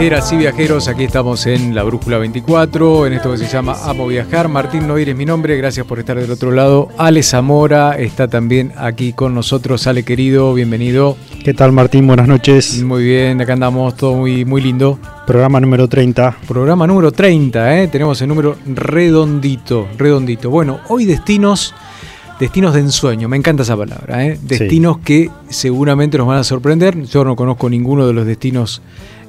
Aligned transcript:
Viajeras 0.00 0.32
y 0.32 0.36
viajeros, 0.38 0.88
aquí 0.88 1.04
estamos 1.04 1.44
en 1.46 1.74
la 1.74 1.82
Brújula 1.82 2.16
24, 2.16 3.06
en 3.06 3.12
esto 3.12 3.32
que 3.32 3.36
se 3.36 3.46
llama 3.46 3.76
Amo 3.84 4.06
Viajar. 4.06 4.48
Martín 4.48 4.88
Noir 4.88 5.10
es 5.10 5.14
mi 5.14 5.26
nombre, 5.26 5.58
gracias 5.58 5.84
por 5.84 5.98
estar 5.98 6.18
del 6.18 6.30
otro 6.30 6.52
lado. 6.52 6.88
Ale 6.96 7.22
Zamora 7.22 7.98
está 7.98 8.26
también 8.26 8.72
aquí 8.78 9.12
con 9.12 9.34
nosotros. 9.34 9.86
Ale 9.86 10.02
querido, 10.02 10.54
bienvenido. 10.54 11.18
¿Qué 11.44 11.52
tal 11.52 11.72
Martín? 11.72 12.06
Buenas 12.06 12.28
noches. 12.28 12.82
Muy 12.82 13.04
bien, 13.04 13.42
acá 13.42 13.52
andamos, 13.52 13.94
todo 13.94 14.14
muy, 14.14 14.46
muy 14.46 14.62
lindo. 14.62 14.98
Programa 15.26 15.60
número 15.60 15.86
30. 15.86 16.34
Programa 16.48 16.86
número 16.86 17.12
30, 17.12 17.82
¿eh? 17.82 17.88
tenemos 17.88 18.22
el 18.22 18.28
número 18.28 18.56
redondito, 18.64 19.86
redondito. 19.98 20.48
Bueno, 20.48 20.80
hoy 20.88 21.04
destinos, 21.04 21.74
destinos 22.38 22.72
de 22.72 22.80
ensueño, 22.80 23.28
me 23.28 23.36
encanta 23.36 23.64
esa 23.64 23.76
palabra, 23.76 24.24
¿eh? 24.24 24.38
destinos 24.40 25.00
que 25.04 25.30
seguramente 25.50 26.16
nos 26.16 26.26
van 26.26 26.38
a 26.38 26.44
sorprender. 26.44 27.02
Yo 27.02 27.22
no 27.22 27.36
conozco 27.36 27.68
ninguno 27.68 28.06
de 28.06 28.14
los 28.14 28.24
destinos 28.24 28.80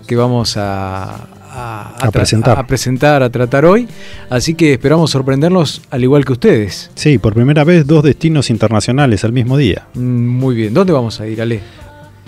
que 0.07 0.16
vamos 0.16 0.57
a, 0.57 1.13
a- 1.53 1.95
A 1.99 2.07
tra- 2.07 2.11
presentar. 2.11 2.57
a 2.59 2.66
presentar, 2.67 3.23
a 3.23 3.30
tratar 3.30 3.66
hoy. 3.66 3.88
Así 4.30 4.53
que 4.55 4.73
esperamos 4.73 5.11
sorprenderlos 5.11 5.81
al 5.91 6.03
igual 6.03 6.23
que 6.25 6.33
ustedes. 6.33 6.89
Sí, 6.95 7.17
por 7.17 7.33
primera 7.33 7.63
vez 7.63 7.85
dos 7.88 8.03
destinos 8.03 8.49
internacionales 8.49 9.23
al 9.23 9.33
mismo 9.33 9.57
día. 9.57 9.88
Mm, 9.94 10.27
Muy 10.27 10.55
bien, 10.55 10.73
¿dónde 10.73 10.94
vamos 10.94 11.19
a 11.19 11.27
ir, 11.27 11.41
Ale? 11.41 11.59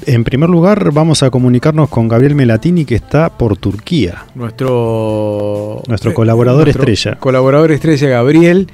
En 0.06 0.26
primer 0.26 0.50
lugar, 0.50 0.92
vamos 0.92 1.24
a 1.24 1.30
comunicarnos 1.30 1.88
con 1.88 2.10
Gabriel 2.10 2.36
Melatini, 2.36 2.84
que 2.84 2.96
está 2.96 3.30
por 3.38 3.56
Turquía. 3.56 4.26
Nuestro, 4.36 5.82
Nuestro 5.88 6.14
colaborador 6.14 6.64
nuestro 6.66 6.84
estrella. 6.84 7.18
Colaborador 7.20 7.72
estrella 7.72 8.10
Gabriel, 8.10 8.68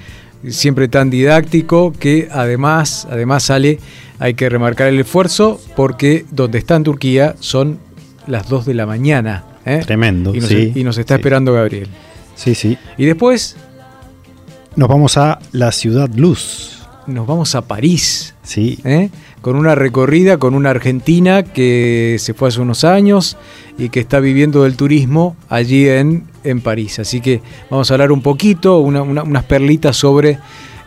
siempre 0.48 0.88
tan 0.88 1.10
didáctico 1.12 1.94
que 2.00 2.30
además, 2.32 3.08
además 3.12 3.44
sale, 3.44 3.80
hay 4.18 4.34
que 4.34 4.50
remarcar 4.50 4.88
el 4.88 5.00
esfuerzo 5.00 5.60
porque 5.76 6.26
donde 6.32 6.58
está 6.58 6.76
en 6.78 6.84
Turquía 6.84 7.36
son 7.40 7.78
las 8.30 8.48
2 8.48 8.66
de 8.66 8.74
la 8.74 8.86
mañana. 8.86 9.44
¿eh? 9.66 9.82
Tremendo, 9.86 10.34
Y 10.34 10.40
nos, 10.40 10.50
sí. 10.50 10.72
y 10.76 10.84
nos 10.84 10.98
está 10.98 11.16
sí. 11.16 11.20
esperando 11.20 11.54
Gabriel. 11.54 11.88
Sí, 12.36 12.56
sí. 12.56 12.78
Y 12.98 13.06
después 13.06 13.58
Nos 14.76 14.88
vamos 14.88 15.18
a 15.18 15.40
la 15.52 15.72
ciudad 15.72 16.10
Luz. 16.16 16.80
nos 17.08 17.26
vamos 17.28 17.56
a 17.56 17.62
París. 17.62 18.36
Sí, 18.44 18.80
¿eh? 18.86 19.10
con 19.42 19.56
una 19.56 19.74
recorrida 19.74 20.38
con 20.38 20.54
una 20.54 20.70
argentina 20.70 21.44
que 21.44 22.18
se 22.20 22.34
fue 22.34 22.50
hace 22.50 22.60
unos 22.62 22.84
años 22.84 23.38
y 23.78 23.88
que 23.90 24.00
está 24.02 24.20
viviendo 24.20 24.64
del 24.64 24.76
turismo 24.76 25.36
allí 25.50 25.88
en, 25.88 26.26
en 26.44 26.60
París. 26.62 27.00
Así 27.00 27.22
que 27.22 27.42
vamos 27.70 27.90
a 27.90 27.94
hablar 27.94 28.12
un 28.12 28.22
poquito, 28.22 28.80
una- 28.80 29.02
una- 29.02 29.24
unas 29.24 29.44
perlitas 29.46 29.96
sobre 29.98 30.40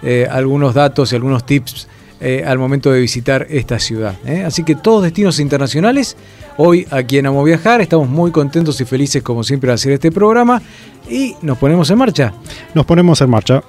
eh, 0.03 0.27
algunos 0.31 0.75
datos 0.75 1.13
y 1.13 1.17
algunos 1.17 1.45
tips 1.47 1.89
eh, 2.21 2.45
al 2.47 2.59
momento 2.59 2.93
de 2.93 3.01
visitar 3.01 3.47
esta 3.51 3.79
ciudad. 3.79 4.15
¿eh? 4.27 4.45
Así 4.45 4.63
que 4.65 4.75
todos 4.75 5.03
destinos 5.03 5.41
internacionales. 5.41 6.17
Hoy 6.57 6.87
aquí 6.91 7.19
en 7.19 7.27
Amo 7.27 7.43
Viajar 7.45 7.81
estamos 7.81 8.09
muy 8.09 8.31
contentos 8.31 8.81
y 8.81 8.85
felices 8.85 9.23
como 9.23 9.43
siempre 9.43 9.69
de 9.69 9.75
hacer 9.75 9.93
este 9.93 10.13
programa 10.13 10.61
y 11.09 11.35
nos 11.41 11.59
ponemos 11.59 11.89
en 11.91 11.99
marcha. 11.99 12.33
nos 12.75 12.85
ponemos 12.85 13.21
en 13.21 13.31
marcha. 13.31 13.63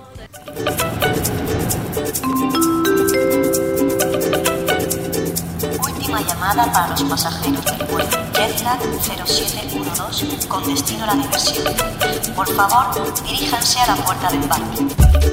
Última 5.80 6.22
llamada 6.22 6.72
para 6.72 6.90
los 6.90 7.04
pasajeros 7.04 7.66
del 7.66 7.88
vuelo 7.88 8.10
Jetlag 8.34 8.80
0712 9.00 10.48
con 10.48 10.66
destino 10.66 11.04
a 11.04 11.08
la 11.08 11.16
diversión. 11.16 11.74
Por 12.36 12.48
favor, 12.50 12.86
diríjanse 13.26 13.80
a 13.80 13.88
la 13.88 13.96
puerta 13.96 14.30
de 14.30 14.36
embarque. 14.36 15.33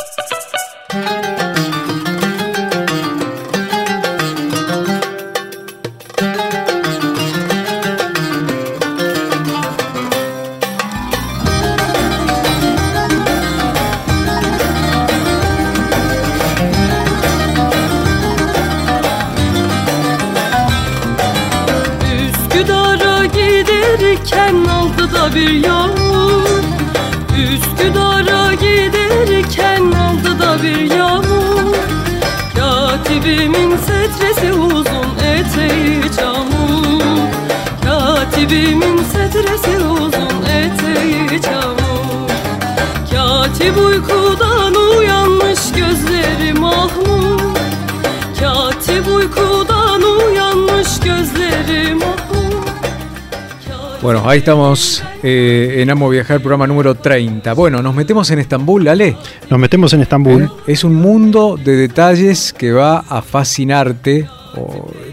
Bueno, 54.11 54.29
ahí 54.29 54.39
estamos 54.39 55.01
eh, 55.23 55.75
en 55.77 55.89
Amo 55.89 56.09
Viajar, 56.09 56.41
programa 56.41 56.67
número 56.67 56.95
30. 56.95 57.53
Bueno, 57.53 57.81
nos 57.81 57.95
metemos 57.95 58.29
en 58.29 58.39
Estambul, 58.39 58.85
Ale. 58.89 59.15
Nos 59.49 59.57
metemos 59.57 59.93
en 59.93 60.01
Estambul. 60.01 60.43
¿Eh? 60.43 60.49
Es 60.67 60.83
un 60.83 60.95
mundo 60.95 61.55
de 61.55 61.77
detalles 61.77 62.51
que 62.51 62.73
va 62.73 63.05
a 63.07 63.21
fascinarte 63.21 64.27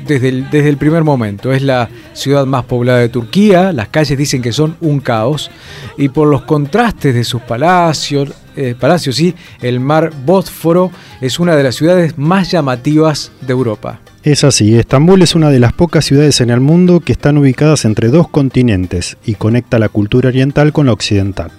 desde, 0.05 0.31
el, 0.31 0.51
desde 0.51 0.69
el 0.69 0.79
primer 0.79 1.05
momento. 1.05 1.53
Es 1.53 1.63
la 1.63 1.89
ciudad 2.13 2.45
más 2.45 2.65
poblada 2.65 2.99
de 2.99 3.09
Turquía, 3.09 3.73
las 3.73 3.87
calles 3.87 4.19
dicen 4.19 4.43
que 4.43 4.51
son 4.51 4.77
un 4.81 4.99
caos 4.99 5.49
y 5.97 6.09
por 6.09 6.27
los 6.27 6.43
contrastes 6.43 7.15
de 7.15 7.23
sus 7.23 7.43
palacios, 7.43 8.33
eh, 8.57 8.75
palacios 8.77 9.15
sí, 9.15 9.33
el 9.61 9.79
mar 9.79 10.11
Bósforo 10.27 10.91
es 11.21 11.39
una 11.39 11.55
de 11.55 11.63
las 11.63 11.77
ciudades 11.77 12.19
más 12.19 12.51
llamativas 12.51 13.31
de 13.43 13.53
Europa. 13.53 14.01
Es 14.29 14.45
así, 14.45 14.77
Estambul 14.77 15.23
es 15.23 15.35
una 15.35 15.49
de 15.49 15.59
las 15.59 15.73
pocas 15.73 16.05
ciudades 16.05 16.43
en 16.43 16.51
el 16.51 16.61
mundo 16.61 17.01
que 17.01 17.13
están 17.13 17.39
ubicadas 17.39 17.87
entre 17.87 18.09
dos 18.09 18.29
continentes 18.29 19.17
y 19.25 19.37
conecta 19.37 19.79
la 19.79 19.89
cultura 19.89 20.29
oriental 20.29 20.75
con 20.75 20.85
la 20.85 20.93
occidental, 20.93 21.51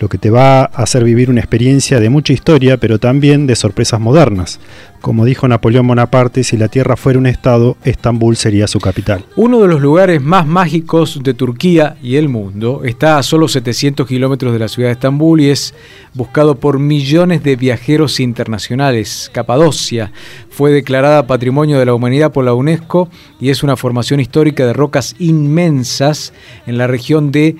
lo 0.00 0.08
que 0.08 0.16
te 0.16 0.30
va 0.30 0.62
a 0.62 0.64
hacer 0.64 1.04
vivir 1.04 1.28
una 1.28 1.40
experiencia 1.40 2.00
de 2.00 2.08
mucha 2.08 2.32
historia, 2.32 2.78
pero 2.78 2.98
también 2.98 3.46
de 3.46 3.54
sorpresas 3.54 4.00
modernas. 4.00 4.58
Como 5.02 5.26
dijo 5.26 5.46
Napoleón 5.46 5.86
Bonaparte, 5.86 6.42
si 6.42 6.56
la 6.56 6.68
Tierra 6.68 6.96
fuera 6.96 7.18
un 7.18 7.26
estado, 7.26 7.76
Estambul 7.84 8.36
sería 8.36 8.66
su 8.66 8.80
capital. 8.80 9.24
Uno 9.36 9.60
de 9.60 9.68
los 9.68 9.82
lugares 9.82 10.22
más 10.22 10.46
mágicos 10.46 11.20
de 11.22 11.34
Turquía 11.34 11.96
y 12.02 12.16
el 12.16 12.30
mundo 12.30 12.82
está 12.84 13.18
a 13.18 13.22
solo 13.22 13.46
700 13.46 14.06
kilómetros 14.06 14.54
de 14.54 14.58
la 14.58 14.68
ciudad 14.68 14.88
de 14.88 14.94
Estambul 14.94 15.42
y 15.42 15.50
es 15.50 15.74
buscado 16.14 16.54
por 16.54 16.78
millones 16.78 17.42
de 17.42 17.56
viajeros 17.56 18.20
internacionales. 18.20 19.30
Capadocia 19.34 20.12
fue 20.48 20.70
declarada 20.70 21.26
Patrimonio 21.26 21.78
de 21.78 21.86
la 21.86 21.94
Humanidad 21.94 22.32
por 22.32 22.46
la 22.46 22.54
UNESCO 22.54 23.10
y 23.38 23.50
es 23.50 23.62
una 23.62 23.76
formación 23.76 24.18
histórica 24.18 24.64
de 24.64 24.72
rocas 24.72 25.14
inmensas 25.18 26.32
en 26.66 26.78
la 26.78 26.86
región 26.86 27.30
de 27.32 27.56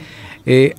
eh, 0.46 0.74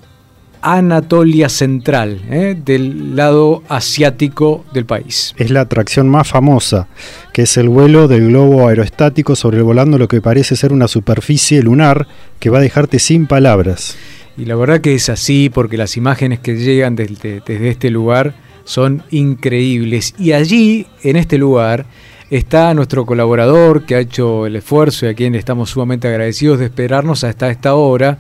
Anatolia 0.62 1.50
Central, 1.50 2.22
¿eh? 2.30 2.56
del 2.64 3.16
lado 3.16 3.64
asiático 3.68 4.66
del 4.74 4.86
país. 4.86 5.34
Es 5.38 5.52
la 5.52 5.62
atracción 5.62 6.10
más 6.10 6.28
famosa, 6.28 6.88
que 7.34 7.44
es 7.44 7.58
el 7.58 7.70
vuelo 7.70 8.08
del 8.08 8.28
globo 8.28 8.68
aerostático 8.68 9.36
sobrevolando 9.36 9.98
lo 9.98 10.08
que 10.08 10.22
parece 10.22 10.56
ser 10.56 10.74
una 10.74 10.88
superficie 10.88 11.62
lunar 11.64 12.08
que 12.40 12.50
va 12.50 12.60
a 12.60 12.62
dejarte 12.62 13.00
sin 13.00 13.28
palabras. 13.28 13.98
Y 14.38 14.46
la 14.46 14.56
verdad 14.56 14.82
que 14.82 14.96
es 14.96 15.10
así 15.10 15.50
porque 15.50 15.78
las 15.78 15.98
imágenes 15.98 16.40
que 16.40 16.56
llegan 16.56 16.96
desde, 16.96 17.42
desde 17.46 17.70
este 17.70 17.90
lugar 17.90 18.34
son 18.64 19.04
increíbles. 19.12 20.14
Y 20.18 20.32
allí, 20.32 20.88
en 21.04 21.16
este 21.16 21.38
lugar, 21.38 21.86
está 22.32 22.74
nuestro 22.74 23.06
colaborador 23.06 23.84
que 23.84 23.96
ha 23.96 24.00
hecho 24.00 24.46
el 24.46 24.56
esfuerzo 24.56 25.06
y 25.06 25.10
a 25.10 25.14
quien 25.14 25.36
estamos 25.36 25.70
sumamente 25.70 26.08
agradecidos 26.08 26.60
de 26.60 26.66
esperarnos 26.66 27.26
hasta 27.26 27.52
esta 27.52 27.76
hora 27.76 28.18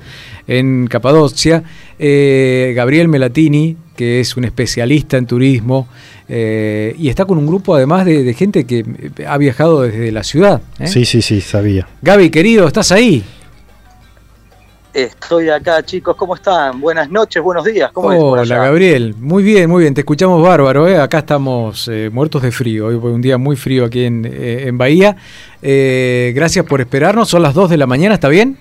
en 0.47 0.87
Capadocia, 0.87 1.63
eh, 1.97 2.73
Gabriel 2.75 3.07
Melatini, 3.07 3.77
que 3.95 4.19
es 4.19 4.35
un 4.35 4.43
especialista 4.43 5.15
en 5.15 5.25
turismo 5.25 5.87
eh, 6.27 6.93
y 6.99 7.07
está 7.07 7.23
con 7.23 7.37
un 7.37 7.47
grupo 7.47 7.73
además 7.73 8.05
de, 8.05 8.23
de 8.23 8.33
gente 8.33 8.65
que 8.65 8.85
ha 9.25 9.37
viajado 9.37 9.83
desde 9.83 10.11
la 10.11 10.25
ciudad. 10.25 10.61
¿eh? 10.77 10.87
Sí, 10.87 11.05
sí, 11.05 11.21
sí, 11.21 11.39
sabía. 11.39 11.87
Gaby, 12.01 12.29
querido, 12.31 12.67
¿estás 12.67 12.91
ahí? 12.91 13.23
Estoy 14.93 15.47
acá, 15.47 15.81
chicos, 15.83 16.17
¿cómo 16.17 16.35
están? 16.35 16.81
Buenas 16.81 17.09
noches, 17.09 17.41
buenos 17.41 17.63
días, 17.63 17.91
¿cómo 17.93 18.11
es 18.11 18.19
por 18.19 18.39
Hola? 18.39 18.57
Gabriel. 18.57 19.15
Muy 19.17 19.41
bien, 19.41 19.69
muy 19.69 19.83
bien. 19.83 19.93
Te 19.93 20.01
escuchamos 20.01 20.41
bárbaro. 20.43 20.85
¿eh? 20.85 20.97
Acá 20.99 21.19
estamos 21.19 21.87
eh, 21.87 22.09
muertos 22.11 22.41
de 22.41 22.51
frío. 22.51 22.87
Hoy 22.87 22.99
fue 22.99 23.13
un 23.13 23.21
día 23.21 23.37
muy 23.37 23.55
frío 23.55 23.85
aquí 23.85 24.03
en, 24.03 24.25
eh, 24.25 24.67
en 24.67 24.77
Bahía. 24.77 25.15
Eh, 25.61 26.33
gracias 26.35 26.65
por 26.65 26.81
esperarnos. 26.81 27.29
Son 27.29 27.41
las 27.41 27.53
2 27.53 27.69
de 27.69 27.77
la 27.77 27.87
mañana, 27.87 28.15
¿está 28.15 28.27
bien? 28.27 28.57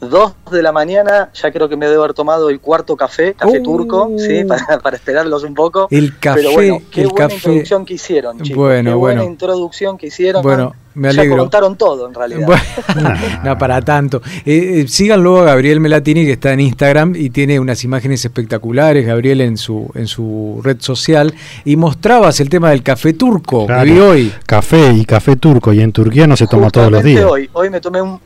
Dos 0.00 0.32
de 0.50 0.62
la 0.62 0.72
mañana, 0.72 1.28
ya 1.34 1.52
creo 1.52 1.68
que 1.68 1.76
me 1.76 1.86
debo 1.86 2.02
haber 2.04 2.14
tomado 2.14 2.48
el 2.48 2.58
cuarto 2.58 2.96
café, 2.96 3.34
café 3.34 3.60
Uh. 3.60 3.62
turco, 3.62 4.10
¿sí? 4.16 4.44
Para, 4.48 4.78
para 4.78 4.96
esperarlos 4.96 5.44
un 5.44 5.54
poco. 5.54 5.88
El 5.90 6.18
café, 6.18 6.40
Pero 6.40 6.52
bueno, 6.52 6.78
qué 6.90 7.02
el 7.02 7.08
buena 7.08 7.26
café. 7.28 7.34
introducción 7.36 7.84
que 7.84 7.94
hicieron, 7.94 8.40
chicos. 8.40 8.56
Bueno, 8.56 8.90
qué 8.92 8.94
buena 8.96 9.20
bueno. 9.20 9.30
introducción 9.32 9.98
que 9.98 10.06
hicieron. 10.06 10.42
Bueno, 10.42 10.74
me 10.94 11.12
Ya 11.12 11.20
alegro. 11.20 11.36
contaron 11.42 11.76
todo, 11.76 12.08
en 12.08 12.14
realidad. 12.14 12.46
Bueno, 12.46 12.62
no 13.44 13.58
para 13.58 13.82
tanto. 13.82 14.22
Eh, 14.46 14.80
eh, 14.80 14.88
sigan 14.88 15.22
luego 15.22 15.40
a 15.40 15.44
Gabriel 15.44 15.80
Melatini 15.80 16.24
que 16.24 16.32
está 16.32 16.52
en 16.54 16.60
Instagram 16.60 17.14
y 17.14 17.28
tiene 17.28 17.60
unas 17.60 17.84
imágenes 17.84 18.24
espectaculares, 18.24 19.06
Gabriel, 19.06 19.42
en 19.42 19.58
su, 19.58 19.90
en 19.94 20.06
su 20.06 20.60
red 20.64 20.78
social. 20.80 21.34
Y 21.66 21.76
mostrabas 21.76 22.40
el 22.40 22.48
tema 22.48 22.70
del 22.70 22.82
café 22.82 23.12
turco 23.12 23.66
Claro. 23.66 23.84
que 23.84 23.90
vi 23.92 23.98
hoy. 24.00 24.32
Café 24.46 24.92
y 24.94 25.04
café 25.04 25.36
turco, 25.36 25.74
y 25.74 25.80
en 25.82 25.92
Turquía 25.92 26.26
no 26.26 26.36
se 26.38 26.46
toma 26.46 26.70
todos 26.70 26.90
los 26.90 27.04
días. 27.04 27.24
Hoy, 27.24 27.50
hoy 27.52 27.68
me 27.68 27.82
tomé 27.82 28.00
un... 28.00 28.18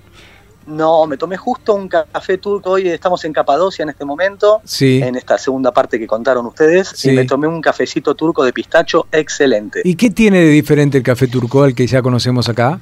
No, 0.67 1.07
me 1.07 1.17
tomé 1.19 1.37
justo 1.37 1.75
un 1.75 1.89
café 1.89 2.39
turco. 2.39 2.71
Hoy 2.71 2.89
estamos 2.89 3.23
en 3.25 3.33
Capadocia 3.35 3.83
en 3.83 3.91
este 3.91 4.05
momento, 4.05 4.63
Sí. 4.65 5.01
en 5.03 5.15
esta 5.15 5.37
segunda 5.37 5.73
parte 5.73 5.99
que 5.99 6.07
contaron 6.07 6.47
ustedes. 6.47 6.89
Sí. 6.95 7.11
Y 7.11 7.13
me 7.15 7.25
tomé 7.27 7.47
un 7.47 7.61
cafecito 7.61 8.15
turco 8.15 8.43
de 8.45 8.53
pistacho 8.53 9.07
excelente. 9.13 9.83
¿Y 9.85 9.95
qué 9.97 10.11
tiene 10.11 10.39
de 10.41 10.49
diferente 10.49 10.97
el 10.99 11.05
café 11.05 11.29
turco 11.29 11.63
al 11.63 11.75
que 11.75 11.87
ya 11.87 12.01
conocemos 12.01 12.49
acá? 12.49 12.81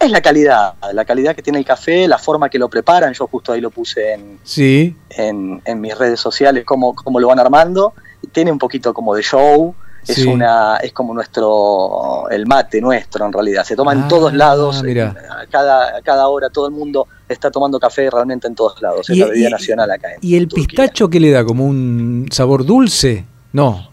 Es 0.00 0.10
la 0.10 0.20
calidad, 0.20 0.74
la 0.92 1.04
calidad 1.04 1.34
que 1.34 1.42
tiene 1.42 1.58
el 1.58 1.64
café, 1.64 2.06
la 2.08 2.18
forma 2.18 2.48
que 2.48 2.58
lo 2.58 2.68
preparan. 2.68 3.12
Yo 3.14 3.26
justo 3.26 3.52
ahí 3.52 3.60
lo 3.60 3.70
puse 3.70 4.12
en, 4.14 4.38
Sí. 4.44 4.96
en, 5.10 5.60
en 5.64 5.80
mis 5.80 5.96
redes 5.96 6.20
sociales, 6.20 6.64
cómo, 6.64 6.94
cómo 6.94 7.18
lo 7.20 7.28
van 7.28 7.38
armando. 7.40 7.94
Tiene 8.32 8.50
un 8.52 8.58
poquito 8.58 8.92
como 8.94 9.14
de 9.14 9.22
show. 9.22 9.74
Es 10.08 10.14
Sí. 10.16 10.26
una 10.26 10.78
es 10.78 10.92
como 10.92 11.12
nuestro 11.14 12.28
el 12.30 12.46
mate 12.46 12.80
nuestro 12.80 13.26
en 13.26 13.32
realidad 13.32 13.62
se 13.64 13.76
toma 13.76 13.92
Ah, 13.92 13.94
en 13.94 14.08
todos 14.08 14.32
lados 14.32 14.82
mira. 14.82 15.14
a 15.30 15.46
cada 15.46 15.98
a 15.98 16.02
cada 16.02 16.28
hora 16.28 16.48
todo 16.50 16.66
el 16.66 16.72
mundo 16.72 17.06
está 17.28 17.50
tomando 17.50 17.78
café 17.78 18.08
realmente 18.10 18.46
en 18.46 18.54
todos 18.54 18.80
lados 18.80 19.08
es 19.10 19.18
la 19.18 19.26
bebida 19.26 19.48
y- 19.48 19.52
nacional 19.52 19.90
acá 19.90 20.14
en 20.14 20.18
¿Y 20.22 20.36
el 20.36 20.48
Turquía. 20.48 20.66
pistacho 20.66 21.08
qué 21.10 21.20
le 21.20 21.30
da? 21.30 21.44
¿Como 21.44 21.66
un 21.66 22.26
sabor 22.30 22.64
dulce? 22.64 23.24
No. 23.52 23.88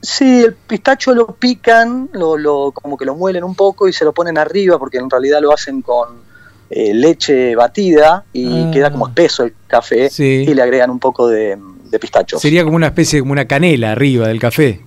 Sí, 0.00 0.44
el 0.44 0.54
pistacho 0.54 1.12
lo 1.12 1.26
pican, 1.34 2.08
lo, 2.12 2.36
lo, 2.38 2.70
como 2.72 2.96
que 2.96 3.04
lo 3.04 3.16
muelen 3.16 3.42
un 3.42 3.54
poco 3.56 3.88
y 3.88 3.92
se 3.92 4.04
lo 4.04 4.12
ponen 4.14 4.38
arriba 4.38 4.78
porque 4.78 4.98
en 4.98 5.10
realidad 5.10 5.40
lo 5.42 5.52
hacen 5.52 5.82
con 5.82 6.26
eh, 6.70 6.92
leche 6.94 7.56
batida 7.56 8.24
y 8.32 8.46
Ah. 8.64 8.70
queda 8.72 8.90
como 8.92 9.08
espeso 9.08 9.42
el 9.44 9.54
café 9.66 10.08
Sí. 10.10 10.44
y 10.48 10.54
le 10.54 10.62
agregan 10.62 10.90
un 10.90 10.98
poco 11.00 11.26
de, 11.26 11.58
de 11.90 11.98
pistacho. 11.98 12.38
Sería 12.38 12.62
como 12.62 12.76
una 12.76 12.86
especie, 12.88 13.20
como 13.20 13.32
una 13.32 13.46
canela 13.46 13.90
arriba 13.92 14.28
del 14.28 14.38
café. 14.38 14.80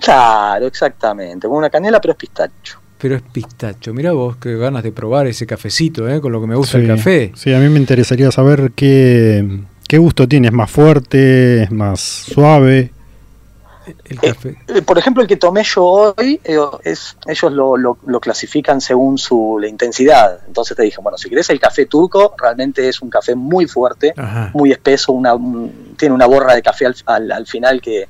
Claro, 0.00 0.66
exactamente, 0.66 1.46
como 1.46 1.58
una 1.58 1.70
canela 1.70 2.00
pero 2.00 2.12
es 2.12 2.18
pistacho. 2.18 2.78
Pero 2.98 3.16
es 3.16 3.22
pistacho. 3.22 3.92
Mira 3.92 4.12
vos, 4.12 4.36
qué 4.36 4.56
ganas 4.56 4.82
de 4.82 4.92
probar 4.92 5.26
ese 5.26 5.46
cafecito, 5.46 6.08
¿eh? 6.08 6.20
con 6.20 6.32
lo 6.32 6.40
que 6.40 6.46
me 6.46 6.54
gusta 6.56 6.78
Sí, 6.78 6.84
el 6.84 6.96
café. 6.96 7.32
Sí, 7.34 7.52
a 7.52 7.58
mí 7.58 7.68
me 7.68 7.78
interesaría 7.78 8.30
saber 8.30 8.72
qué, 8.74 9.60
qué 9.86 9.98
gusto 9.98 10.26
tiene. 10.26 10.48
¿Es 10.48 10.54
más 10.54 10.70
fuerte? 10.70 11.64
¿Es 11.64 11.70
más 11.70 12.00
suave? 12.00 12.92
El 14.06 14.18
café. 14.18 14.56
Eh, 14.68 14.80
Por 14.80 14.96
ejemplo, 14.96 15.22
el 15.22 15.28
que 15.28 15.36
tomé 15.36 15.62
yo 15.64 15.84
hoy, 16.16 16.40
eh, 16.44 16.56
es, 16.84 17.18
ellos 17.26 17.52
lo, 17.52 17.76
lo- 17.76 17.98
lo 18.06 18.20
clasifican 18.20 18.80
según 18.80 19.18
su 19.18 19.58
la 19.60 19.68
intensidad. 19.68 20.38
Entonces 20.46 20.74
te 20.74 20.84
dije, 20.84 20.96
bueno, 21.02 21.18
si 21.18 21.28
querés 21.28 21.50
el 21.50 21.60
café 21.60 21.84
turco, 21.84 22.34
realmente 22.40 22.88
es 22.88 23.02
un 23.02 23.10
café 23.10 23.34
muy 23.34 23.66
fuerte, 23.66 24.14
Ajá. 24.16 24.50
muy 24.54 24.72
espeso, 24.72 25.12
una, 25.12 25.34
un- 25.34 25.94
tiene 25.98 26.14
una 26.14 26.24
borra 26.24 26.54
de 26.54 26.62
café 26.62 26.86
al, 26.86 26.94
al- 27.04 27.32
al 27.32 27.46
final 27.46 27.82
que, 27.82 28.08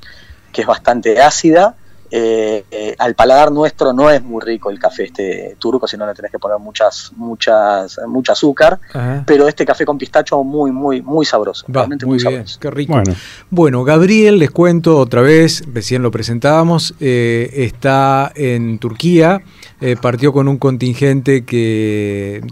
que 0.55 0.63
es 0.63 0.67
bastante 0.67 1.21
ácida. 1.21 1.75
Eh, 2.17 2.65
eh, 2.71 2.95
al 2.99 3.17
paladar 3.17 3.51
nuestro 3.51 3.93
no 3.93 4.09
es 4.09 4.23
muy 4.23 4.41
rico 4.41 4.71
el 4.71 4.79
café 4.79 5.05
este 5.05 5.57
turco, 5.59 5.89
si 5.89 5.97
no 5.97 6.07
le 6.07 6.15
tenés 6.15 6.31
que 6.31 6.39
poner 6.39 6.61
muchas, 6.61 7.11
muchas, 7.17 7.99
mucha 8.07 8.35
azúcar. 8.35 8.79
Ajá. 8.93 9.25
Pero 9.27 9.49
este 9.49 9.65
café 9.65 9.85
con 9.85 9.99
pistacho 9.99 10.45
muy, 10.45 10.71
muy, 10.71 11.03
muy 11.03 11.27
sabroso. 11.27 11.67
Va, 11.67 11.81
realmente 11.81 12.07
muy 12.07 12.19
muy, 12.19 12.23
bien, 12.23 12.33
sabroso. 12.35 12.61
qué 12.61 12.71
rico. 12.71 12.93
Bueno, 12.93 13.15
Bueno, 13.51 13.85
Gabriel, 13.85 14.39
les 14.39 14.53
cuento 14.53 14.97
otra 14.99 15.23
vez, 15.23 15.65
recién 15.73 16.03
lo 16.03 16.13
presentábamos, 16.13 16.95
eh, 17.01 17.51
está 17.53 18.31
en 18.37 18.79
Turquía, 18.79 19.43
eh, 19.81 19.97
partió 20.01 20.33
con 20.33 20.47
un 20.47 20.59
contingente 20.59 21.45
que, 21.45 22.43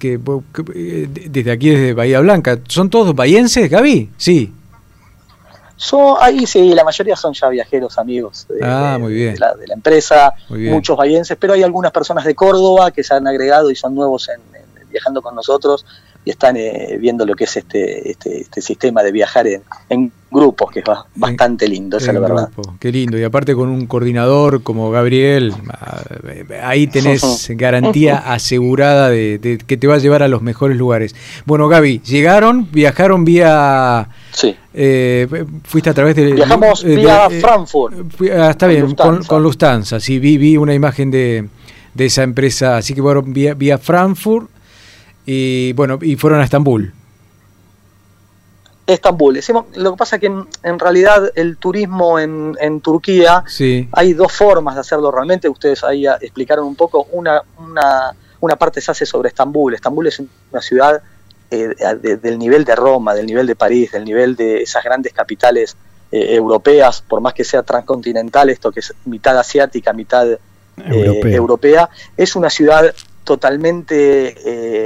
que, 0.00 0.18
que, 0.52 1.08
desde 1.30 1.52
aquí, 1.52 1.70
desde 1.70 1.92
Bahía 1.92 2.18
Blanca, 2.18 2.58
¿son 2.66 2.90
todos 2.90 3.14
bahienses, 3.14 3.70
Gaby? 3.70 4.10
Sí. 4.16 4.52
Ahí 6.20 6.46
sí, 6.46 6.72
la 6.74 6.84
mayoría 6.84 7.16
son 7.16 7.32
ya 7.34 7.48
viajeros 7.48 7.98
amigos 7.98 8.46
de, 8.48 8.60
Ah, 8.62 8.92
de- 8.94 8.98
muy 8.98 9.12
bien. 9.14 9.34
de 9.34 9.40
la, 9.40 9.54
de 9.54 9.66
la 9.66 9.74
empresa, 9.74 10.32
muchos 10.70 10.96
bahienses, 10.96 11.36
pero 11.40 11.54
hay 11.54 11.62
algunas 11.62 11.90
personas 11.92 12.24
de 12.24 12.34
Córdoba 12.34 12.90
que 12.90 13.02
se 13.02 13.14
han 13.14 13.26
agregado 13.26 13.70
y 13.70 13.74
son 13.76 13.94
nuevos 13.94 14.28
en, 14.28 14.40
en- 14.56 14.88
viajando 14.88 15.22
con 15.22 15.34
nosotros 15.34 15.84
y 16.24 16.30
están 16.30 16.56
eh, 16.56 16.98
viendo 17.00 17.26
lo 17.26 17.34
que 17.34 17.44
es 17.44 17.56
este, 17.56 18.10
este, 18.12 18.42
este 18.42 18.60
sistema 18.60 19.02
de 19.02 19.10
viajar 19.10 19.46
en, 19.48 19.62
en 19.88 20.12
grupos, 20.30 20.70
que 20.70 20.78
es 20.80 20.84
ba- 20.84 21.04
bastante 21.16 21.66
lindo, 21.66 21.96
esa 21.96 22.08
es 22.08 22.14
la 22.14 22.20
verdad. 22.20 22.48
grupo, 22.54 22.74
Qué 22.78 22.92
lindo. 22.92 23.18
Y 23.18 23.24
aparte 23.24 23.54
con 23.56 23.68
un 23.68 23.86
coordinador 23.86 24.62
como 24.62 24.90
Gabriel, 24.92 25.52
ah, 25.70 26.02
ahí 26.62 26.86
tenés 26.86 27.48
garantía 27.56 28.18
asegurada 28.18 29.08
de, 29.10 29.38
de 29.38 29.58
que 29.58 29.76
te 29.76 29.88
va 29.88 29.94
a 29.96 29.98
llevar 29.98 30.22
a 30.22 30.28
los 30.28 30.42
mejores 30.42 30.76
lugares. 30.76 31.16
Bueno, 31.44 31.66
Gaby, 31.68 32.00
llegaron, 32.02 32.68
viajaron 32.70 33.24
vía... 33.24 34.08
Sí, 34.32 34.56
eh, 34.72 35.26
fuiste 35.64 35.90
a 35.90 35.94
través 35.94 36.16
de... 36.16 36.32
viajamos 36.32 36.82
eh, 36.84 36.88
de- 36.88 36.96
vía 36.96 37.26
eh, 37.30 37.40
Frankfurt. 37.40 37.94
fui- 38.16 38.30
ah, 38.30 38.50
está 38.50 38.66
bien, 38.66 38.80
con, 38.82 38.88
Lufthansa. 38.90 39.28
con 39.28 39.42
Lufthansa. 39.42 40.00
Sí, 40.00 40.18
vi, 40.18 40.38
vi 40.38 40.56
una 40.56 40.72
imagen 40.74 41.10
de, 41.10 41.48
de 41.92 42.04
esa 42.06 42.22
empresa. 42.22 42.78
Así 42.78 42.94
que 42.94 43.02
fueron 43.02 43.32
vía, 43.32 43.52
vía 43.54 43.76
Frankfurt 43.78 44.48
y 45.26 45.72
bueno, 45.74 45.98
y 46.00 46.16
fueron 46.16 46.40
a 46.40 46.44
Estambul. 46.44 46.92
Estambul. 48.86 49.38
Lo 49.76 49.92
que 49.92 49.96
pasa 49.96 50.16
es 50.16 50.20
que 50.20 50.26
en, 50.26 50.44
en 50.64 50.78
realidad 50.78 51.30
el 51.36 51.56
turismo 51.56 52.18
en, 52.18 52.56
en 52.60 52.80
Turquía 52.80 53.44
Sí, 53.46 53.88
Hay 53.92 54.12
dos 54.12 54.32
formas 54.32 54.74
de 54.74 54.80
hacerlo 54.80 55.10
realmente, 55.12 55.48
ustedes 55.48 55.84
ahí 55.84 56.04
ah, 56.06 56.18
explicaron 56.20 56.66
un 56.66 56.74
poco, 56.74 57.06
una, 57.12 57.40
una, 57.58 58.12
una 58.40 58.56
parte 58.56 58.80
se 58.80 58.90
hace 58.90 59.06
sobre 59.06 59.28
Estambul, 59.28 59.74
Estambul 59.74 60.08
es 60.08 60.20
una 60.50 60.60
ciudad 60.60 61.00
eh, 61.52 61.74
de- 62.00 62.16
del 62.16 62.38
nivel 62.38 62.64
de 62.64 62.74
Roma, 62.74 63.14
del 63.14 63.26
nivel 63.26 63.46
de 63.46 63.54
París, 63.56 63.92
del 63.92 64.04
nivel 64.04 64.34
de 64.36 64.62
esas 64.62 64.82
grandes 64.82 65.12
capitales 65.12 65.76
eh, 66.10 66.34
europeas, 66.34 67.02
por 67.06 67.20
más 67.20 67.32
que 67.34 67.44
sea 67.44 67.62
transcontinental, 67.62 68.50
esto 68.50 68.70
que 68.72 68.80
es 68.80 68.92
mitad 69.04 69.38
asiática, 69.38 69.92
mitad 69.92 70.30
eh, 70.32 70.38
Europea. 70.76 71.36
europea, 71.36 71.90
es 72.16 72.34
una 72.36 72.50
ciudad 72.50 72.94
totalmente 73.24 74.34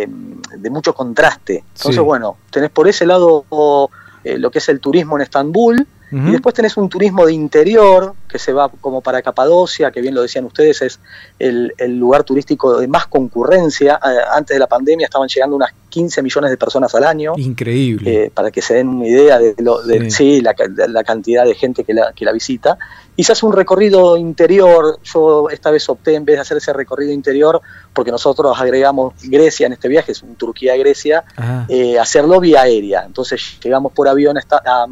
eh, 0.03 0.07
de 0.09 0.71
mucho 0.71 0.95
contraste. 0.95 1.65
Entonces, 1.77 1.95
Sí. 1.95 2.01
bueno, 2.01 2.37
tenés 2.51 2.71
por 2.71 2.89
ese 2.89 3.07
lado 3.07 3.45
lo 3.51 4.51
que 4.51 4.59
es 4.59 4.69
el 4.69 4.81
turismo 4.81 5.17
en 5.17 5.23
Estambul, 5.23 5.87
Y 6.13 6.31
después 6.31 6.55
tenés 6.55 6.77
un 6.77 6.89
turismo 6.89 7.27
de 7.27 7.33
interior 7.33 8.15
que 8.29 8.39
se 8.39 8.53
va 8.53 8.69
como 8.69 9.01
para 9.01 9.23
Capadocia, 9.23 9.91
que 9.91 10.01
bien 10.01 10.15
lo 10.15 10.23
decían 10.23 10.45
ustedes, 10.45 10.83
es 10.83 11.01
el, 11.39 11.73
lugar 11.99 12.23
turístico 12.23 12.79
de 12.79 12.87
más 12.87 13.07
concurrencia. 13.07 13.99
Eh, 14.05 14.19
antes 14.33 14.55
de 14.55 14.59
la 14.61 14.69
pandemia 14.69 15.07
estaban 15.07 15.29
llegando 15.29 15.57
unas 15.57 15.73
15 15.89 16.23
millones 16.23 16.51
de 16.51 16.57
personas 16.57 16.95
al 16.95 17.05
año. 17.05 17.33
Increíble. 17.37 18.25
Eh, 18.25 18.31
para 18.33 18.51
que 18.51 18.63
se 18.63 18.75
den 18.75 18.89
una 18.89 19.07
idea 19.07 19.39
de, 19.39 19.55
lo, 19.59 19.83
de 19.83 20.11
sí. 20.11 20.41
la, 20.41 20.55
la, 20.89 21.03
cantidad 21.03 21.45
de 21.45 21.55
gente 21.55 21.83
que 21.83 21.93
la, 21.93 22.13
que 22.13 22.25
la 22.25 22.33
visita. 22.33 22.79
Y 23.17 23.25
se 23.25 23.33
hace 23.33 23.47
un 23.47 23.53
recorrido 23.53 24.17
interior. 24.17 25.01
Yo 25.03 25.49
esta 25.51 25.71
vez 25.71 25.89
opté, 25.89 26.15
en 26.15 26.25
vez 26.25 26.37
de 26.37 26.43
hacer 26.43 26.59
ese 26.59 26.73
recorrido 26.73 27.13
interior, 27.13 27.61
porque 27.93 28.11
nosotros 28.11 28.55
agregamos 28.61 29.15
Grecia 29.25 29.67
en 29.67 29.73
este 29.73 29.89
viaje, 29.89 30.13
es 30.13 30.23
un 30.23 30.37
Turquía-Grecia, 30.37 31.25
eh, 31.69 31.99
hacerlo 31.99 32.39
vía 32.41 32.63
aérea. 32.63 33.05
Entonces 33.07 33.59
llegamos 33.63 33.93
por 33.93 34.07
avión 34.07 34.37
hasta, 34.37 34.63
a, 34.65 34.87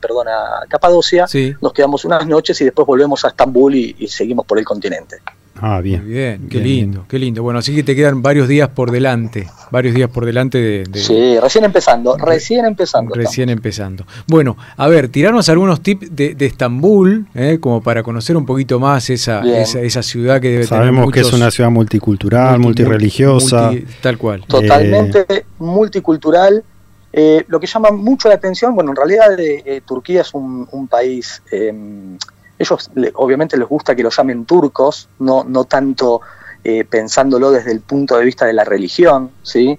perdón, 0.00 0.28
a 0.28 0.66
Capadocia, 0.68 1.26
nos 1.60 1.72
quedamos 1.72 2.04
unas 2.04 2.26
noches 2.26 2.60
y 2.60 2.64
después 2.64 2.86
volvemos 2.86 3.24
a 3.24 3.28
Estambul 3.28 3.74
y, 3.74 4.08
seguimos 4.08 4.46
por 4.46 4.58
el 4.58 4.64
continente. 4.64 5.16
Ah, 5.60 5.80
bien. 5.80 6.06
bien, 6.06 6.48
qué 6.48 6.60
lindo, 6.60 7.04
qué 7.08 7.18
lindo. 7.18 7.42
Bueno, 7.42 7.58
así 7.58 7.74
que 7.74 7.82
te 7.82 7.96
quedan 7.96 8.22
varios 8.22 8.46
días 8.46 8.68
por 8.68 8.92
delante, 8.92 9.48
varios 9.72 9.92
días 9.92 10.08
por 10.08 10.24
delante 10.24 10.58
de... 10.58 11.00
sí, 11.00 11.36
recién 11.40 11.64
empezando, 11.64 12.16
recién 12.16 12.64
empezando. 12.64 13.12
Recién 13.14 13.48
empezando. 13.48 14.06
Bueno, 14.28 14.56
a 14.76 14.86
ver, 14.86 15.08
tirarnos 15.08 15.48
algunos 15.48 15.80
tips 15.80 16.14
de, 16.14 16.36
Estambul, 16.38 17.26
eh, 17.34 17.58
como 17.60 17.82
para 17.82 18.04
conocer 18.04 18.36
un 18.36 18.46
poquito 18.46 18.78
más 18.78 19.10
esa, 19.10 19.40
esa, 19.40 20.02
ciudad 20.02 20.40
que 20.40 20.50
debe 20.50 20.64
Sabemos 20.64 21.10
que 21.10 21.20
es 21.20 21.32
una 21.32 21.50
ciudad 21.50 21.70
multicultural, 21.70 22.60
multireligiosa. 22.60 23.72
tal 24.00 24.16
cual. 24.16 24.44
Totalmente 24.46 25.26
eh, 25.28 25.44
multicultural 25.58 26.62
eh, 27.12 27.44
lo 27.48 27.58
que 27.58 27.66
llama 27.66 27.90
mucho 27.90 28.28
la 28.28 28.34
atención, 28.34 28.74
bueno, 28.74 28.90
en 28.90 28.96
realidad 28.96 29.38
eh, 29.40 29.62
eh, 29.64 29.80
Turquía 29.84 30.20
es 30.20 30.34
un, 30.34 30.88
país, 30.90 31.42
ellos 32.58 32.90
obviamente 33.14 33.56
les 33.56 33.68
gusta 33.68 33.94
que 33.94 34.02
lo 34.02 34.10
llamen 34.10 34.44
turcos, 34.44 35.08
no, 35.18 35.44
no 35.44 35.64
tanto 35.64 36.20
pensándolo 36.90 37.50
desde 37.50 37.72
el 37.72 37.80
punto 37.80 38.18
de 38.18 38.24
vista 38.26 38.44
de 38.44 38.52
la 38.52 38.64
religión, 38.64 39.30
¿sí? 39.42 39.78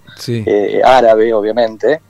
árabe, 0.83 1.33
obviamente. 1.33 2.01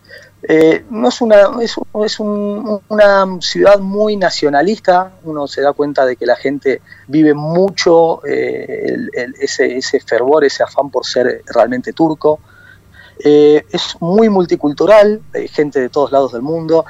no 0.90 1.10
es 1.10 1.22
una, 1.22 1.50
es, 1.62 1.76
es 2.06 2.20
una 2.20 3.40
ciudad 3.42 3.80
muy 3.80 4.16
nacionalista, 4.16 5.12
uno 5.24 5.48
se 5.48 5.62
da 5.62 5.74
cuenta 5.74 6.06
de 6.06 6.16
que 6.16 6.26
la 6.26 6.38
gente 6.38 6.82
vive 7.08 7.34
mucho 7.34 8.22
ese, 8.24 9.78
ese 9.78 10.00
fervor, 10.00 10.46
ese 10.46 10.64
afán 10.64 10.90
por 10.90 11.06
ser 11.06 11.42
realmente 11.54 11.92
turco. 11.92 12.40
Eh, 13.20 13.66
es 13.70 13.98
muy 14.00 14.30
multicultural, 14.30 15.22
hay 15.34 15.48
gente 15.50 15.80
de 15.82 15.90
todos 15.90 16.12
lados 16.12 16.32
del 16.32 16.42
mundo. 16.42 16.86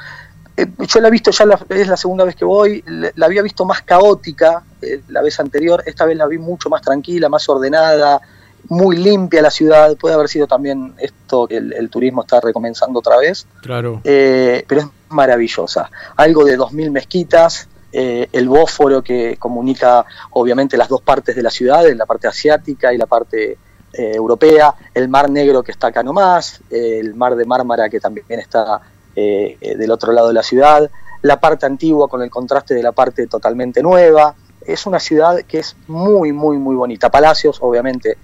Eh, 0.56 0.68
yo 0.88 1.00
la 1.00 1.08
he 1.08 1.12
visto, 1.12 1.32
ya 1.32 1.46
es 1.70 1.88
la 1.88 1.98
segunda 1.98 2.24
vez 2.24 2.36
que 2.36 2.46
voy, 2.46 2.84
la, 2.86 3.26
había 3.26 3.42
visto 3.42 3.66
más 3.66 3.82
caótica 3.82 4.64
eh, 4.82 5.02
la 5.08 5.22
vez 5.24 5.40
anterior, 5.40 5.82
esta 5.86 6.06
vez 6.06 6.18
la 6.18 6.28
vi 6.28 6.38
mucho 6.38 6.70
más 6.70 6.82
tranquila, 6.82 7.30
más 7.30 7.50
ordenada, 7.50 8.22
muy 8.68 8.98
limpia 8.98 9.42
la 9.42 9.50
ciudad, 9.50 9.98
puede 9.98 10.14
haber 10.14 10.28
sido 10.28 10.46
también 10.46 10.94
esto 11.00 11.48
que 11.48 11.58
el, 11.58 11.90
turismo 11.90 12.22
está 12.22 12.40
recomenzando 12.40 13.00
otra 13.00 13.18
vez. 13.18 13.48
Claro. 13.62 14.02
pero 14.04 14.82
es 14.82 14.88
maravillosa. 15.10 15.90
Algo 16.18 16.46
de 16.46 16.60
2.000 16.60 16.92
mezquitas, 16.92 17.68
el 17.92 18.50
Bósforo 18.50 19.02
que 19.02 19.38
comunica 19.38 20.06
obviamente 20.32 20.78
las 20.78 20.90
dos 20.90 21.02
partes 21.02 21.36
de 21.36 21.42
la 21.42 21.50
ciudad, 21.50 21.86
la 21.96 22.06
parte 22.06 22.28
asiática 22.28 22.94
y 22.94 22.98
la 22.98 23.08
parte 23.08 23.58
eh, 23.94 24.12
europea, 24.14 24.76
el 24.94 25.10
Mar 25.10 25.32
Negro 25.32 25.64
que 25.64 25.72
está 25.72 25.88
acá 25.88 26.04
nomás, 26.04 26.62
el 26.70 27.16
Mar 27.16 27.36
de 27.36 27.44
Mármara 27.44 27.90
que 27.90 28.00
también 28.00 28.40
está 28.40 28.82
eh, 29.16 29.58
eh, 29.60 29.76
del 29.76 29.90
otro 29.90 30.14
lado 30.14 30.28
de 30.28 30.36
la 30.36 30.44
ciudad, 30.44 30.92
la 31.24 31.40
parte 31.40 31.66
antigua 31.66 32.08
con 32.08 32.22
el 32.22 32.30
contraste 32.30 32.76
de 32.76 32.84
la 32.84 32.92
parte 32.92 33.26
totalmente 33.26 33.82
nueva. 33.82 34.36
Es 34.62 34.86
una 34.86 35.00
ciudad 35.00 35.42
que 35.42 35.60
es 35.60 35.76
muy, 35.88 36.32
muy, 36.32 36.58
muy 36.58 36.76
bonita. 36.76 37.10
Palacios, 37.10 37.58
obviamente, 37.62 38.18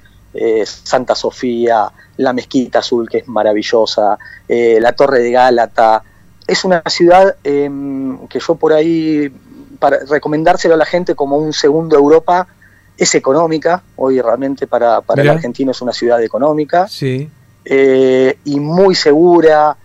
Santa 0.66 1.16
Sofía, 1.16 1.92
la 2.18 2.34
Mezquita 2.34 2.80
Azul, 2.80 3.10
que 3.10 3.20
es 3.20 3.28
maravillosa, 3.28 4.20
la 4.48 4.92
Torre 4.94 5.20
de 5.20 5.32
Gálata. 5.32 6.04
Es 6.46 6.64
una 6.64 6.84
ciudad 6.88 7.38
em, 7.44 8.28
que 8.28 8.40
yo 8.40 8.56
por 8.56 8.74
ahí, 8.74 9.34
para 9.80 10.00
recomendárselo 10.08 10.76
a 10.76 10.78
la 10.78 10.86
gente 10.86 11.16
como 11.16 11.38
un 11.38 11.54
segundo 11.54 11.96
Europa, 11.96 12.48
es 12.98 13.16
económica, 13.16 13.82
hoy 13.98 14.22
realmente 14.22 14.68
para, 14.68 15.02
para 15.02 15.22
el 15.22 15.30
argentino 15.30 15.72
es 15.72 15.82
una 15.82 15.92
ciudad 15.92 16.22
económica 16.22 16.88
sí. 16.88 17.30
Eh, 17.66 18.38
y 18.46 18.60
muy 18.60 18.94
segura. 18.94 19.76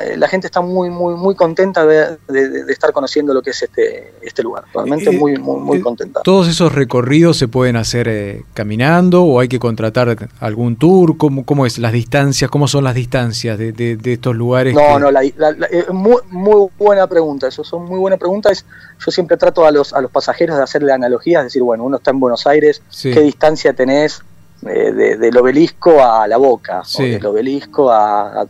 Eh, 0.00 0.16
la 0.16 0.28
gente 0.28 0.46
está 0.46 0.60
muy 0.60 0.90
muy 0.90 1.14
muy 1.14 1.34
contenta 1.34 1.86
de, 1.86 2.18
estar 2.68 2.92
conociendo 2.92 3.32
lo 3.32 3.42
que 3.42 3.50
es 3.50 3.62
este 3.62 4.12
este 4.22 4.42
lugar. 4.42 4.64
Realmente 4.74 5.10
eh, 5.10 5.18
muy 5.18 5.36
muy 5.38 5.60
muy 5.60 5.80
contenta. 5.80 6.20
¿Todos 6.22 6.48
esos 6.48 6.74
recorridos 6.74 7.36
se 7.38 7.48
pueden 7.48 7.76
hacer 7.76 8.44
caminando 8.54 9.24
o 9.24 9.40
hay 9.40 9.48
que 9.48 9.58
contratar 9.58 10.28
algún 10.40 10.76
tour? 10.76 11.16
¿Cómo, 11.16 11.44
cómo 11.44 11.66
es 11.66 11.78
las 11.78 11.92
distancias? 11.92 12.50
¿Cómo 12.50 12.68
son 12.68 12.84
las 12.84 12.94
distancias 12.94 13.58
de, 13.58 13.98
estos 14.04 14.36
lugares? 14.36 14.74
No, 14.74 14.98
no, 14.98 15.10
la, 15.10 15.22
muy, 15.92 16.16
muy 16.30 16.68
buena 16.78 17.06
pregunta. 17.06 17.48
Eso 17.48 17.64
son 17.64 17.84
muy 17.84 17.98
buenas 17.98 18.18
preguntas 18.18 18.64
yo 19.04 19.10
siempre 19.10 19.36
trato 19.36 19.64
a 19.64 19.70
los, 19.70 19.92
a 19.92 20.00
los 20.00 20.10
pasajeros 20.10 20.56
de 20.56 20.62
hacerle 20.62 20.92
analogías, 20.92 21.44
decir, 21.44 21.62
bueno, 21.62 21.84
uno 21.84 21.96
está 21.96 22.10
en 22.10 22.20
Buenos 22.20 22.46
Aires, 22.46 22.82
¿qué 23.02 23.20
distancia 23.20 23.72
tenés 23.72 24.22
eh, 24.66 25.16
del 25.18 25.36
obelisco 25.36 26.02
a 26.02 26.26
la 26.28 26.36
boca? 26.36 26.82
O 26.82 27.02
del 27.02 27.24
obelisco 27.26 27.90
a, 27.90 28.46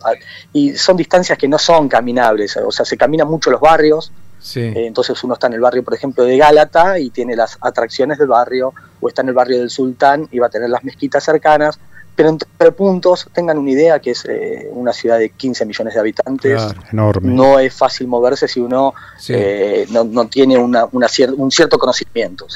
Y 0.53 0.75
son 0.75 0.97
distancias 0.97 1.37
que 1.39 1.49
no 1.49 1.59
son 1.59 1.89
caminables, 1.89 2.57
o 2.57 2.71
sea, 2.73 2.85
se 2.85 2.97
caminan 2.97 3.29
mucho 3.29 3.51
los 3.51 3.61
barrios, 3.61 4.13
eh, 4.57 4.87
entonces 4.87 5.23
uno 5.23 5.35
está 5.35 5.49
en 5.49 5.55
el 5.55 5.61
barrio, 5.61 5.85
por 5.85 5.95
ejemplo, 5.95 6.25
de 6.25 6.39
Gálata 6.39 6.99
y 6.99 7.11
tiene 7.11 7.37
las 7.37 7.59
atracciones 7.61 8.19
del 8.19 8.29
barrio, 8.29 8.73
o 9.01 9.09
está 9.09 9.23
en 9.23 9.29
el 9.29 9.35
barrio 9.35 9.59
del 9.59 9.71
Sultán 9.71 10.29
y 10.31 10.39
va 10.39 10.47
a 10.47 10.51
tener 10.51 10.71
las 10.71 10.83
mezquitas 10.83 11.23
cercanas, 11.25 11.79
pero 12.17 12.31
entre 12.31 12.73
puntos 12.73 13.29
tengan 13.33 13.59
una 13.59 13.71
idea 13.71 13.99
que 13.99 14.11
es 14.13 14.25
eh, 14.27 14.69
una 14.73 14.93
ciudad 14.93 15.19
de 15.19 15.31
15 15.31 15.65
millones 15.67 15.95
de 15.95 16.01
habitantes. 16.01 16.63
enorme. 16.93 17.33
No 17.33 17.59
es 17.59 17.75
fácil 17.75 18.09
moverse 18.09 18.49
si 18.49 18.61
uno 18.61 18.95
eh, 19.29 19.87
no, 19.91 20.27
tiene 20.27 20.59
una, 20.59 20.87
un 20.87 21.51
cierto 21.51 21.79
conocimiento. 21.79 22.47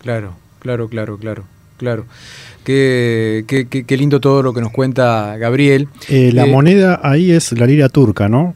Claro, 0.00 0.34
claro, 0.58 0.88
claro, 0.88 1.18
claro, 1.18 1.44
claro. 1.80 2.04
Qué, 2.62 3.44
qué, 3.48 3.96
lindo 3.96 4.20
todo 4.20 4.42
lo 4.42 4.52
que 4.52 4.60
nos 4.60 4.70
cuenta 4.70 5.36
Gabriel. 5.38 5.88
Eh, 6.08 6.30
la 6.32 6.44
moneda 6.44 7.00
ahí 7.02 7.32
es 7.32 7.50
la 7.58 7.66
lira 7.66 7.88
turca, 7.88 8.28
¿no? 8.28 8.54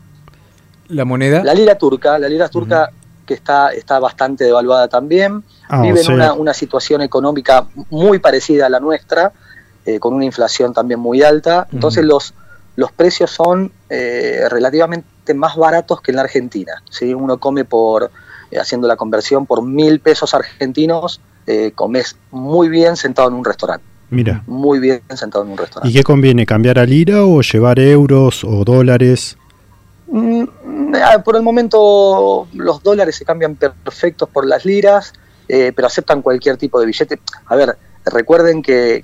La 0.88 1.06
moneda. 1.06 1.42
La 1.42 1.54
lira 1.54 1.76
turca, 1.76 2.18
la 2.18 2.28
lira 2.28 2.48
turca 2.50 2.90
que 3.26 3.32
está, 3.32 3.70
está 3.70 3.98
bastante 3.98 4.44
devaluada 4.44 4.88
también. 4.88 5.42
Ah, 5.68 5.80
Vive 5.80 6.02
en 6.02 6.12
una, 6.12 6.34
una 6.34 6.52
situación 6.52 7.00
económica 7.00 7.66
muy 7.90 8.18
parecida 8.18 8.66
a 8.66 8.68
la 8.68 8.78
nuestra 8.78 9.32
eh, 9.86 9.98
con 9.98 10.14
una 10.14 10.24
inflación 10.24 10.72
también 10.72 11.00
muy 11.00 11.22
alta. 11.22 11.66
Entonces 11.72 12.04
los, 12.04 12.34
los 12.76 12.92
precios 12.92 13.30
son 13.30 13.72
eh, 13.90 14.46
relativamente 14.50 15.34
más 15.34 15.56
baratos 15.56 16.00
que 16.00 16.10
en 16.12 16.16
la 16.16 16.22
Argentina. 16.22 16.82
¿sí? 16.90 17.12
Uno 17.12 17.38
come 17.38 17.64
por, 17.64 18.10
eh, 18.50 18.58
haciendo 18.58 18.88
la 18.88 18.96
conversión, 18.96 19.46
por 19.46 19.62
mil 19.62 20.00
pesos 20.00 20.32
argentinos, 20.34 21.20
comes 21.74 22.16
muy 22.30 22.68
bien 22.68 22.96
sentado 22.96 23.28
en 23.28 23.34
un 23.34 23.44
restaurante. 23.44 23.84
Mira. 24.10 24.42
Muy 24.46 24.78
bien 24.78 25.02
sentado 25.14 25.44
en 25.44 25.52
un 25.52 25.58
restaurante. 25.58 25.90
¿Y 25.90 25.92
qué 25.92 26.02
conviene? 26.02 26.46
¿Cambiar 26.46 26.78
a 26.78 26.86
lira 26.86 27.24
o 27.24 27.40
llevar 27.40 27.78
euros 27.80 28.44
o 28.44 28.64
dólares? 28.64 29.36
Mm, 30.06 30.44
ah, 31.02 31.22
por 31.24 31.36
el 31.36 31.42
momento 31.42 32.46
los 32.52 32.82
dólares 32.82 33.16
se 33.16 33.24
cambian 33.24 33.56
perfectos 33.56 34.28
por 34.28 34.46
las 34.46 34.64
liras, 34.64 35.12
pero 35.46 35.86
aceptan 35.86 36.22
cualquier 36.22 36.56
tipo 36.56 36.80
de 36.80 36.86
billete. 36.86 37.18
A 37.46 37.56
ver, 37.56 37.76
Recuerden 38.06 38.60
que, 38.60 39.00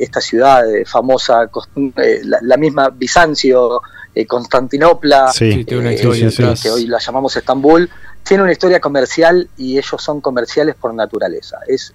esta 0.00 0.20
ciudad 0.20 0.64
famosa, 0.86 1.50
eh, 1.96 2.20
la, 2.24 2.56
misma 2.56 2.88
Bizancio, 2.88 3.82
eh, 4.14 4.24
Constantinopla, 4.24 5.30
eh, 5.40 5.64
que 5.66 6.70
hoy 6.70 6.86
la 6.86 6.98
llamamos 6.98 7.36
Estambul, 7.36 7.90
tiene 8.22 8.42
una 8.42 8.52
historia 8.52 8.80
comercial 8.80 9.48
y 9.56 9.78
ellos 9.78 10.02
son 10.02 10.20
comerciales 10.20 10.74
por 10.74 10.94
naturaleza. 10.94 11.58
Es, 11.66 11.92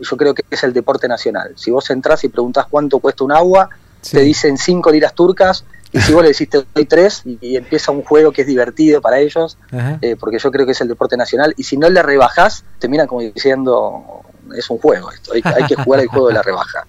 yo 0.00 0.16
creo 0.16 0.34
que 0.34 0.44
es 0.50 0.62
el 0.64 0.72
deporte 0.72 1.08
nacional. 1.08 1.52
Si 1.56 1.70
vos 1.70 1.88
entras 1.90 2.24
y 2.24 2.28
preguntás 2.28 2.66
cuánto 2.66 2.98
cuesta 2.98 3.24
un 3.24 3.32
agua, 3.32 3.68
te 4.10 4.20
dicen 4.20 4.58
cinco 4.58 4.90
liras 4.90 5.14
turcas 5.14 5.64
y 5.92 6.00
si 6.00 6.12
vos 6.12 6.22
le 6.22 6.28
decís 6.28 6.48
te 6.48 6.64
doy 6.74 6.84
tres 6.84 7.22
y, 7.24 7.56
empieza 7.56 7.92
un 7.92 8.02
juego 8.02 8.32
que 8.32 8.42
es 8.42 8.46
divertido 8.46 9.00
para 9.00 9.18
ellos, 9.18 9.56
porque 10.20 10.38
yo 10.38 10.50
creo 10.50 10.66
que 10.66 10.72
es 10.72 10.80
el 10.80 10.88
deporte 10.88 11.16
nacional, 11.16 11.54
y 11.56 11.62
si 11.64 11.76
no 11.76 11.88
le 11.88 12.02
rebajás, 12.02 12.64
te 12.78 12.88
miran 12.88 13.06
como 13.06 13.22
diciendo, 13.22 14.22
es 14.56 14.68
un 14.70 14.78
juego 14.78 15.10
esto, 15.10 15.32
hay, 15.32 15.42
que 15.66 15.76
jugar 15.76 16.00
el 16.00 16.08
juego 16.08 16.28
de 16.28 16.34
la 16.34 16.42
rebaja. 16.42 16.86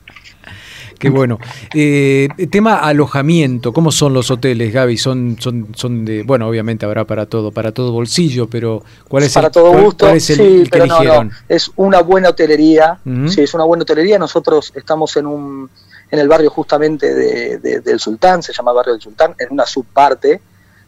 Qué 1.00 1.10
bueno. 1.10 1.40
Eh, 1.74 2.28
tema 2.52 2.80
alojamiento, 2.80 3.72
¿cómo 3.72 3.90
son 3.92 4.14
los 4.14 4.30
hoteles, 4.30 4.74
Gaby? 4.74 4.98
Son, 4.98 5.38
son, 5.40 5.70
son 5.74 6.04
de, 6.04 6.24
bueno, 6.24 6.48
obviamente 6.48 6.86
habrá 6.86 7.06
para 7.06 7.26
todo, 7.26 7.52
para 7.52 7.72
todo 7.72 7.94
bolsillo, 7.94 8.50
pero 8.50 8.84
¿cuál 9.08 9.24
es 9.24 9.34
para 9.34 9.48
el, 9.48 9.54
todo 9.54 9.82
gusto, 9.82 10.10
es 10.10 10.26
sí, 10.26 10.66
pero 10.70 10.86
no, 10.88 11.02
no, 11.02 11.32
es 11.48 11.72
una 11.78 12.02
buena 12.02 12.30
hotelería, 12.30 13.00
sí, 13.28 13.42
es 13.42 13.54
una 13.54 13.64
buena 13.64 13.84
hotelería. 13.84 14.20
Nosotros 14.20 14.74
estamos 14.76 15.16
en 15.16 15.26
un, 15.26 15.70
en 16.12 16.20
el 16.20 16.28
barrio 16.28 16.50
justamente 16.50 17.14
de, 17.14 17.80
del 17.80 18.00
Sultán, 18.00 18.44
se 18.44 18.52
llama 18.52 18.74
barrio 18.74 18.94
del 18.94 19.02
Sultán, 19.02 19.36
en 19.40 19.48
una 19.52 19.66
subparte 19.66 20.42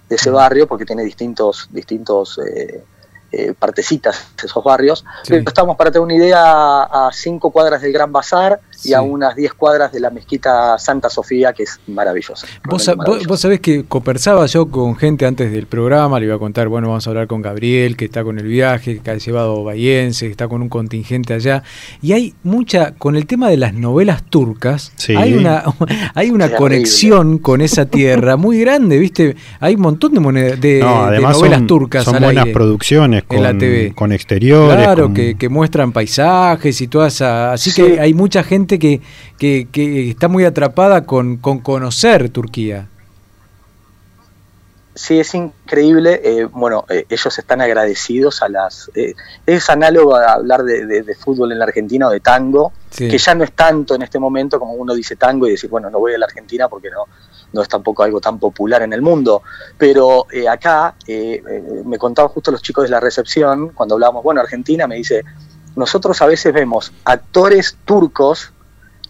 de 0.10 0.15
ese 0.15 0.30
barrio 0.30 0.68
porque 0.68 0.86
tiene 0.86 1.03
distintos, 1.03 1.70
distintos 1.72 2.38
eh, 2.46 2.84
eh, 3.32 3.53
partecitas, 3.58 4.27
esos 4.44 4.62
barrios. 4.62 5.06
Pero 5.25 5.44
estamos, 5.48 5.77
para 5.77 5.89
tener 5.89 6.03
una 6.03 6.15
idea, 6.15 6.84
a 6.84 7.12
cinco 7.13 7.50
cuadras 7.50 7.82
del 7.82 7.94
Gran 7.94 8.12
Bazar 8.12 8.60
y 8.84 8.94
a 8.94 9.02
unas 9.02 9.36
10 9.36 9.54
cuadras 9.54 9.92
de 9.92 10.00
la 10.00 10.10
mezquita 10.10 10.78
Santa 10.78 11.10
Sofía, 11.10 11.54
que 11.54 11.64
es 11.64 11.80
maravillosa. 11.88 12.48
Vos, 12.66 12.90
vos, 13.28 13.40
sabés 13.40 13.60
que 13.60 13.86
conversaba 13.86 14.46
yo 14.46 14.70
con 14.70 14.96
gente 14.96 15.26
antes 15.26 15.52
del 15.52 15.68
programa, 15.68 16.20
le 16.20 16.28
iba 16.28 16.36
a 16.36 16.40
contar, 16.40 16.68
bueno, 16.68 16.90
vamos 16.90 17.06
a 17.08 17.10
hablar 17.10 17.28
con 17.28 17.42
Gabriel, 17.42 17.98
que 17.98 18.06
está 18.06 18.24
con 18.24 18.40
el 18.40 18.48
viaje, 18.48 19.00
que 19.00 19.12
ha 19.12 19.18
llevado 19.18 19.64
Bayense, 19.64 20.26
que 20.26 20.32
está 20.32 20.48
con 20.48 20.62
un 20.62 20.70
contingente 20.70 21.34
allá, 21.34 21.64
y 22.02 22.14
hay 22.14 22.34
mucha, 22.44 22.94
con 22.94 23.16
el 23.16 23.26
tema 23.26 23.50
de 23.50 23.58
las 23.58 23.74
novelas 23.74 24.24
turcas, 24.24 24.94
hay 25.18 25.34
una, 25.34 25.64
hay 26.16 26.32
una 26.32 26.52
conexión 26.52 27.38
con 27.38 27.62
esa 27.62 27.86
tierra 27.86 28.38
muy 28.38 28.60
grande, 28.60 28.98
¿viste? 28.98 29.36
Hay 29.60 29.76
un 29.76 29.82
montón 29.82 30.14
de, 30.14 30.58
de, 30.58 30.80
novelas 30.80 31.68
turcas. 31.68 32.06
Son 32.06 32.20
buenas 32.20 32.48
producciones 32.48 33.24
con, 33.24 33.44
la 33.44 33.58
TV. 33.58 33.94
con 33.96 34.12
exteriores. 34.12 34.78
Claro, 34.78 35.14
Que, 35.14 35.36
que, 35.36 35.50
muestran 35.50 35.92
paisajes 35.92 36.80
y 36.82 36.88
toda 36.88 37.08
esa... 37.08 37.54
Así 37.54 37.74
que 37.74 38.00
hay 38.00 38.14
mucha 38.14 38.44
gente 38.44 38.71
que, 38.80 39.01
que, 39.38 40.10
está 40.10 40.28
muy 40.28 40.46
atrapada 40.46 41.06
con, 41.06 41.38
con, 41.38 41.60
conocer 41.60 42.30
Turquía. 42.30 42.88
Sí, 44.94 45.20
es 45.20 45.34
increíble. 45.34 46.22
Eh, 46.24 46.46
bueno, 46.46 46.86
eh, 46.90 47.06
ellos 47.10 47.38
están 47.40 47.62
agradecidos 47.62 48.42
a 48.42 48.50
las... 48.50 48.92
Eh, 48.94 49.13
es 49.46 49.70
análogo 49.70 50.16
a 50.16 50.34
hablar 50.34 50.63
de, 50.63 51.16
fútbol 51.16 51.51
en 51.51 51.60
la 51.60 51.66
Argentina 51.66 52.08
o 52.08 52.12
de 52.12 52.20
tango, 52.20 52.74
que 52.96 53.18
ya 53.18 53.34
no 53.34 53.44
es 53.46 53.54
tanto 53.54 53.96
en 53.96 54.01
este 54.01 54.20
momento 54.20 54.60
como 54.60 54.74
uno 54.74 54.94
dice 54.94 55.16
tango 55.16 55.48
y 55.48 55.51
decir, 55.51 55.70
bueno, 55.70 55.90
no 55.90 56.00
voy 56.00 56.13
a 56.13 56.18
la 56.18 56.25
Argentina 56.25 56.68
porque 56.68 56.90
no, 56.90 57.06
no 57.54 57.62
es 57.62 57.70
tampoco 57.70 58.04
algo 58.04 58.20
tan 58.20 58.38
popular 58.38 58.82
en 58.82 58.92
el 58.92 59.01
mundo. 59.01 59.44
Pero 59.78 60.28
acá, 60.50 60.96
me 61.08 61.98
contaban 61.98 62.30
justo 62.30 62.51
los 62.51 62.62
chicos 62.62 62.84
de 62.84 62.90
la 62.90 63.00
recepción, 63.00 63.70
cuando 63.70 63.96
hablábamos, 63.96 64.24
bueno, 64.24 64.42
Argentina, 64.42 64.88
me 64.88 64.96
dice, 64.96 65.24
nosotros 65.75 66.22
a 66.22 66.25
veces 66.25 66.54
vemos 66.54 66.92
actores 67.06 67.78
turcos 67.86 68.51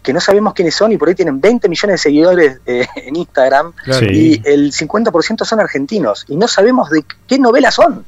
que 0.02 0.12
no 0.12 0.20
sabemos 0.20 0.54
quiénes 0.54 0.74
son 0.74 0.92
y 0.92 0.98
por 0.98 1.08
ahí 1.08 1.14
tienen 1.14 1.40
20 1.40 1.68
millones 1.68 1.94
de 1.94 1.98
seguidores 1.98 2.60
eh, 2.66 2.86
en 2.96 3.16
Instagram 3.16 3.72
y 4.10 4.40
el 4.48 4.72
50% 4.72 5.44
son 5.44 5.60
argentinos 5.60 6.24
y 6.28 6.36
no 6.36 6.48
sabemos 6.48 6.90
de 6.90 7.04
qué 7.26 7.38
novelas 7.38 7.74
son. 7.74 8.04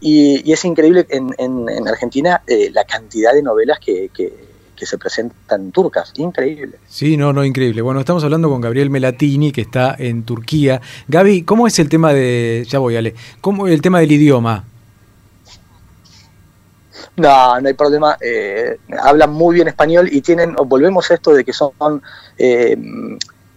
Y, 0.00 0.52
es 0.52 0.64
increíble 0.64 1.06
en, 1.10 1.34
en, 1.38 1.88
Argentina 1.88 2.42
eh, 2.46 2.70
la 2.72 2.84
cantidad 2.84 3.32
de 3.32 3.42
novelas 3.42 3.80
que, 3.80 4.10
que, 4.14 4.32
se 4.86 4.96
presentan 4.96 5.72
turcas, 5.72 6.12
increíble. 6.18 6.78
Sí, 6.86 7.16
no, 7.16 7.32
no, 7.32 7.44
increíble. 7.44 7.82
Bueno, 7.82 7.98
estamos 7.98 8.22
hablando 8.22 8.48
con 8.48 8.60
Gabriel 8.60 8.90
Melatini, 8.90 9.50
que 9.50 9.62
está 9.62 9.96
en 9.98 10.22
Turquía. 10.22 10.80
Gaby, 11.08 11.42
¿cómo 11.42 11.66
es 11.66 11.80
el 11.80 11.88
tema 11.88 12.12
de, 12.12 12.64
ya 12.68 12.78
voy, 12.78 12.94
Ale, 12.94 13.16
¿cómo 13.40 13.66
el 13.66 13.82
tema 13.82 13.98
del 13.98 14.12
idioma? 14.12 14.67
No, 17.18 17.60
no 17.60 17.68
hay 17.68 17.74
problema. 17.74 18.16
Eh, 18.20 18.78
hablan 19.00 19.30
muy 19.30 19.56
bien 19.56 19.68
español 19.68 20.08
y 20.10 20.20
tienen, 20.22 20.54
volvemos 20.54 21.10
a 21.10 21.14
esto 21.14 21.32
de 21.32 21.44
que 21.44 21.52
son 21.52 22.02
eh, 22.38 22.76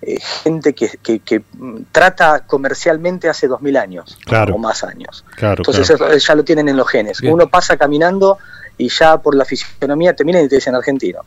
eh, 0.02 0.20
gente 0.44 0.74
que, 0.74 0.90
que, 0.98 1.44
trata 1.92 2.46
comercialmente 2.46 3.30
hace 3.30 3.48
dos 3.48 3.62
mil 3.62 3.78
años 3.78 4.18
o 4.52 4.58
más 4.58 4.84
años. 4.84 5.24
Entonces 5.40 5.94
ya 6.26 6.36
lo 6.36 6.44
tienen 6.44 6.70
en 6.70 6.78
los 6.78 6.88
genes. 6.90 7.22
Uno 7.22 7.48
pasa 7.48 7.78
caminando 7.78 8.38
y 8.78 8.90
ya 8.90 9.18
por 9.18 9.36
la 9.36 9.46
fisionomía 9.46 10.16
te 10.16 10.26
miran 10.26 10.46
y 10.46 10.50
te 10.50 10.56
dicen 10.56 10.76
argentino 10.76 11.22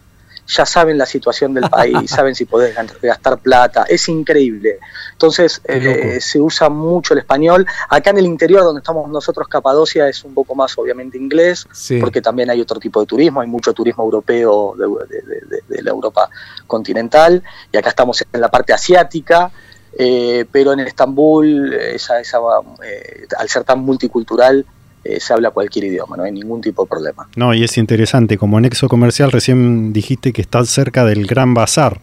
ya 0.46 0.66
saben 0.66 0.98
la 0.98 1.06
situación 1.06 1.54
del 1.54 1.68
país, 1.70 2.10
saben 2.10 2.34
si 2.34 2.44
podés 2.44 2.74
gastar 3.02 3.38
plata, 3.38 3.84
es 3.88 4.08
increíble. 4.08 4.78
Entonces 5.12 5.60
eh, 5.64 6.18
se 6.20 6.40
usa 6.40 6.68
mucho 6.68 7.14
el 7.14 7.20
español. 7.20 7.66
Acá 7.88 8.10
en 8.10 8.18
el 8.18 8.26
interior 8.26 8.62
donde 8.62 8.80
estamos 8.80 9.08
nosotros, 9.10 9.48
Capadocia, 9.48 10.08
es 10.08 10.24
un 10.24 10.34
poco 10.34 10.54
más 10.54 10.76
obviamente 10.78 11.18
inglés, 11.18 11.66
porque 12.00 12.20
también 12.20 12.50
hay 12.50 12.60
otro 12.60 12.78
tipo 12.78 13.00
de 13.00 13.06
turismo, 13.06 13.40
hay 13.40 13.48
mucho 13.48 13.72
turismo 13.72 14.04
europeo 14.04 14.74
de, 14.76 15.82
la 15.82 15.90
Europa 15.90 16.28
continental, 16.66 17.42
y 17.72 17.76
acá 17.76 17.90
estamos 17.90 18.24
en 18.32 18.40
la 18.40 18.50
parte 18.50 18.72
asiática. 18.72 19.50
Eh, 19.96 20.44
pero 20.50 20.72
en 20.72 20.80
Estambul, 20.80 21.72
esa, 21.72 22.18
esa, 22.18 22.38
eh, 22.82 23.28
al 23.38 23.48
ser 23.48 23.62
tan 23.62 23.78
multicultural, 23.78 24.66
eh, 25.04 25.20
se 25.20 25.34
habla 25.34 25.50
cualquier 25.50 25.84
idioma, 25.84 26.16
no 26.16 26.22
hay 26.22 26.32
ningún 26.32 26.62
tipo 26.62 26.84
de 26.84 26.88
problema. 26.88 27.28
No, 27.36 27.52
y 27.52 27.62
es 27.62 27.76
interesante, 27.76 28.38
como 28.38 28.58
nexo 28.58 28.88
comercial 28.88 29.30
recién 29.30 29.92
dijiste 29.92 30.32
que 30.32 30.40
está 30.40 30.64
cerca 30.64 31.04
del 31.04 31.26
Gran 31.26 31.52
Bazar, 31.52 32.00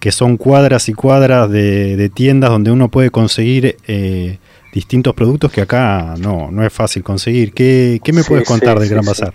que 0.00 0.10
son 0.10 0.36
cuadras 0.36 0.88
y 0.88 0.94
cuadras 0.94 1.48
de, 1.48 2.10
tiendas 2.12 2.50
donde 2.50 2.72
uno 2.72 2.88
puede 2.88 3.10
conseguir 3.10 3.76
eh, 3.86 4.38
distintos 4.72 5.14
productos 5.14 5.52
que 5.52 5.60
acá 5.60 6.14
no, 6.18 6.50
no 6.50 6.66
es 6.66 6.72
fácil 6.72 7.04
conseguir. 7.04 7.54
¿Qué, 7.54 8.00
me 8.12 8.24
puedes 8.24 8.46
contar 8.46 8.80
del 8.80 8.88
Gran 8.88 9.04
Bazar? 9.04 9.34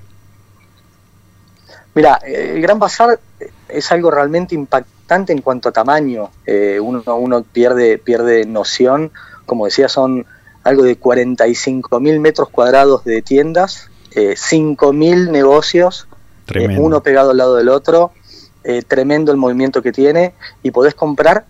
Mira, 1.95 2.19
el 2.25 2.61
Gran 2.61 2.79
Bazar 2.79 3.19
es 3.69 3.91
algo 3.91 4.11
realmente 4.11 4.55
impactante 4.55 5.31
en 5.31 5.41
cuanto 5.41 5.69
a 5.69 5.71
tamaño. 5.71 6.29
Eh, 6.45 6.79
uno, 6.81 7.01
uno 7.15 7.43
pierde, 7.43 7.97
pierde 7.97 8.45
noción. 8.45 9.11
Como 9.45 9.65
decía, 9.65 9.87
son 9.87 10.25
algo 10.63 10.83
de 10.83 10.97
45 10.97 11.99
mil 11.99 12.19
metros 12.19 12.49
cuadrados 12.49 13.03
de 13.05 13.21
tiendas, 13.21 13.89
eh, 14.11 14.35
5 14.35 14.93
mil 14.93 15.31
negocios, 15.31 16.07
eh, 16.55 16.77
uno 16.79 17.01
pegado 17.03 17.31
al 17.31 17.37
lado 17.37 17.55
del 17.55 17.69
otro, 17.69 18.11
eh, 18.63 18.81
tremendo 18.87 19.31
el 19.31 19.37
movimiento 19.37 19.81
que 19.81 19.91
tiene 19.91 20.33
y 20.63 20.71
podés 20.71 20.95
comprar 20.95 21.45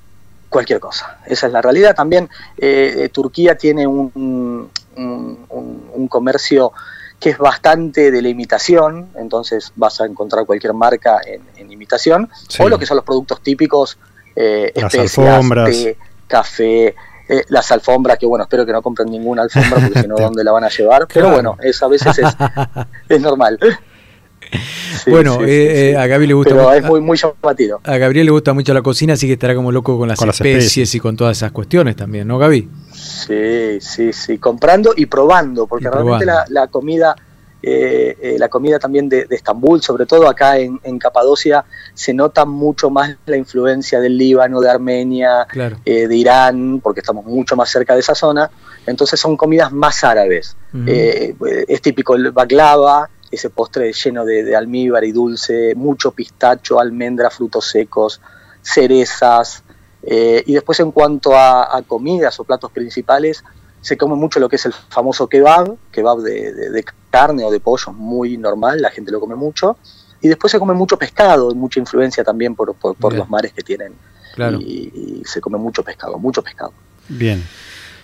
cualquier 0.49 0.79
cosa. 0.79 1.19
Esa 1.25 1.47
es 1.47 1.53
la 1.53 1.61
realidad. 1.61 1.95
También 1.95 2.29
eh, 2.57 3.09
Turquía 3.11 3.57
tiene 3.57 3.87
un, 3.87 4.69
un, 4.95 6.07
comercio 6.07 6.71
que 7.19 7.29
es 7.29 7.37
bastante 7.37 8.09
de 8.11 8.21
la 8.21 8.29
imitación, 8.29 9.09
entonces 9.15 9.71
vas 9.75 10.01
a 10.01 10.05
encontrar 10.05 10.45
cualquier 10.45 10.73
marca 10.73 11.19
en, 11.25 11.71
imitación, 11.71 12.29
o 12.59 12.67
lo 12.67 12.79
que 12.79 12.85
son 12.85 12.97
los 12.97 13.05
productos 13.05 13.41
típicos, 13.41 13.97
especias, 14.35 15.15
té, 15.65 15.97
café, 16.27 16.95
eh, 17.29 17.45
las 17.49 17.71
alfombras, 17.71 18.17
que 18.17 18.25
bueno, 18.25 18.43
espero 18.43 18.65
que 18.65 18.71
no 18.71 18.81
compren 18.81 19.09
ninguna 19.09 19.43
alfombra 19.43 19.79
porque 19.79 20.01
si 20.01 20.07
no, 20.07 20.15
¿dónde 20.17 20.43
la 20.43 20.51
van 20.51 20.63
a 20.63 20.69
llevar? 20.69 21.07
Pero 21.13 21.29
bueno, 21.29 21.57
eso 21.61 21.85
a 21.85 21.89
veces 21.89 22.17
es, 22.17 22.35
es 23.09 23.21
normal. 23.21 23.59
bueno, 25.05 25.43
eh, 25.43 25.91
eh, 25.91 25.97
a 25.97 26.07
Gaby 26.07 26.25
le 26.25 26.33
gusta 26.33 26.55
Pero 26.55 26.73
es 26.73 26.83
muy, 26.83 27.01
muy 27.01 27.17
llamativo. 27.17 27.81
A 27.83 27.97
Gabriel 27.97 28.25
le 28.25 28.31
gusta 28.31 28.53
mucho 28.53 28.73
la 28.73 28.81
cocina, 28.81 29.13
así 29.13 29.27
que 29.27 29.33
estará 29.33 29.53
como 29.53 29.71
loco 29.71 29.95
con 29.99 30.09
las, 30.09 30.19
especies, 30.19 30.95
y 30.95 30.99
con 30.99 31.15
todas 31.15 31.37
esas 31.37 31.51
cuestiones 31.51 31.95
también, 31.95 32.27
¿no, 32.27 32.39
Gaby? 32.39 32.67
Sí, 32.91 33.79
sí, 33.79 34.11
sí, 34.11 34.39
comprando 34.39 34.93
y 34.97 35.05
probando, 35.05 35.67
porque 35.67 35.87
realmente 35.87 36.25
la, 36.25 36.45
la, 36.49 36.67
comida 36.67 37.15
eh, 37.61 38.15
eh, 38.21 38.35
la 38.39 38.47
comida 38.47 38.79
también 38.79 39.09
de, 39.09 39.27
Estambul, 39.29 39.81
sobre 39.81 40.05
todo 40.05 40.29
acá 40.29 40.57
en, 40.57 40.99
Capadocia, 40.99 41.65
se 41.93 42.13
nota 42.13 42.45
mucho 42.45 42.89
más 42.89 43.17
la 43.25 43.37
influencia 43.37 43.99
del 43.99 44.17
Líbano, 44.17 44.61
de 44.61 44.69
Armenia, 44.69 45.45
eh, 45.85 46.07
de 46.07 46.15
Irán, 46.15 46.79
porque 46.81 47.01
estamos 47.01 47.25
mucho 47.25 47.55
más 47.55 47.69
cerca 47.69 47.93
de 47.93 47.99
esa 47.99 48.15
zona. 48.15 48.49
Entonces 48.85 49.19
son 49.19 49.35
comidas 49.35 49.71
más 49.71 50.03
árabes. 50.03 50.55
es 50.73 51.81
típico 51.81 52.15
el 52.15 52.31
baklava, 52.31 53.09
ese 53.29 53.49
postre 53.49 53.91
lleno 53.91 54.25
de, 54.25 54.55
almíbar 54.55 55.03
y 55.03 55.11
dulce, 55.11 55.75
mucho 55.75 56.11
pistacho, 56.11 56.79
almendra, 56.79 57.29
frutos 57.29 57.69
secos, 57.69 58.21
cerezas. 58.61 59.63
y 60.01 60.53
después 60.53 60.79
en 60.79 60.91
cuanto 60.91 61.37
a 61.37 61.81
comidas 61.87 62.39
o 62.39 62.45
platos 62.45 62.71
principales, 62.71 63.43
se 63.81 63.97
come 63.97 64.15
mucho 64.15 64.39
lo 64.39 64.49
que 64.49 64.57
es 64.57 64.65
el 64.65 64.73
famoso 64.73 65.27
kebab, 65.27 65.75
kebab 65.91 66.19
de, 66.19 66.83
carne 67.09 67.43
o 67.43 67.51
de 67.51 67.59
pollo, 67.59 67.93
muy 67.93 68.37
normal, 68.37 68.81
la 68.81 68.91
gente 68.91 69.11
lo 69.11 69.19
come 69.19 69.35
mucho. 69.35 69.77
Y 70.21 70.27
después 70.27 70.51
se 70.51 70.59
come 70.59 70.73
mucho 70.73 70.97
pescado, 70.97 71.53
mucha 71.55 71.79
influencia 71.79 72.23
también 72.23 72.55
por, 72.55 72.75
los 73.13 73.29
mares 73.29 73.53
que 73.53 73.63
tienen. 73.63 73.93
Y, 74.59 75.21
se 75.25 75.41
come 75.41 75.57
mucho 75.57 75.83
pescado, 75.83 76.17
mucho 76.17 76.41
pescado. 76.41 76.73
Bien. 77.07 77.43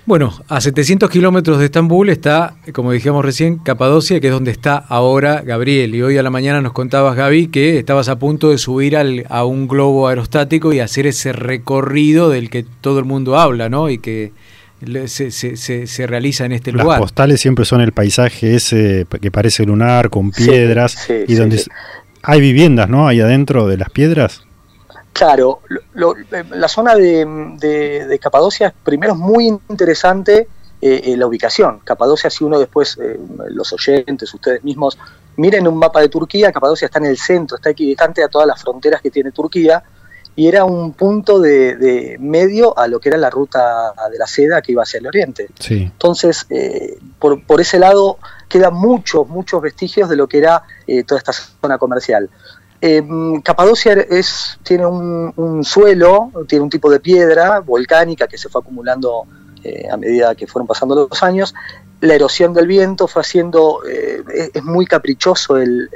Bueno, 0.05 0.31
a 0.49 0.61
700 0.61 1.09
kilómetros 1.09 1.57
de 1.57 1.65
Estambul 1.65 2.09
está, 2.09 2.55
como 2.73 2.91
dijimos 2.91 3.25
recién, 3.25 3.57
Capadocia, 3.57 4.19
que 4.19 4.27
es 4.27 4.33
donde 4.33 4.51
está 4.51 4.77
ahora 4.77 5.41
Gabriel. 5.41 5.95
Y 5.95 6.03
hoy 6.03 6.17
a 6.17 6.23
la 6.23 6.29
mañana 6.29 6.61
nos 6.61 6.73
contabas, 6.73 7.15
Gaby, 7.15 7.47
que 7.47 7.79
estabas 7.79 8.07
a 8.07 8.19
punto 8.19 8.51
de 8.51 8.59
subir 8.59 8.95
al, 8.97 9.25
a 9.29 9.45
un 9.45 9.67
globo 9.67 10.07
aerostático 10.07 10.73
y 10.73 10.79
hacer 10.79 11.07
ese 11.07 11.33
recorrido 11.33 12.29
del 12.29 12.51
que 12.51 12.63
todo 12.81 12.99
el 12.99 13.05
mundo 13.05 13.39
habla, 13.39 13.67
¿no? 13.67 13.89
Y 13.89 13.97
que 13.97 14.31
se, 15.07 15.31
se, 15.31 15.87
se, 15.87 16.07
realiza 16.07 16.45
en 16.45 16.51
este 16.51 16.71
lugar. 16.71 16.87
Las 16.87 16.99
postales 16.99 17.41
siempre 17.41 17.65
son 17.65 17.81
el 17.81 17.91
paisaje 17.91 18.55
ese 18.55 19.05
que 19.21 19.31
parece 19.31 19.65
lunar, 19.65 20.09
con 20.09 20.31
piedras, 20.31 21.09
y 21.09 21.35
donde 21.35 21.63
hay 22.23 22.41
viviendas, 22.41 22.89
¿no? 22.89 23.07
Ahí 23.07 23.21
adentro 23.21 23.67
de 23.67 23.77
las 23.77 23.89
piedras. 23.89 24.45
Claro, 25.13 25.61
la 25.93 26.67
zona 26.67 26.93
de, 26.93 27.25
de, 27.57 28.19
Capadocia 28.19 28.73
primero 28.83 29.13
es 29.13 29.19
muy 29.19 29.47
interesante 29.69 30.49
eh, 30.81 31.01
eh, 31.05 31.15
la 31.15 31.25
ubicación. 31.25 31.79
Capadocia, 31.85 32.29
si 32.29 32.43
uno 32.43 32.59
después, 32.59 32.97
eh, 33.01 33.17
los 33.49 33.71
oyentes, 33.71 34.33
ustedes 34.33 34.61
mismos, 34.65 34.97
miren 35.37 35.67
un 35.69 35.77
mapa 35.77 36.01
de 36.01 36.09
Turquía, 36.09 36.51
Capadocia 36.51 36.87
está 36.87 36.99
en 36.99 37.05
el 37.05 37.17
centro, 37.17 37.55
está 37.55 37.69
equidistante 37.69 38.23
a 38.25 38.27
todas 38.27 38.45
las 38.45 38.61
fronteras 38.61 39.01
que 39.01 39.09
tiene 39.09 39.31
Turquía, 39.31 39.81
y 40.35 40.47
era 40.47 40.65
un 40.65 40.91
punto 40.93 41.39
de, 41.39 42.17
medio 42.19 42.77
a 42.77 42.87
lo 42.87 42.99
que 42.99 43.09
era 43.09 43.17
la 43.17 43.29
ruta 43.29 43.93
de 44.11 44.17
la 44.17 44.27
seda 44.27 44.61
que 44.61 44.73
iba 44.73 44.83
hacia 44.83 44.97
el 44.97 45.07
oriente. 45.07 45.47
Entonces, 45.69 46.45
eh, 46.49 46.97
por, 47.19 47.45
por, 47.45 47.61
ese 47.61 47.79
lado 47.79 48.19
quedan 48.49 48.73
muchos, 48.73 49.27
muchos 49.29 49.61
vestigios 49.61 50.09
de 50.09 50.17
lo 50.17 50.27
que 50.27 50.39
era 50.39 50.63
eh, 50.87 51.03
toda 51.03 51.19
esta 51.19 51.31
zona 51.31 51.77
comercial. 51.77 52.29
Eh, 52.81 53.01
Capadocia 53.43 53.93
es, 53.93 54.59
tiene 54.61 54.85
un, 54.85 55.63
suelo, 55.63 56.31
tiene 56.47 56.63
un 56.63 56.69
tipo 56.69 56.91
de 56.91 56.99
piedra 56.99 57.61
volcánica 57.61 58.27
que 58.27 58.37
se 58.37 58.49
fue 58.49 58.61
acumulando 58.61 59.25
a 59.91 59.97
medida 59.97 60.35
que 60.35 60.45
fueron 60.45 60.67
pasando 60.67 61.07
los 61.09 61.23
años. 61.23 61.55
La 62.01 62.13
erosión 62.13 62.53
del 62.53 62.67
viento 62.67 63.07
fue 63.07 63.21
haciendo, 63.21 63.81
es, 63.83 64.63
muy 64.63 64.85
caprichoso 64.85 65.57
el 65.57 65.89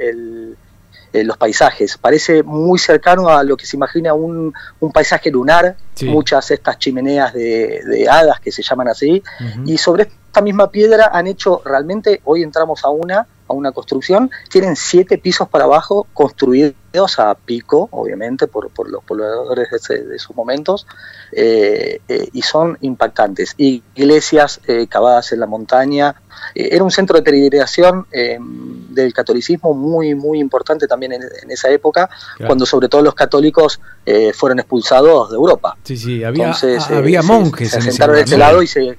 eh, 1.12 1.24
los 1.24 1.36
paisajes. 1.36 1.98
Parece 1.98 2.42
muy 2.42 2.78
cercano 2.78 3.28
a 3.28 3.42
lo 3.42 3.56
que 3.56 3.66
se 3.66 3.76
imagina 3.76 4.14
un, 4.14 4.52
un 4.80 4.92
paisaje 4.92 5.30
lunar, 5.30 5.76
muchas 6.02 6.50
estas 6.50 6.78
chimeneas 6.78 7.34
de, 7.34 8.06
hadas 8.10 8.40
que 8.40 8.50
se 8.52 8.62
llaman 8.62 8.88
así, 8.88 9.22
y 9.66 9.76
sobre 9.76 10.04
esta 10.04 10.40
misma 10.40 10.70
piedra 10.70 11.10
han 11.12 11.26
hecho 11.26 11.60
realmente, 11.64 12.20
hoy 12.24 12.42
entramos 12.42 12.84
a 12.84 12.90
una, 12.90 13.26
a 13.50 13.52
una 13.52 13.72
construcción, 13.72 14.30
tienen 14.48 14.76
siete 14.76 15.18
pisos 15.18 15.48
para 15.48 15.64
abajo 15.64 16.06
construidos 16.14 17.18
a 17.18 17.34
pico, 17.34 17.88
obviamente, 17.90 18.46
por, 18.46 18.70
por 18.70 18.88
los 18.88 19.02
pobladores 19.04 19.68
de, 19.88 20.04
de 20.04 20.18
sus 20.18 20.36
momentos, 20.36 20.86
eh, 21.32 22.00
eh, 22.08 22.28
y 22.32 22.42
son 22.42 22.78
impactantes. 22.80 23.54
Iglesias 23.56 24.60
cavadas 24.88 25.32
en 25.32 25.40
la 25.40 25.46
montaña, 25.46 26.14
era 26.54 26.82
un 26.84 26.90
centro 26.90 27.16
de 27.16 27.22
peregrinación 27.22 28.06
del 28.10 29.12
catolicismo 29.12 29.74
muy, 29.74 30.14
muy 30.14 30.40
importante 30.40 30.86
también 30.86 31.12
en, 31.12 31.50
esa 31.50 31.70
época, 31.70 32.08
cuando 32.46 32.64
sobre 32.66 32.88
todo 32.88 33.02
los 33.02 33.14
católicos 33.14 33.80
fueron 34.34 34.60
expulsados 34.60 35.30
de 35.30 35.36
Europa. 35.36 35.76
Sí, 35.82 35.96
sí, 35.96 36.24
había, 36.24 36.52
había 36.90 37.22
monjes. 37.22 37.70
Se, 37.70 37.80
se 37.80 38.06
de 38.06 38.20
este 38.20 38.38
lado 38.38 38.62
y 38.62 38.66
se 38.66 38.96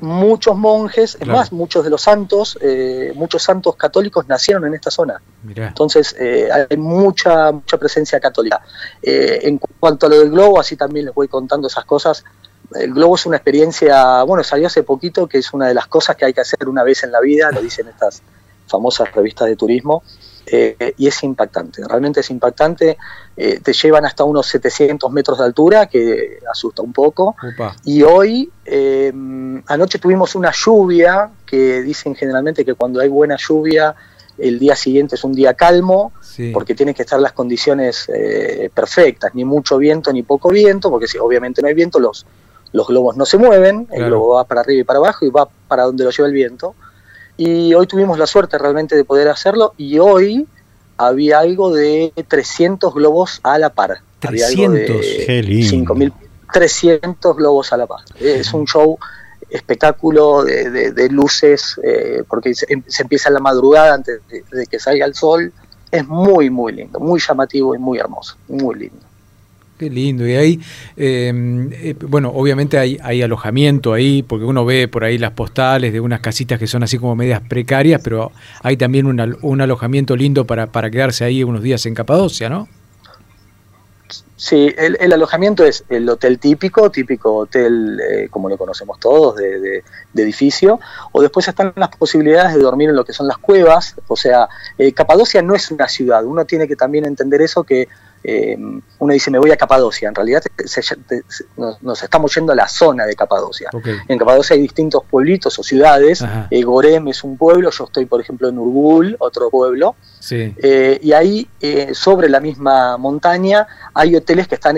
muchos 0.00 0.56
monjes, 0.56 1.16
es 1.20 1.26
más, 1.26 1.52
muchos 1.52 1.84
de 1.84 1.90
los 1.90 2.02
santos, 2.02 2.58
eh, 2.60 3.12
muchos 3.14 3.42
santos 3.42 3.76
católicos 3.76 4.26
nacieron 4.28 4.64
en 4.66 4.74
esta 4.74 4.90
zona. 4.90 5.20
Entonces 5.46 6.14
eh, 6.18 6.48
hay 6.50 6.76
mucha, 6.76 7.52
mucha 7.52 7.76
presencia 7.78 8.20
católica. 8.20 8.62
Eh, 9.02 9.40
en 9.42 9.58
cuanto 9.58 10.06
a 10.06 10.08
lo 10.08 10.18
del 10.18 10.30
globo, 10.30 10.60
así 10.60 10.76
también 10.76 11.06
les 11.06 11.14
voy 11.14 11.28
contando 11.28 11.68
esas 11.68 11.84
cosas. 11.84 12.24
El 12.74 12.94
globo 12.94 13.16
es 13.16 13.26
una 13.26 13.36
experiencia, 13.36 14.22
bueno, 14.22 14.42
salió 14.44 14.66
hace 14.66 14.82
poquito, 14.82 15.26
que 15.26 15.38
es 15.38 15.52
una 15.52 15.68
de 15.68 15.74
las 15.74 15.86
cosas 15.86 16.16
que 16.16 16.24
hay 16.24 16.32
que 16.32 16.40
hacer 16.40 16.68
una 16.68 16.82
vez 16.82 17.04
en 17.04 17.12
la 17.12 17.20
vida, 17.20 17.50
lo 17.52 17.60
dicen 17.60 17.88
estas 17.88 18.22
famosas 18.66 19.12
revistas 19.12 19.48
de 19.48 19.56
turismo. 19.56 20.02
Eh, 20.44 20.94
y 20.98 21.06
es 21.06 21.22
impactante, 21.22 21.82
realmente 21.86 22.20
es 22.20 22.30
impactante. 22.30 22.98
Eh, 23.36 23.60
te 23.62 23.72
llevan 23.72 24.04
hasta 24.04 24.24
unos 24.24 24.46
700 24.46 25.10
metros 25.12 25.38
de 25.38 25.44
altura, 25.44 25.86
que 25.86 26.38
asusta 26.50 26.82
un 26.82 26.92
poco. 26.92 27.36
Y 27.84 28.02
hoy, 28.02 28.50
eh, 28.64 29.12
anoche 29.66 29.98
tuvimos 29.98 30.34
una 30.34 30.52
lluvia, 30.52 31.30
que 31.46 31.82
dicen 31.82 32.14
generalmente 32.14 32.64
que 32.64 32.74
cuando 32.74 33.00
hay 33.00 33.08
buena 33.08 33.36
lluvia, 33.36 33.94
el 34.38 34.58
día 34.58 34.74
siguiente 34.74 35.14
es 35.14 35.24
un 35.24 35.34
día 35.34 35.54
calmo, 35.54 36.12
porque 36.52 36.74
tienen 36.74 36.94
que 36.94 37.02
estar 37.02 37.20
las 37.20 37.32
condiciones 37.32 38.08
perfectas, 38.74 39.34
ni 39.34 39.44
mucho 39.44 39.76
viento 39.78 40.12
ni 40.12 40.22
poco 40.22 40.48
viento, 40.48 40.90
porque 40.90 41.06
si 41.06 41.18
obviamente 41.18 41.60
no 41.60 41.68
hay 41.68 41.74
viento, 41.74 42.00
los, 42.00 42.26
los 42.72 42.88
globos 42.88 43.16
no 43.16 43.26
se 43.26 43.36
mueven, 43.36 43.86
el 43.92 44.06
globo 44.06 44.36
va 44.36 44.44
para 44.44 44.62
arriba 44.62 44.80
y 44.80 44.84
para 44.84 44.98
abajo 44.98 45.26
y 45.26 45.30
va 45.30 45.46
para 45.68 45.84
donde 45.84 46.04
lo 46.04 46.10
lleva 46.10 46.26
el 46.26 46.34
viento. 46.34 46.74
Y 47.36 47.74
hoy 47.74 47.86
tuvimos 47.86 48.18
la 48.18 48.26
suerte 48.26 48.58
realmente 48.58 48.94
de 48.94 49.04
poder 49.04 49.28
hacerlo 49.28 49.74
y 49.76 49.98
hoy 49.98 50.46
había 50.96 51.40
algo 51.40 51.74
de 51.74 52.12
300 52.28 52.94
globos 52.94 53.40
a 53.42 53.58
la 53.58 53.70
par. 53.70 54.00
300, 54.20 55.06
qué 55.26 55.42
lindo. 55.42 55.94
5.300 55.94 57.36
globos 57.36 57.72
a 57.72 57.76
la 57.76 57.86
par. 57.86 58.00
Es 58.20 58.52
un 58.52 58.66
show 58.66 58.98
espectáculo 59.50 60.44
de, 60.44 61.08
luces, 61.10 61.78
eh, 61.82 62.22
porque 62.28 62.54
se, 62.54 62.66
empieza 62.70 63.28
en 63.28 63.34
la 63.34 63.40
madrugada 63.40 63.94
antes 63.94 64.20
de, 64.28 64.66
que 64.66 64.78
salga 64.78 65.06
el 65.06 65.14
sol. 65.14 65.52
Es 65.90 66.06
muy, 66.06 66.48
muy 66.48 66.72
lindo, 66.72 66.98
muy 67.00 67.20
llamativo 67.20 67.74
y 67.74 67.78
muy 67.78 67.98
hermoso, 67.98 68.36
muy 68.48 68.76
lindo. 68.76 69.11
Lindo. 69.90 70.26
Y 70.26 70.34
ahí, 70.34 70.60
em, 70.96 71.70
eh, 71.72 71.94
bueno, 72.00 72.30
obviamente 72.34 72.78
hay, 72.78 73.22
alojamiento 73.22 73.92
ahí, 73.92 74.22
porque 74.22 74.44
uno 74.44 74.64
ve 74.64 74.88
por 74.88 75.04
ahí 75.04 75.18
las 75.18 75.32
postales 75.32 75.92
de 75.92 76.00
unas 76.00 76.20
casitas 76.20 76.58
que 76.58 76.66
son 76.66 76.82
así 76.82 76.98
como 76.98 77.14
medias 77.14 77.40
precarias, 77.48 78.00
pero 78.02 78.32
hay 78.62 78.76
también 78.76 79.06
un 79.06 79.60
alojamiento 79.60 80.16
lindo 80.16 80.46
para, 80.46 80.90
quedarse 80.90 81.24
ahí 81.24 81.44
unos 81.44 81.62
días 81.62 81.86
en 81.86 81.94
Capadocia, 81.94 82.48
¿no? 82.48 82.68
Sí, 84.42 84.74
el, 84.76 85.12
alojamiento 85.12 85.64
es 85.64 85.84
el 85.88 86.08
hotel 86.08 86.40
típico, 86.40 86.90
típico 86.90 87.36
hotel 87.36 88.00
eh, 88.00 88.28
como 88.28 88.48
lo 88.48 88.58
conocemos 88.58 88.98
todos, 88.98 89.36
de, 89.36 89.84
edificio, 90.16 90.80
o 91.12 91.22
después 91.22 91.46
están 91.46 91.72
las 91.76 91.90
posibilidades 91.96 92.52
de 92.54 92.60
dormir 92.60 92.88
en 92.88 92.96
lo 92.96 93.04
que 93.04 93.12
son 93.12 93.28
las 93.28 93.38
cuevas, 93.38 93.94
o 94.08 94.16
sea, 94.16 94.48
eh, 94.78 94.92
Capadocia 94.92 95.42
no 95.42 95.54
es 95.54 95.70
una 95.70 95.86
ciudad, 95.86 96.24
uno 96.24 96.44
tiene 96.44 96.66
que 96.66 96.74
también 96.74 97.04
entender 97.04 97.40
eso 97.40 97.62
que 97.62 97.86
eh, 98.24 98.56
uno 98.98 99.12
dice 99.12 99.30
me 99.30 99.38
voy 99.38 99.50
a 99.50 99.56
Capadocia, 99.56 100.08
en 100.08 100.14
realidad 100.14 100.42
nos, 101.56 102.02
estamos 102.02 102.34
yendo 102.34 102.52
a 102.52 102.56
la 102.56 102.68
zona 102.68 103.04
de 103.04 103.14
Capadocia. 103.14 103.70
En 104.08 104.18
Capadocia 104.18 104.54
hay 104.54 104.62
distintos 104.62 105.02
pueblitos 105.08 105.58
o 105.58 105.62
ciudades, 105.62 106.24
eh, 106.50 106.62
Gorem 106.62 107.08
es 107.08 107.24
un 107.24 107.36
pueblo, 107.36 107.70
yo 107.70 107.84
estoy 107.84 108.06
por 108.06 108.20
ejemplo 108.20 108.48
en 108.48 108.58
Urbul, 108.58 109.16
otro 109.18 109.50
pueblo, 109.50 109.96
eh, 110.30 111.00
y 111.02 111.12
ahí 111.12 111.48
sobre 111.92 112.28
la 112.28 112.40
misma 112.40 112.96
montaña 112.96 113.66
hay 113.94 114.14
hoteles 114.16 114.48
que 114.48 114.54
están 114.54 114.76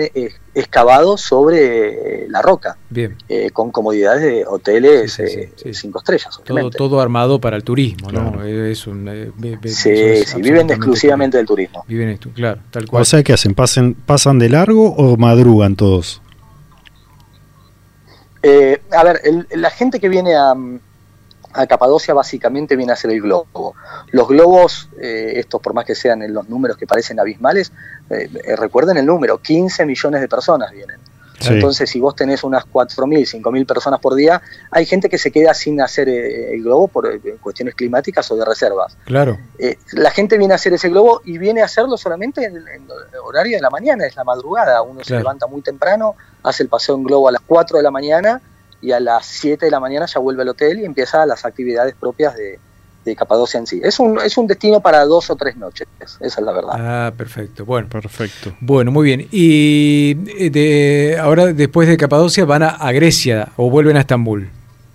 excavados 0.53 1.21
sobre 1.21 2.27
la 2.29 2.41
roca, 2.41 2.77
Bien. 2.89 3.15
con 3.53 3.71
comodidades 3.71 4.21
de 4.21 4.45
hoteles 4.45 5.21
cinco 5.71 5.99
estrellas. 5.99 6.39
Todo, 6.43 6.69
todo, 6.69 7.01
armado 7.01 7.39
para 7.39 7.57
el 7.57 7.63
turismo, 7.63 8.11
¿no? 8.11 8.43
Es 8.43 8.79
sí, 9.65 10.25
sí, 10.25 10.41
viven 10.41 10.69
exclusivamente 10.69 11.37
del 11.37 11.45
turismo. 11.45 11.85
Viven, 11.87 12.17
claro, 12.17 12.61
tal 12.71 12.87
cual. 12.87 13.01
O 13.01 13.05
sea 13.05 13.23
que 13.23 13.33
hacen? 13.33 13.53
¿Pasen, 13.53 13.93
¿Pasan 13.93 14.39
de 14.39 14.49
largo 14.49 14.93
o 14.95 15.17
madrugan 15.17 15.75
todos? 15.75 16.21
Eh, 18.47 18.79
a 18.91 19.03
ver, 19.03 19.21
la 19.55 19.71
gente 19.71 19.99
que 19.99 20.07
viene 20.07 20.35
a, 20.35 20.53
Capadocia 21.67 22.13
básicamente 22.13 22.75
viene 22.75 22.91
a 22.91 22.95
hacer 22.95 23.11
el 23.11 23.21
globo. 23.21 23.75
Los 24.11 24.27
globos, 24.27 24.89
eh, 24.99 25.33
estos 25.37 25.61
por 25.61 25.73
más 25.73 25.85
que 25.85 25.95
sean 25.95 26.21
en 26.21 26.33
los 26.33 26.49
números 26.49 26.77
que 26.77 26.87
parecen 26.87 27.19
abismales, 27.19 27.71
eh, 28.09 28.55
recuerden 28.57 28.97
el 28.97 29.05
número, 29.05 29.41
15 29.41 29.85
millones 29.85 30.21
de 30.21 30.27
personas 30.27 30.71
vienen. 30.71 30.99
Entonces, 31.41 31.89
si 31.89 31.99
vos 31.99 32.15
tenés 32.15 32.43
unas 32.43 32.63
4.000, 32.65 33.41
5.000 33.41 33.65
personas 33.65 33.99
por 33.99 34.15
día, 34.15 34.41
hay 34.71 34.85
gente 34.85 35.09
que 35.09 35.17
se 35.17 35.31
queda 35.31 35.53
sin 35.53 35.81
hacer 35.81 36.09
eh, 36.09 36.53
el 36.53 36.63
globo 36.63 36.87
por 36.87 37.07
eh, 37.07 37.19
cuestiones 37.41 37.75
climáticas 37.75 38.29
o 38.31 38.35
de 38.35 38.45
reservas. 38.45 38.97
Claro. 39.05 39.37
Eh, 39.59 39.77
la 39.93 40.11
gente 40.11 40.37
viene 40.37 40.53
a 40.53 40.55
hacer 40.55 40.73
ese 40.73 40.89
globo 40.89 41.21
y 41.25 41.37
viene 41.37 41.61
a 41.61 41.65
hacerlo 41.65 41.97
solamente 41.97 42.45
en, 42.45 42.57
el 42.57 42.65
horario 43.23 43.57
de 43.57 43.61
la 43.61 43.69
mañana, 43.69 44.05
es 44.05 44.15
la 44.15 44.23
madrugada. 44.23 44.81
Uno 44.81 45.03
se 45.03 45.15
levanta 45.15 45.47
muy 45.47 45.61
temprano, 45.61 46.15
hace 46.43 46.63
el 46.63 46.69
paseo 46.69 46.95
en 46.95 47.03
globo 47.03 47.27
a 47.27 47.31
las 47.31 47.41
4 47.45 47.77
de 47.77 47.83
la 47.83 47.91
mañana 47.91 48.41
y 48.85 48.91
a 48.91 48.99
las 48.99 49.25
7 49.25 49.65
de 49.65 49.71
la 49.71 49.79
mañana 49.79 50.05
ya 50.05 50.19
vuelve 50.19 50.43
al 50.43 50.49
hotel 50.49 50.79
y 50.79 50.85
empieza 50.85 51.25
las 51.25 51.43
actividades 51.43 51.95
propias 51.95 52.35
de, 52.35 52.59
de 53.03 53.15
Capadocia 53.15 53.59
en 53.59 53.65
sí. 53.65 53.81
Es 53.83 53.99
un, 53.99 54.19
es 54.19 54.37
un 54.37 54.45
destino 54.45 54.79
para 54.79 55.03
dos 55.05 55.31
o 55.31 55.35
tres 55.35 55.57
noches, 55.57 55.87
esa 55.99 56.19
es 56.21 56.39
la 56.39 56.51
verdad. 56.51 56.73
Ah, 56.77 57.13
perfecto. 57.17 57.65
Bueno, 57.65 57.89
perfecto. 57.89 58.55
Bueno, 58.59 58.91
muy 58.91 59.05
bien. 59.05 59.27
Y 59.31 60.17
eh, 60.37 60.49
de, 60.51 61.17
ahora, 61.19 61.47
después 61.47 61.87
de 61.87 61.97
Capadocia, 61.97 62.45
van 62.45 62.61
a, 62.61 62.91
Grecia 62.91 63.49
o 63.57 63.71
vuelven 63.71 63.97
a 63.97 64.01
Estambul. 64.01 64.49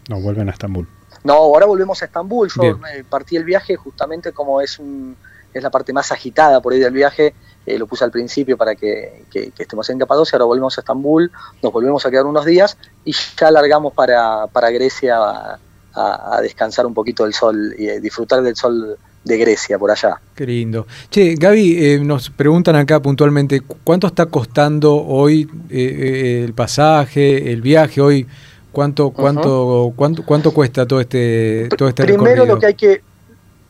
No, 0.09 0.21
vuelven 0.21 0.49
a 0.49 0.53
Estambul. 0.53 0.87
No, 1.25 1.35
ahora 1.35 1.67
volvemos 1.67 2.01
a 2.03 2.05
Estambul. 2.05 2.49
Yo 2.49 2.79
partí 3.09 3.37
el 3.37 3.45
viaje 3.45 3.75
justamente 3.75 4.31
como 4.31 4.61
es, 4.61 4.79
un, 4.79 5.17
es 5.53 5.63
la 5.63 5.71
parte 5.71 5.93
más 5.93 6.13
agitada 6.13 6.61
por 6.61 6.73
ahí 6.73 6.79
del 6.79 6.93
viaje. 6.93 7.35
Eh, 7.67 7.79
lo 7.79 7.87
puse 7.87 8.05
al 8.05 8.11
principio 8.11 8.57
para 8.57 8.75
que, 8.75 9.25
estemos 9.59 9.89
en 9.91 9.99
Capadocia, 9.99 10.37
ahora 10.37 10.47
volvemos 10.47 10.77
a 10.79 10.81
Estambul, 10.81 11.31
nos 11.63 11.73
volvemos 11.73 12.05
a 12.07 12.11
quedar 12.11 12.27
unos 12.27 12.45
días 12.45 12.77
y 13.05 13.15
ya 13.39 13.51
largamos 13.51 13.93
para, 13.93 14.47
para 14.47 14.71
Grecia 14.71 15.19
a, 15.19 16.41
descansar 16.41 16.87
un 16.87 16.95
poquito 16.95 17.25
del 17.25 17.35
sol 17.35 17.75
y 17.77 17.87
disfrutar 17.99 18.43
del 18.43 18.57
sol 18.57 18.97
de 19.25 19.39
Grecia 19.39 19.79
por 19.79 19.91
allá. 19.91 20.21
Qué 20.35 20.47
lindo. 20.47 20.87
Che, 21.11 21.35
Gaby, 21.35 21.85
eh, 21.85 22.01
nos 22.01 22.31
preguntan 22.31 22.77
acá 22.77 23.01
puntualmente, 23.01 23.61
¿cuánto 23.61 24.07
está 24.07 24.27
costando 24.27 24.95
hoy 24.95 25.49
eh, 25.69 25.79
eh, 25.79 26.45
el 26.45 26.55
pasaje, 26.55 27.53
el 27.53 27.61
viaje 27.61 28.01
hoy? 28.01 28.27
¿Cuánto, 28.73 29.11
cuánto, 29.11 29.93
cuánto, 29.97 30.25
cuánto 30.25 30.55
cuesta 30.55 30.87
todo 30.87 31.01
este, 31.01 31.69
todo 31.77 31.89
este 31.89 32.05
Primero 32.05 32.47
lo 32.47 32.57
que 32.59 32.67
hay 32.67 32.75
que, 32.75 33.03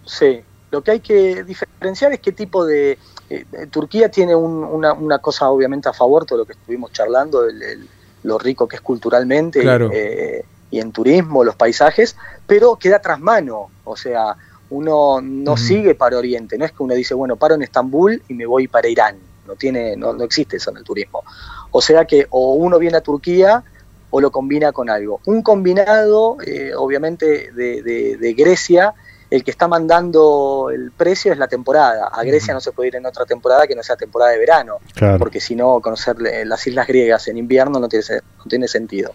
sí, 0.04 0.40
lo 0.70 0.82
que 0.82 0.90
hay 0.92 1.00
que 1.00 1.44
diferenciar 1.44 2.12
es 2.12 2.20
qué 2.20 2.32
tipo 2.32 2.64
de... 2.64 2.98
Turquía 3.70 4.10
tiene 4.10 4.34
una, 4.34 4.92
una, 4.92 5.18
cosa 5.18 5.50
obviamente 5.50 5.88
a 5.88 5.92
favor, 5.92 6.26
todo 6.26 6.38
lo 6.38 6.44
que 6.44 6.54
estuvimos 6.54 6.92
charlando, 6.92 7.44
lo 8.24 8.38
rico 8.38 8.66
que 8.66 8.74
es 8.74 8.82
culturalmente. 8.82 9.60
Claro 9.60 9.88
y 10.70 10.78
en 10.78 10.92
turismo, 10.92 11.44
los 11.44 11.56
paisajes, 11.56 12.16
pero 12.46 12.76
queda 12.76 13.00
tras 13.00 13.20
mano, 13.20 13.70
o 13.84 13.96
sea, 13.96 14.36
uno 14.70 15.20
no 15.20 15.56
sigue 15.56 15.94
para 15.94 16.16
Oriente, 16.16 16.56
no 16.56 16.64
es 16.64 16.72
que 16.72 16.82
uno 16.82 16.94
dice, 16.94 17.14
bueno, 17.14 17.36
paro 17.36 17.56
en 17.56 17.62
Estambul 17.62 18.22
y 18.28 18.34
me 18.34 18.46
voy 18.46 18.68
para 18.68 18.88
Irán. 18.88 19.16
no, 19.46 19.56
tiene, 19.56 19.96
no, 19.96 20.12
no 20.12 20.22
existe 20.22 20.58
eso 20.58 20.70
en 20.70 20.76
el 20.76 20.84
turismo. 20.84 21.24
O 21.72 21.82
sea 21.82 22.04
que 22.04 22.26
o 22.30 22.54
uno 22.54 22.78
viene 22.78 22.98
a 22.98 23.00
Turquía 23.00 23.64
o 24.10 24.20
lo 24.20 24.30
combina 24.30 24.70
con 24.70 24.88
algo. 24.88 25.20
Un 25.24 25.42
combinado, 25.42 26.36
eh, 26.46 26.72
obviamente, 26.76 27.50
de, 27.52 27.82
de, 28.16 28.32
Grecia, 28.34 28.94
el 29.30 29.44
que 29.44 29.52
está 29.52 29.68
mandando 29.68 30.70
el 30.72 30.90
precio 30.90 31.32
es 31.32 31.38
la 31.38 31.46
temporada. 31.46 32.08
A 32.08 32.24
Grecia 32.24 32.52
no 32.52 32.60
se 32.60 32.72
puede 32.72 32.88
ir 32.88 32.96
en 32.96 33.06
otra 33.06 33.24
temporada 33.24 33.66
que 33.66 33.76
no 33.76 33.82
sea 33.82 33.96
temporada 33.96 34.32
de 34.32 34.38
verano, 34.38 34.78
porque 35.18 35.40
si 35.40 35.54
no, 35.54 35.80
conocer 35.80 36.16
las 36.18 36.66
islas 36.66 36.86
griegas 36.86 37.28
en 37.28 37.38
invierno 37.38 37.78
no 37.78 37.88
tiene, 37.88 38.04
no 38.38 38.44
tiene 38.48 38.66
sentido. 38.66 39.12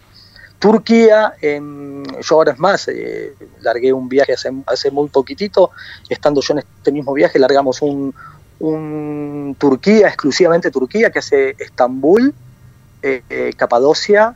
Turquía, 0.58 1.34
yo 1.42 2.34
ahora 2.34 2.52
es 2.52 2.58
más, 2.58 2.88
eh, 2.88 3.34
largué 3.60 3.92
un 3.92 4.08
viaje 4.08 4.32
hace, 4.32 4.50
hace, 4.66 4.90
muy 4.90 5.08
poquitito, 5.08 5.70
estando 6.08 6.40
yo 6.40 6.54
en 6.54 6.60
este 6.60 6.92
mismo 6.92 7.12
viaje, 7.12 7.38
largamos 7.38 7.82
un, 7.82 8.14
un 8.60 9.54
Turquía, 9.58 10.08
exclusivamente 10.08 10.70
Turquía, 10.70 11.10
que 11.10 11.18
hace 11.18 11.56
Estambul, 11.58 12.34
eh, 13.02 13.22
eh, 13.28 13.52
Capadocia, 13.54 14.34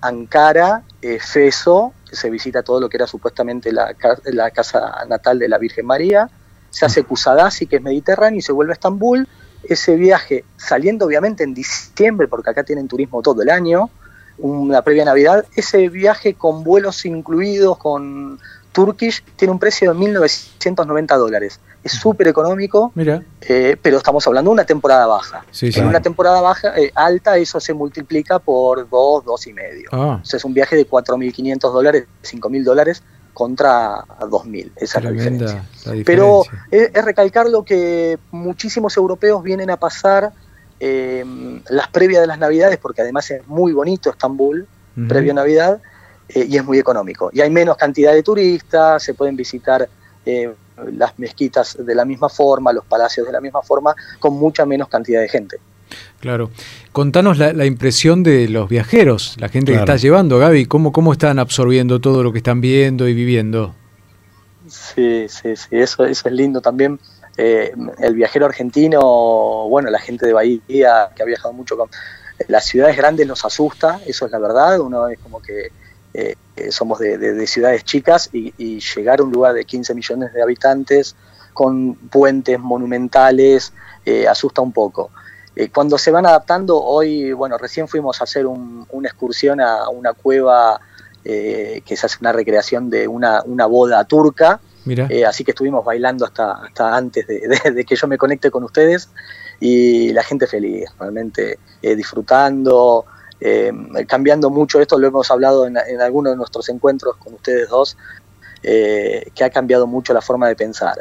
Ankara, 0.00 0.82
Feso, 1.20 1.92
se 2.10 2.30
visita 2.30 2.62
todo 2.62 2.80
lo 2.80 2.88
que 2.88 2.96
era 2.96 3.06
supuestamente 3.06 3.72
la, 3.72 3.94
la, 4.24 4.50
casa 4.50 5.04
natal 5.08 5.38
de 5.38 5.48
la 5.48 5.58
Virgen 5.58 5.86
María, 5.86 6.28
se 6.70 6.84
hace 6.84 7.04
Kusadasi, 7.04 7.66
que 7.66 7.76
es 7.76 7.82
Mediterráneo, 7.82 8.38
y 8.38 8.42
se 8.42 8.52
vuelve 8.52 8.72
a 8.72 8.74
Estambul. 8.74 9.28
Ese 9.62 9.96
viaje, 9.96 10.44
saliendo 10.56 11.06
obviamente 11.06 11.44
en 11.44 11.54
diciembre, 11.54 12.28
porque 12.28 12.50
acá 12.50 12.64
tienen 12.64 12.88
turismo 12.88 13.22
todo 13.22 13.42
el 13.42 13.50
año, 13.50 13.90
una 14.38 14.82
previa 14.82 15.04
Navidad, 15.04 15.46
ese 15.54 15.88
viaje 15.88 16.34
con 16.34 16.62
vuelos 16.62 17.04
incluidos, 17.06 17.78
con 17.78 18.38
Turkish, 18.76 19.24
tiene 19.36 19.52
un 19.52 19.58
precio 19.58 19.90
de 19.90 19.98
1.990 19.98 21.16
dólares. 21.16 21.60
Es 21.82 21.92
súper 21.92 22.28
económico, 22.28 22.92
eh, 23.40 23.76
pero 23.80 23.96
estamos 23.96 24.26
hablando 24.26 24.50
de 24.50 24.52
una 24.52 24.64
temporada 24.66 25.06
baja. 25.06 25.46
en 25.62 25.86
una 25.86 26.02
temporada 26.02 26.42
baja 26.42 26.78
eh, 26.78 26.92
alta 26.94 27.38
eso 27.38 27.58
se 27.58 27.72
multiplica 27.72 28.38
por 28.38 28.86
dos, 28.90 29.24
dos 29.24 29.46
y 29.46 29.54
medio. 29.54 29.88
O 29.92 30.20
sea, 30.22 30.36
es 30.36 30.44
un 30.44 30.52
viaje 30.52 30.76
de 30.76 30.86
4.500 30.86 31.58
dólares, 31.72 32.04
5.000 32.22 32.64
dólares 32.64 33.02
contra 33.32 34.04
2.000. 34.20 34.72
Esa 34.76 34.98
es 34.98 35.04
la 35.04 35.10
diferencia. 35.10 35.64
Pero 36.04 36.42
es, 36.70 36.90
es 36.92 37.02
recalcar 37.02 37.48
lo 37.48 37.64
que 37.64 38.18
muchísimos 38.30 38.94
europeos 38.98 39.42
vienen 39.42 39.70
a 39.70 39.78
pasar 39.78 40.34
eh, 40.80 41.24
las 41.70 41.88
previas 41.88 42.20
de 42.20 42.26
las 42.26 42.38
Navidades, 42.38 42.76
porque 42.76 43.00
además 43.00 43.30
es 43.30 43.46
muy 43.46 43.72
bonito 43.72 44.10
Estambul, 44.10 44.68
previo 45.08 45.32
a 45.32 45.34
Navidad, 45.34 45.80
eh, 46.28 46.46
y 46.48 46.56
es 46.56 46.64
muy 46.64 46.78
económico. 46.78 47.30
Y 47.32 47.40
hay 47.40 47.50
menos 47.50 47.76
cantidad 47.76 48.12
de 48.12 48.22
turistas, 48.22 49.02
se 49.02 49.14
pueden 49.14 49.36
visitar 49.36 49.88
eh, 50.24 50.52
las 50.92 51.18
mezquitas 51.18 51.76
de 51.78 51.94
la 51.94 52.04
misma 52.04 52.28
forma, 52.28 52.72
los 52.72 52.84
palacios 52.84 53.26
de 53.26 53.32
la 53.32 53.40
misma 53.40 53.62
forma, 53.62 53.94
con 54.18 54.34
mucha 54.34 54.66
menos 54.66 54.88
cantidad 54.88 55.20
de 55.20 55.28
gente. 55.28 55.56
Claro. 56.20 56.50
Contanos 56.92 57.38
la, 57.38 57.66
impresión 57.66 58.22
de 58.22 58.48
los 58.48 58.68
viajeros, 58.68 59.36
la 59.38 59.48
gente 59.48 59.72
que 59.72 59.78
está 59.78 59.96
llevando, 59.96 60.38
Gaby, 60.38 60.66
¿cómo, 60.66 60.92
¿cómo 60.92 61.12
están 61.12 61.38
absorbiendo 61.38 62.00
todo 62.00 62.22
lo 62.22 62.32
que 62.32 62.38
están 62.38 62.60
viendo 62.60 63.06
y 63.06 63.14
viviendo? 63.14 63.74
Sí, 64.66 65.26
sí, 65.28 65.54
sí, 65.54 65.68
eso, 65.70 66.04
eso 66.04 66.28
es 66.28 66.34
lindo 66.34 66.60
también 66.60 66.98
eh, 67.36 67.72
el 67.98 68.14
viajero 68.14 68.46
argentino, 68.46 68.98
bueno, 69.68 69.90
la 69.90 69.98
gente 69.98 70.26
de 70.26 70.32
Bahía 70.32 71.10
que 71.14 71.22
ha 71.22 71.26
viajado 71.26 71.52
mucho 71.52 71.76
con 71.76 71.90
las 72.48 72.64
ciudades 72.64 72.96
grandes 72.96 73.26
nos 73.26 73.44
asusta, 73.44 74.00
eso 74.06 74.24
es 74.26 74.32
la 74.32 74.38
verdad, 74.38 74.80
uno 74.80 75.08
es 75.08 75.18
como 75.18 75.40
que 75.40 75.70
eh, 76.56 76.70
somos 76.70 76.98
de, 76.98 77.46
ciudades 77.46 77.84
chicas 77.84 78.30
y, 78.32 78.80
llegar 78.80 79.20
a 79.20 79.22
un 79.22 79.32
lugar 79.32 79.54
de 79.54 79.64
15 79.64 79.94
millones 79.94 80.32
de 80.32 80.42
habitantes 80.42 81.14
con 81.52 81.94
puentes 81.94 82.58
monumentales 82.58 83.72
eh, 84.04 84.26
asusta 84.26 84.62
un 84.62 84.72
poco. 84.72 85.10
cuando 85.72 85.96
se 85.98 86.10
van 86.10 86.26
adaptando, 86.26 86.82
hoy, 86.82 87.32
bueno, 87.32 87.56
recién 87.58 87.88
fuimos 87.88 88.20
a 88.20 88.24
hacer 88.24 88.46
una 88.46 89.08
excursión 89.08 89.60
a 89.60 89.88
una 89.88 90.12
cueva 90.12 90.80
que 91.24 91.96
se 91.96 92.06
hace 92.06 92.18
una 92.20 92.32
recreación 92.32 92.88
de 92.88 93.08
una, 93.08 93.42
una 93.42 93.66
boda 93.66 94.04
turca, 94.04 94.60
eh, 94.86 95.24
así 95.24 95.42
que 95.42 95.50
estuvimos 95.50 95.84
bailando 95.84 96.24
hasta, 96.24 96.52
hasta 96.64 96.96
antes 96.96 97.26
de, 97.26 97.84
que 97.84 97.96
yo 97.96 98.06
me 98.06 98.18
conecte 98.18 98.50
con 98.50 98.62
ustedes 98.62 99.08
y 99.58 100.12
la 100.12 100.22
gente 100.22 100.46
feliz, 100.46 100.88
realmente 100.98 101.58
eh, 101.82 101.96
disfrutando, 101.96 103.04
eh, 103.40 103.72
cambiando 104.06 104.50
mucho. 104.50 104.80
Esto 104.80 104.98
lo 104.98 105.06
hemos 105.06 105.30
hablado 105.30 105.66
en, 105.66 105.76
en 105.76 106.00
algunos 106.00 106.32
de 106.32 106.36
nuestros 106.36 106.68
encuentros 106.68 107.16
con 107.16 107.34
ustedes 107.34 107.68
dos, 107.68 107.96
que 108.62 109.44
ha 109.44 109.50
cambiado 109.50 109.86
mucho 109.86 110.12
la 110.12 110.20
forma 110.20 110.48
de 110.48 110.56
pensar. 110.56 110.96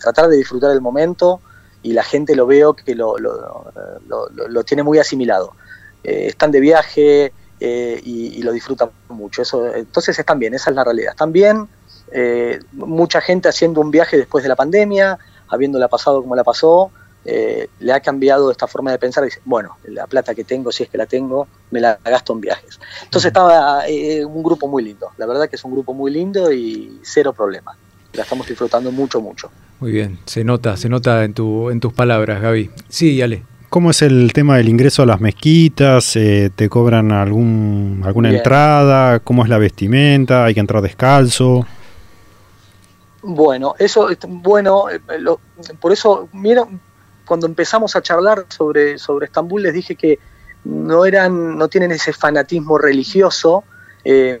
Tratar 0.00 0.28
de 0.28 0.36
disfrutar 0.36 0.70
el 0.72 0.82
momento 0.82 1.40
y 1.82 1.94
la 1.94 2.02
gente 2.02 2.36
lo 2.36 2.46
veo 2.46 2.74
que 2.74 2.94
lo, 2.94 3.16
lo, 3.16 3.72
lo, 4.06 4.64
tiene 4.64 4.82
muy 4.82 4.98
asimilado. 4.98 5.54
están 6.02 6.50
de 6.50 6.60
viaje 6.60 7.32
y, 7.58 8.38
y, 8.38 8.42
lo 8.42 8.52
disfrutan 8.52 8.90
mucho. 9.08 9.40
Eso, 9.40 9.74
entonces 9.74 10.18
están 10.18 10.38
bien, 10.38 10.52
esa 10.52 10.68
es 10.68 10.76
la 10.76 10.84
realidad. 10.84 11.12
Están 11.12 11.32
bien 11.32 11.66
eh, 12.12 12.60
mucha 12.72 13.20
gente 13.20 13.48
haciendo 13.48 13.80
un 13.80 13.90
viaje 13.90 14.16
después 14.16 14.42
de 14.42 14.48
la 14.48 14.56
pandemia, 14.56 15.18
habiéndola 15.48 15.88
pasado 15.88 16.22
como 16.22 16.36
la 16.36 16.44
pasó, 16.44 16.90
eh, 17.26 17.68
le 17.80 17.92
ha 17.92 18.00
cambiado 18.00 18.50
esta 18.50 18.66
forma 18.66 18.92
de 18.92 18.98
pensar. 18.98 19.24
Dice, 19.24 19.40
bueno, 19.44 19.76
la 19.84 20.06
plata 20.06 20.34
que 20.34 20.44
tengo, 20.44 20.70
si 20.72 20.84
es 20.84 20.88
que 20.88 20.96
la 20.96 21.06
tengo, 21.06 21.48
me 21.70 21.80
la 21.80 21.98
gasto 22.04 22.32
en 22.32 22.40
viajes. 22.40 22.78
Entonces 23.02 23.28
estaba 23.28 23.86
eh, 23.88 24.24
un 24.24 24.42
grupo 24.42 24.68
muy 24.68 24.84
lindo. 24.84 25.10
La 25.18 25.26
verdad 25.26 25.48
que 25.48 25.56
es 25.56 25.64
un 25.64 25.72
grupo 25.72 25.92
muy 25.92 26.10
lindo 26.10 26.52
y 26.52 27.00
cero 27.02 27.32
problema. 27.32 27.76
La 28.12 28.22
estamos 28.22 28.46
disfrutando 28.46 28.92
mucho, 28.92 29.20
mucho. 29.20 29.50
Muy 29.80 29.92
bien, 29.92 30.18
se 30.24 30.44
nota, 30.44 30.76
se 30.76 30.88
nota 30.88 31.24
en, 31.24 31.34
tu, 31.34 31.68
en 31.70 31.80
tus 31.80 31.92
palabras, 31.92 32.40
Gaby. 32.40 32.70
Sí, 32.88 33.20
Ale. 33.20 33.42
¿Cómo 33.68 33.90
es 33.90 34.00
el 34.00 34.32
tema 34.32 34.56
del 34.56 34.68
ingreso 34.68 35.02
a 35.02 35.06
las 35.06 35.20
mezquitas? 35.20 36.12
¿Te 36.12 36.68
cobran 36.70 37.12
algún, 37.12 38.00
alguna 38.04 38.30
entrada? 38.30 39.18
¿Cómo 39.18 39.42
es 39.42 39.50
la 39.50 39.58
vestimenta? 39.58 40.44
¿Hay 40.44 40.54
que 40.54 40.60
entrar 40.60 40.80
descalzo? 40.80 41.66
Bueno, 43.28 43.74
eso, 43.78 44.08
bueno, 44.28 44.88
eh, 44.88 45.00
por 45.80 45.92
eso, 45.92 46.28
mira, 46.32 46.64
cuando 47.26 47.46
empezamos 47.46 47.96
a 47.96 48.02
charlar 48.02 48.46
sobre, 48.48 48.98
sobre 48.98 49.26
Estambul 49.26 49.62
les 49.62 49.74
dije 49.74 49.96
que 49.96 50.18
no 50.64 51.04
eran, 51.04 51.58
no 51.58 51.68
tienen 51.68 51.92
ese 51.92 52.12
fanatismo 52.12 52.78
religioso 52.78 53.64
eh, 54.04 54.40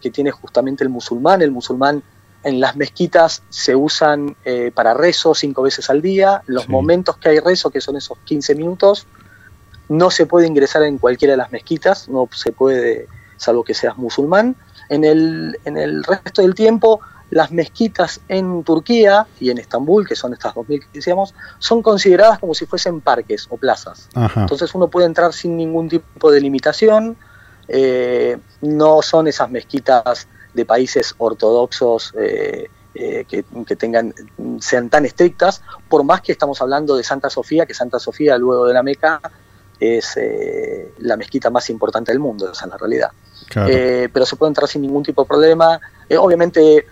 que 0.00 0.10
tiene 0.10 0.30
justamente 0.30 0.84
el 0.84 0.90
musulmán. 0.90 1.42
El 1.42 1.50
musulmán 1.50 2.02
en 2.42 2.60
las 2.60 2.76
mezquitas 2.76 3.42
se 3.48 3.74
usan 3.74 4.36
eh, 4.44 4.70
para 4.74 4.94
rezo 4.94 5.34
cinco 5.34 5.62
veces 5.62 5.88
al 5.90 6.02
día. 6.02 6.42
Los 6.46 6.68
momentos 6.68 7.16
que 7.16 7.28
hay 7.28 7.38
rezo, 7.38 7.70
que 7.70 7.80
son 7.80 7.96
esos 7.96 8.18
15 8.24 8.54
minutos, 8.54 9.06
no 9.88 10.10
se 10.10 10.26
puede 10.26 10.46
ingresar 10.46 10.82
en 10.82 10.98
cualquiera 10.98 11.32
de 11.32 11.38
las 11.38 11.52
mezquitas, 11.52 12.08
no 12.08 12.28
se 12.32 12.52
puede, 12.52 13.08
salvo 13.36 13.64
que 13.64 13.74
seas 13.74 13.96
musulmán. 13.96 14.56
En 14.88 15.04
el, 15.04 15.58
en 15.64 15.76
el 15.76 16.04
resto 16.04 16.42
del 16.42 16.54
tiempo 16.54 17.00
las 17.30 17.50
mezquitas 17.50 18.20
en 18.28 18.62
Turquía 18.62 19.26
y 19.40 19.50
en 19.50 19.58
Estambul, 19.58 20.06
que 20.06 20.14
son 20.14 20.32
estas 20.32 20.54
2.000 20.54 20.80
que 20.80 20.86
decíamos, 20.92 21.34
son 21.58 21.82
consideradas 21.82 22.38
como 22.38 22.54
si 22.54 22.66
fuesen 22.66 23.00
parques 23.00 23.46
o 23.50 23.56
plazas. 23.56 24.08
Entonces 24.36 24.74
uno 24.74 24.88
puede 24.88 25.06
entrar 25.06 25.32
sin 25.32 25.56
ningún 25.56 25.88
tipo 25.88 26.30
de 26.30 26.40
limitación, 26.40 27.16
eh, 27.68 28.38
no 28.60 29.02
son 29.02 29.26
esas 29.26 29.50
mezquitas 29.50 30.28
de 30.54 30.64
países 30.64 31.14
ortodoxos 31.18 32.14
eh, 32.16 32.70
eh, 32.94 33.26
que, 33.28 33.76
tengan, 33.76 34.14
sean 34.60 34.88
tan 34.88 35.04
estrictas, 35.04 35.62
por 35.88 36.04
más 36.04 36.20
que 36.20 36.32
estamos 36.32 36.60
hablando 36.62 36.96
de 36.96 37.02
Santa 37.02 37.28
Sofía, 37.28 37.66
que 37.66 37.74
Santa 37.74 37.98
Sofía 37.98 38.38
luego 38.38 38.66
de 38.66 38.74
la 38.74 38.82
Meca 38.82 39.20
es 39.78 40.18
la 41.00 41.18
mezquita 41.18 41.50
más 41.50 41.68
importante 41.68 42.10
del 42.10 42.18
mundo, 42.18 42.50
esa 42.50 42.64
es 42.64 42.70
la 42.70 42.78
realidad. 42.78 43.10
pero 43.52 44.24
se 44.24 44.36
puede 44.36 44.48
entrar 44.48 44.68
sin 44.68 44.80
ningún 44.80 45.02
tipo 45.02 45.22
de 45.22 45.28
problema. 45.28 45.78
obviamente 46.18 46.86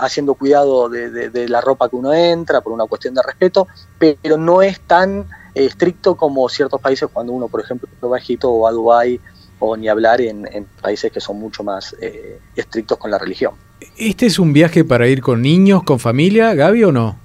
haciendo 0.00 0.34
cuidado 0.34 0.88
de, 0.88 1.48
la 1.48 1.60
ropa 1.60 1.88
que 1.88 1.96
uno 1.96 2.12
entra 2.12 2.60
por 2.60 2.72
una 2.72 2.86
cuestión 2.86 3.14
de 3.14 3.22
respeto, 3.22 3.68
pero 3.98 4.36
no 4.36 4.62
es 4.62 4.80
tan 4.80 5.20
eh, 5.54 5.64
estricto 5.66 6.16
como 6.16 6.48
ciertos 6.48 6.80
países 6.80 7.08
cuando 7.12 7.32
uno, 7.32 7.48
por 7.48 7.60
ejemplo, 7.60 7.88
va 8.08 8.16
a 8.16 8.20
Egipto 8.20 8.50
o 8.50 8.66
a 8.66 8.72
Dubái 8.72 9.20
o 9.58 9.76
ni 9.76 9.88
hablar 9.88 10.20
en, 10.20 10.46
países 10.82 11.10
que 11.10 11.20
son 11.20 11.38
mucho 11.38 11.64
más 11.64 11.96
eh, 12.00 12.40
estrictos 12.54 12.98
con 12.98 13.10
la 13.10 13.18
religión. 13.18 13.54
¿Este 13.96 14.26
es 14.26 14.38
un 14.38 14.52
viaje 14.52 14.84
para 14.84 15.06
ir 15.08 15.22
con 15.22 15.42
niños, 15.42 15.82
con 15.82 15.98
familia, 15.98 16.54
Gaby, 16.54 16.84
o 16.84 16.92
no? 16.92 17.18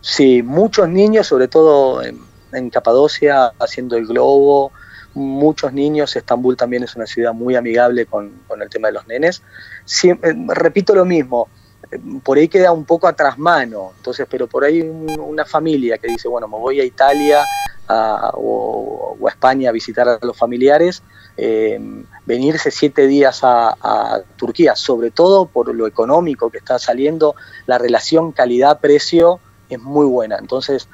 Sí, 0.00 0.42
muchos 0.42 0.88
niños, 0.88 1.26
sobre 1.26 1.48
todo 1.48 2.00
en 2.02 2.70
Capadocia, 2.70 3.52
haciendo 3.58 3.96
el 3.96 4.06
globo, 4.06 4.72
muchos 5.16 5.72
niños, 5.72 6.14
Estambul 6.14 6.56
también 6.56 6.84
es 6.84 6.94
una 6.94 7.06
ciudad 7.06 7.32
muy 7.32 7.56
amigable 7.56 8.06
con, 8.06 8.32
el 8.60 8.70
tema 8.70 8.88
de 8.88 8.94
los 8.94 9.06
nenes. 9.06 9.42
Eh, 10.04 10.16
repito 10.48 10.94
lo 10.94 11.04
mismo, 11.04 11.48
eh, 11.90 11.98
por 12.22 12.38
ahí 12.38 12.48
queda 12.48 12.70
un 12.70 12.84
poco 12.84 13.08
atrás 13.08 13.38
mano, 13.38 13.92
entonces, 13.96 14.26
pero 14.30 14.46
por 14.46 14.64
ahí 14.64 14.82
una 14.82 15.44
familia 15.44 15.98
que 15.98 16.08
dice, 16.08 16.28
bueno, 16.28 16.46
me 16.46 16.58
voy 16.58 16.80
a 16.80 16.84
Italia 16.84 17.44
o, 17.88 19.16
a 19.26 19.30
España 19.30 19.70
a 19.70 19.72
visitar 19.72 20.08
a 20.08 20.18
los 20.20 20.36
familiares, 20.36 21.02
eh, 21.36 21.80
venirse 22.26 22.70
siete 22.70 23.06
días 23.06 23.40
a, 23.42 24.20
Turquía, 24.36 24.76
sobre 24.76 25.10
todo 25.10 25.46
por 25.46 25.74
lo 25.74 25.86
económico 25.86 26.50
que 26.50 26.58
está 26.58 26.78
saliendo, 26.78 27.34
la 27.66 27.78
relación 27.78 28.32
calidad-precio 28.32 29.40
es 29.70 29.80
muy 29.80 30.06
buena, 30.06 30.36
entonces 30.36 30.88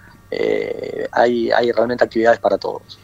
hay 1.13 1.73
realmente 1.73 2.05
actividades 2.05 2.39
para 2.39 2.57
todos. 2.57 2.99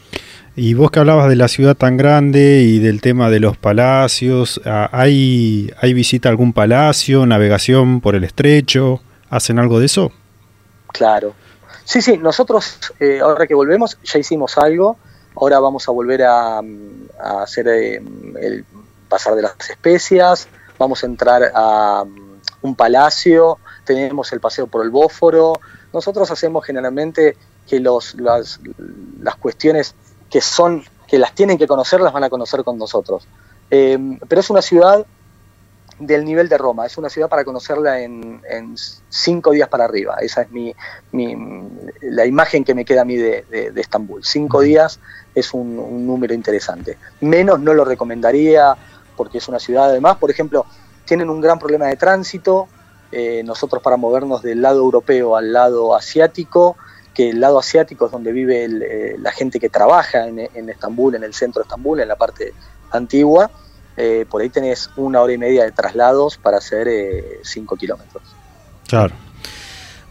Y 0.60 0.74
vos 0.74 0.90
que 0.90 0.98
hablabas 0.98 1.28
de 1.28 1.36
la 1.36 1.46
ciudad 1.46 1.76
tan 1.76 1.96
grande 1.96 2.62
y 2.62 2.80
del 2.80 3.00
tema 3.00 3.30
de 3.30 3.38
los 3.38 3.56
palacios, 3.56 4.60
ah, 4.64 4.88
¿hay, 4.90 5.72
hay 5.80 5.94
visita 5.94 6.28
a 6.28 6.30
algún 6.30 6.52
palacio, 6.52 7.26
navegación 7.26 8.00
por 8.00 8.16
el 8.16 8.24
estrecho? 8.24 9.00
¿Hacen 9.30 9.60
algo 9.60 9.78
de 9.78 9.86
eso? 9.86 10.10
Claro. 10.88 11.34
Sí, 11.84 12.02
sí, 12.02 12.18
nosotros 12.18 12.76
eh, 12.98 13.20
ahora 13.20 13.46
que 13.46 13.54
volvemos 13.54 13.98
ya 14.02 14.18
hicimos 14.18 14.58
algo, 14.58 14.96
ahora 15.36 15.60
vamos 15.60 15.88
a 15.88 15.92
volver 15.92 16.24
a, 16.24 16.60
hacer 17.40 17.68
eh, 17.68 18.02
el 18.40 18.64
pasar 19.08 19.36
de 19.36 19.42
las 19.42 19.70
especias, 19.70 20.48
vamos 20.76 21.04
a 21.04 21.06
entrar 21.06 21.52
a 21.54 22.02
um, 22.02 22.40
un 22.62 22.74
palacio, 22.74 23.58
tenemos 23.84 24.32
el 24.32 24.40
paseo 24.40 24.66
por 24.66 24.84
el 24.84 24.90
Bósforo, 24.90 25.52
nosotros 25.92 26.28
hacemos 26.32 26.66
generalmente 26.66 27.36
que 27.68 27.78
los, 27.78 28.16
las, 28.16 28.58
las 29.22 29.36
cuestiones 29.36 29.94
que 30.30 30.40
son, 30.40 30.84
que 31.06 31.18
las 31.18 31.34
tienen 31.34 31.58
que 31.58 31.66
conocer, 31.66 32.00
las 32.00 32.12
van 32.12 32.24
a 32.24 32.30
conocer 32.30 32.64
con 32.64 32.78
nosotros. 32.78 33.26
Eh, 33.70 33.98
pero 34.28 34.40
es 34.40 34.50
una 34.50 34.62
ciudad 34.62 35.06
del 35.98 36.24
nivel 36.24 36.48
de 36.48 36.56
Roma, 36.56 36.86
es 36.86 36.96
una 36.96 37.08
ciudad 37.08 37.28
para 37.28 37.44
conocerla 37.44 38.00
en, 38.00 38.40
cinco 39.08 39.50
días 39.50 39.68
para 39.68 39.84
arriba. 39.84 40.16
Esa 40.20 40.42
es 40.42 40.50
mi, 40.50 40.74
la 42.02 42.24
imagen 42.24 42.64
que 42.64 42.74
me 42.74 42.84
queda 42.84 43.02
a 43.02 43.04
mí 43.04 43.16
de, 43.16 43.72
Estambul. 43.76 44.24
Cinco 44.24 44.60
días 44.60 45.00
es 45.34 45.52
un, 45.52 45.78
un, 45.78 46.06
número 46.06 46.34
interesante. 46.34 46.98
Menos 47.20 47.60
no 47.60 47.74
lo 47.74 47.84
recomendaría 47.84 48.76
porque 49.16 49.38
es 49.38 49.48
una 49.48 49.58
ciudad 49.58 49.86
además, 49.86 50.16
por 50.18 50.30
ejemplo, 50.30 50.64
tienen 51.04 51.30
un 51.30 51.40
gran 51.40 51.58
problema 51.58 51.86
de 51.86 51.96
tránsito. 51.96 52.68
Eh, 53.10 53.42
nosotros 53.42 53.82
para 53.82 53.96
movernos 53.96 54.42
del 54.42 54.60
lado 54.60 54.80
europeo 54.80 55.36
al 55.36 55.52
lado 55.52 55.96
asiático, 55.96 56.76
que 57.18 57.30
el 57.30 57.40
lado 57.40 57.58
asiático 57.58 58.06
es 58.06 58.12
donde 58.12 58.30
vive 58.30 58.64
eh, 58.64 59.16
la 59.18 59.32
gente 59.32 59.58
que 59.58 59.68
trabaja 59.68 60.28
en, 60.28 60.70
Estambul, 60.70 61.16
en 61.16 61.24
el 61.24 61.34
centro 61.34 61.60
de 61.60 61.64
Estambul, 61.64 61.98
en 61.98 62.06
la 62.06 62.14
parte 62.14 62.54
antigua, 62.92 63.50
eh, 63.96 64.24
por 64.30 64.40
ahí 64.40 64.50
tenés 64.50 64.88
una 64.94 65.20
hora 65.20 65.32
y 65.32 65.38
media 65.38 65.64
de 65.64 65.72
traslados 65.72 66.38
para 66.38 66.58
hacer 66.58 66.86
eh, 66.86 67.40
cinco 67.42 67.74
kilómetros. 67.74 68.22
Claro. 68.86 69.16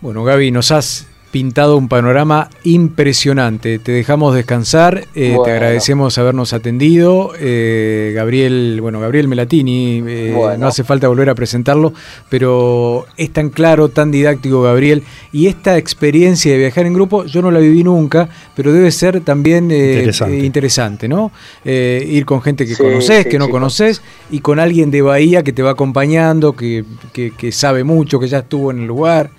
Bueno, 0.01 0.25
Gaby, 0.25 0.51
nos 0.51 0.69
has 0.73 1.07
pintado 1.31 1.77
un 1.77 1.87
panorama 1.87 2.49
impresionante. 2.63 3.79
Te 3.79 3.91
dejamos 3.91 4.33
descansar, 4.33 5.07
eh, 5.13 5.29
bueno. 5.29 5.43
te 5.43 5.51
agradecemos 5.51 6.17
habernos 6.17 6.53
atendido. 6.53 7.33
Eh, 7.39 8.13
Gabriel, 8.15 8.79
bueno, 8.81 8.99
Gabriel 8.99 9.27
Melatini, 9.27 10.03
eh, 10.07 10.33
bueno. 10.35 10.57
no 10.57 10.67
hace 10.67 10.83
falta 10.83 11.07
volver 11.07 11.29
a 11.29 11.35
presentarlo, 11.35 11.93
pero 12.29 13.05
es 13.17 13.31
tan 13.31 13.49
claro, 13.49 13.89
tan 13.89 14.11
didáctico, 14.11 14.61
Gabriel. 14.61 15.03
Y 15.31 15.47
esta 15.47 15.77
experiencia 15.77 16.51
de 16.51 16.57
viajar 16.57 16.85
en 16.85 16.93
grupo, 16.93 17.25
yo 17.25 17.41
no 17.41 17.51
la 17.51 17.59
viví 17.59 17.83
nunca, 17.83 18.29
pero 18.55 18.71
debe 18.71 18.91
ser 18.91 19.21
también 19.21 19.69
eh, 19.71 19.95
interesante. 19.97 20.37
interesante. 20.39 21.07
¿no? 21.07 21.31
Eh, 21.65 22.05
ir 22.09 22.25
con 22.25 22.41
gente 22.41 22.65
que 22.65 22.75
sí, 22.75 22.83
conoces, 22.83 23.23
sí, 23.23 23.29
que 23.29 23.37
no 23.37 23.49
conoces, 23.49 24.01
y 24.31 24.39
con 24.39 24.59
alguien 24.59 24.91
de 24.91 25.01
Bahía 25.01 25.43
que 25.43 25.53
te 25.53 25.61
va 25.61 25.71
acompañando, 25.71 26.53
que, 26.53 26.85
que, 27.13 27.31
que 27.31 27.51
sabe 27.51 27.83
mucho, 27.83 28.19
que 28.19 28.27
ya 28.27 28.39
estuvo 28.39 28.71
en 28.71 28.79
el 28.79 28.87
lugar 28.87 29.29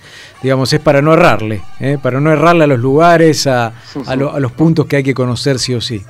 digamos, 0.43 0.73
es 0.73 0.81
para 0.81 1.03
no 1.03 1.13
errarle, 1.13 1.63
¿eh? 1.81 1.99
para 2.03 2.21
no 2.21 2.33
errarle 2.33 2.65
a 2.65 2.67
los 2.67 2.79
lugares, 2.79 3.47
a, 3.47 3.73
a, 4.07 4.17
lo, 4.17 4.33
a, 4.33 4.41
los 4.41 4.53
puntos 4.53 4.87
que 4.87 4.97
hay 4.97 5.03
que 5.03 5.15
conocer 5.15 5.59
sí 5.59 5.75
o 5.75 5.81
sí. 5.81 6.05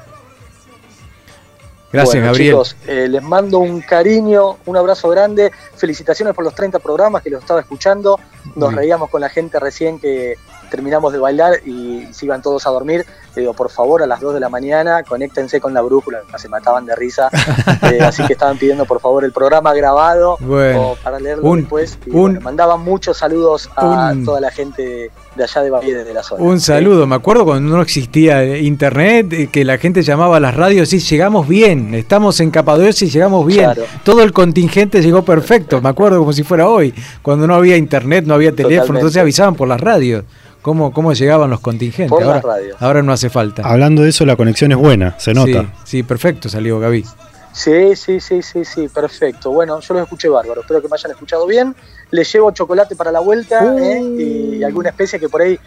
Gracias, 1.91 2.17
bueno, 2.17 2.27
Gabriel. 2.27 2.53
Chicos, 2.53 2.77
eh, 2.87 3.09
les 3.09 3.23
mando 3.23 3.61
un 3.61 3.81
cariño, 3.81 4.59
un 4.67 4.77
abrazo 4.77 5.09
grande, 5.09 5.51
felicitaciones 5.75 6.35
por 6.35 6.45
los 6.45 6.55
30 6.55 6.79
programas 6.81 7.23
que 7.23 7.31
los 7.31 7.41
estaba 7.41 7.61
escuchando, 7.61 8.21
nos 8.57 8.75
reíamos 8.75 9.09
con 9.09 9.23
la 9.23 9.31
gente 9.31 9.59
recién 9.59 9.99
que 9.99 10.37
terminamos 10.69 11.13
de 11.13 11.19
bailar 11.19 11.55
y 11.67 12.07
se 12.13 12.27
iban 12.27 12.43
todos 12.43 12.67
a 12.67 12.71
dormir. 12.71 13.05
Le 13.35 13.43
digo, 13.43 13.55
por 13.55 13.71
favor, 13.71 14.03
a 14.03 14.07
las 14.07 14.21
2 14.21 14.35
de 14.35 14.41
la 14.41 14.49
mañana, 14.49 15.03
conéctense 15.03 15.61
con 15.61 15.73
la 15.73 15.81
brújula, 15.81 16.23
se 16.37 16.49
mataban 16.49 16.87
de 16.87 16.97
risa. 16.97 17.29
eh, 17.93 18.01
así 18.01 18.25
que 18.25 18.33
estaban 18.33 18.59
pidiendo, 18.59 18.85
por 18.85 19.01
favor, 19.01 19.25
el 19.25 19.33
programa 19.33 19.73
grabado 19.75 20.37
bueno, 20.41 20.97
para 21.03 21.21
leerlo 21.21 21.49
un, 21.49 21.61
después. 21.61 21.99
Y, 22.07 22.11
un, 22.11 22.21
bueno, 22.21 22.41
mandaban 22.41 22.83
muchos 22.83 23.19
saludos 23.19 23.71
a 23.77 24.13
un, 24.13 24.25
toda 24.25 24.41
la 24.41 24.51
gente 24.51 25.11
de 25.37 25.45
allá 25.45 25.63
de 25.63 25.71
Bahía, 25.71 25.99
desde 25.99 26.13
la 26.13 26.23
zona. 26.23 26.43
Un 26.43 26.61
saludo, 26.61 27.03
¿sí? 27.05 27.09
me 27.09 27.15
acuerdo 27.15 27.45
cuando 27.45 27.77
no 27.77 27.83
existía 27.83 28.59
internet, 28.59 29.33
eh, 29.33 29.49
que 29.51 29.65
la 29.65 29.79
gente 29.79 30.03
llamaba 30.03 30.39
a 30.39 30.41
las 30.41 30.55
radios 30.55 30.93
y 30.93 30.99
llegamos 30.99 31.47
bien, 31.47 31.95
estamos 31.95 32.41
en 32.41 32.51
Capadocia 32.51 33.07
y 33.07 33.11
llegamos 33.11 33.47
bien. 33.47 33.65
Claro. 33.65 33.85
Todo 34.05 34.23
el 34.23 34.33
contingente 34.33 35.01
llegó 35.01 35.23
perfecto, 35.23 35.81
me 35.81 35.89
acuerdo 35.89 36.19
como 36.19 36.33
si 36.33 36.43
fuera 36.43 36.69
hoy, 36.69 36.93
cuando 37.23 37.47
no 37.47 37.55
había 37.55 37.77
internet, 37.77 38.25
no 38.27 38.35
había 38.35 38.51
teléfono, 38.51 38.81
Totalmente. 38.81 38.99
entonces 39.01 39.23
avisaban 39.23 39.55
por 39.55 39.69
las 39.69 39.81
radios 39.81 40.25
cómo, 40.62 40.92
cómo 40.92 41.12
llegaban 41.12 41.51
los 41.51 41.61
contingentes. 41.61 42.11
Por 42.11 42.23
ahora, 42.23 42.40
radio. 42.40 42.77
ahora 42.79 43.03
no 43.03 43.12
hace 43.12 43.31
falta. 43.31 43.62
Hablando 43.62 44.03
de 44.03 44.11
eso, 44.11 44.25
la 44.27 44.37
conexión 44.37 44.73
es 44.73 44.79
buena, 44.79 45.18
se 45.18 45.35
nota. 45.35 45.62
Sí, 45.62 45.68
sí 45.85 46.03
perfecto 46.03 46.49
salió 46.49 46.79
Gaby. 46.79 47.05
Sí, 47.53 47.97
sí, 47.97 48.21
sí, 48.21 48.40
sí, 48.40 48.64
sí, 48.64 48.88
perfecto. 48.88 49.51
Bueno, 49.51 49.81
yo 49.81 49.94
los 49.94 50.05
escuché 50.05 50.29
bárbaro, 50.29 50.61
espero 50.61 50.81
que 50.81 50.87
me 50.87 50.94
hayan 50.94 51.11
escuchado 51.11 51.44
bien. 51.44 51.75
Les 52.11 52.33
llevo 52.33 52.53
chocolate 52.53 52.94
para 52.94 53.11
la 53.11 53.18
vuelta 53.18 53.64
uh. 53.64 53.79
¿eh? 53.79 54.01
y 54.01 54.62
alguna 54.62 54.90
especie 54.90 55.18
que 55.18 55.29
por 55.29 55.42
ahí... 55.42 55.59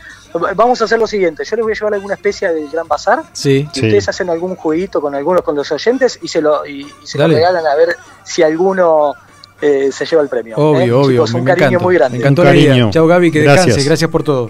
Vamos 0.55 0.81
a 0.81 0.85
hacer 0.85 0.97
lo 0.97 1.05
siguiente, 1.05 1.43
yo 1.43 1.55
les 1.57 1.63
voy 1.63 1.73
a 1.73 1.75
llevar 1.75 1.93
alguna 1.95 2.13
especie 2.13 2.47
del 2.47 2.69
Gran 2.69 2.87
Bazar 2.87 3.23
sí, 3.33 3.67
y 3.69 3.79
sí. 3.79 3.85
ustedes 3.85 4.07
hacen 4.07 4.29
algún 4.29 4.55
jueguito 4.55 5.01
con 5.01 5.13
algunos, 5.15 5.41
con 5.41 5.55
los 5.55 5.69
oyentes 5.71 6.17
y 6.21 6.29
se 6.29 6.41
lo, 6.41 6.65
y, 6.65 6.83
y 6.83 7.07
se 7.07 7.17
lo 7.17 7.27
regalan 7.27 7.67
a 7.67 7.75
ver 7.75 7.97
si 8.23 8.41
alguno 8.41 9.13
eh, 9.61 9.89
se 9.91 10.05
lleva 10.05 10.21
el 10.21 10.29
premio. 10.29 10.55
Obvio, 10.57 10.81
¿eh? 10.81 10.91
obvio. 10.91 11.25
Chicos, 11.25 11.33
un 11.33 11.45
cariño 11.45 11.79
muy 11.79 11.95
grande. 11.95 12.17
Me 12.17 12.23
encantó 12.23 12.43
la. 12.43 12.89
Chao 12.89 13.05
Gaby, 13.05 13.31
que 13.31 13.41
Gracias. 13.41 13.65
descanse. 13.65 13.87
Gracias 13.87 14.09
por 14.09 14.23
todo. 14.23 14.49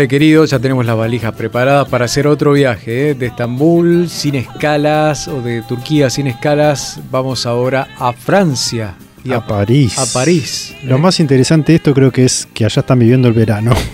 Vale 0.00 0.08
querido, 0.08 0.46
ya 0.46 0.58
tenemos 0.58 0.86
las 0.86 0.96
valijas 0.96 1.34
preparadas 1.34 1.86
para 1.86 2.06
hacer 2.06 2.26
otro 2.26 2.54
viaje 2.54 3.10
¿eh? 3.10 3.14
de 3.14 3.26
Estambul 3.26 4.08
sin 4.08 4.34
escalas 4.34 5.28
o 5.28 5.42
de 5.42 5.60
Turquía 5.60 6.08
sin 6.08 6.26
escalas. 6.26 6.98
Vamos 7.10 7.44
ahora 7.44 7.86
a 7.98 8.14
Francia. 8.14 8.94
Y 9.22 9.32
a, 9.32 9.46
París. 9.46 9.98
A 9.98 10.06
París. 10.06 10.74
Lo 10.84 10.96
¿eh? 10.96 10.98
más 10.98 11.20
interesante 11.20 11.72
de 11.72 11.76
esto 11.76 11.92
creo 11.92 12.10
que 12.10 12.24
es 12.24 12.48
que 12.54 12.64
allá 12.64 12.80
están 12.80 12.98
viviendo 12.98 13.28
el 13.28 13.34
verano. 13.34 13.72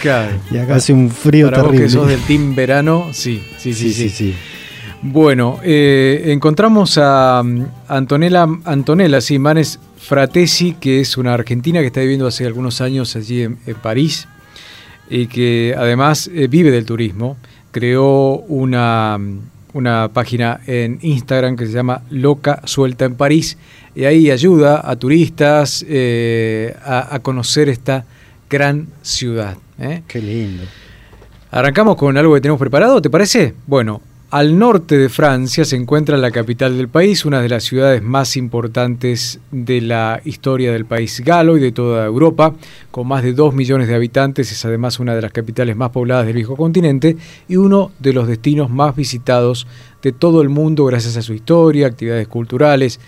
Claro. 0.00 0.30
Y 0.50 0.56
acá 0.56 0.76
hace 0.76 0.94
un 0.94 1.10
frío 1.10 1.50
Para 1.50 1.64
terrible. 1.64 1.84
vos 1.84 1.92
que 1.92 1.98
sos 1.98 2.08
del 2.08 2.20
team 2.22 2.54
verano, 2.54 3.08
sí, 3.12 3.42
sí, 3.58 3.74
sí, 3.74 3.92
sí. 3.92 4.08
sí, 4.08 4.08
sí. 4.08 4.34
Bueno, 5.02 5.58
eh, 5.62 6.22
encontramos 6.28 6.96
a 6.96 7.42
um, 7.44 7.66
Antonella, 7.88 8.48
Antonella 8.64 9.20
sí, 9.20 9.38
Manes 9.38 9.78
Fratesi, 9.98 10.76
que 10.80 11.00
es 11.00 11.18
una 11.18 11.34
argentina 11.34 11.80
que 11.80 11.88
está 11.88 12.00
viviendo 12.00 12.26
hace 12.26 12.46
algunos 12.46 12.80
años 12.80 13.14
allí 13.14 13.42
en, 13.42 13.58
en 13.66 13.74
París 13.74 14.26
y 15.08 15.26
que 15.26 15.74
además 15.76 16.30
eh, 16.32 16.46
vive 16.48 16.70
del 16.70 16.84
turismo. 16.84 17.36
Creó 17.72 18.36
una, 18.48 19.18
una 19.72 20.08
página 20.12 20.60
en 20.66 20.98
Instagram 21.02 21.56
que 21.56 21.66
se 21.66 21.72
llama 21.72 22.02
Loca 22.10 22.60
Suelta 22.64 23.04
en 23.04 23.16
París 23.16 23.58
y 23.94 24.04
ahí 24.04 24.30
ayuda 24.30 24.80
a 24.88 24.96
turistas 24.96 25.84
eh, 25.88 26.76
a, 26.84 27.14
a 27.14 27.18
conocer 27.20 27.68
esta 27.68 28.04
gran 28.48 28.86
ciudad. 29.02 29.56
¿eh? 29.78 30.02
Qué 30.06 30.20
lindo. 30.20 30.64
Arrancamos 31.50 31.96
con 31.96 32.16
algo 32.16 32.34
que 32.34 32.40
tenemos 32.40 32.58
preparado, 32.58 33.00
¿te 33.00 33.10
parece? 33.10 33.54
Bueno, 33.66 34.00
al 34.34 34.58
norte 34.58 34.98
de 34.98 35.08
Francia 35.10 35.64
se 35.64 35.76
encuentra 35.76 36.16
la 36.16 36.32
capital 36.32 36.76
del 36.76 36.88
país, 36.88 37.24
una 37.24 37.40
de 37.40 37.48
las 37.48 37.62
ciudades 37.62 38.02
más 38.02 38.36
importantes 38.36 39.38
de 39.52 39.80
la 39.80 40.20
historia 40.24 40.72
del 40.72 40.86
país 40.86 41.20
galo 41.20 41.56
y 41.56 41.60
de 41.60 41.70
toda 41.70 42.04
Europa, 42.04 42.52
con 42.90 43.06
más 43.06 43.22
de 43.22 43.32
2 43.32 43.54
millones 43.54 43.86
de 43.86 43.94
habitantes, 43.94 44.50
es 44.50 44.64
además 44.64 44.98
una 44.98 45.14
de 45.14 45.22
las 45.22 45.30
capitales 45.30 45.76
más 45.76 45.90
pobladas 45.90 46.26
del 46.26 46.34
viejo 46.34 46.56
continente 46.56 47.16
y 47.46 47.54
uno 47.54 47.92
de 48.00 48.12
los 48.12 48.26
destinos 48.26 48.70
más 48.70 48.96
visitados 48.96 49.68
de 50.02 50.10
todo 50.10 50.42
el 50.42 50.48
mundo 50.48 50.84
gracias 50.84 51.16
a 51.16 51.22
su 51.22 51.32
historia, 51.32 51.86
actividades 51.86 52.26
culturales, 52.26 52.98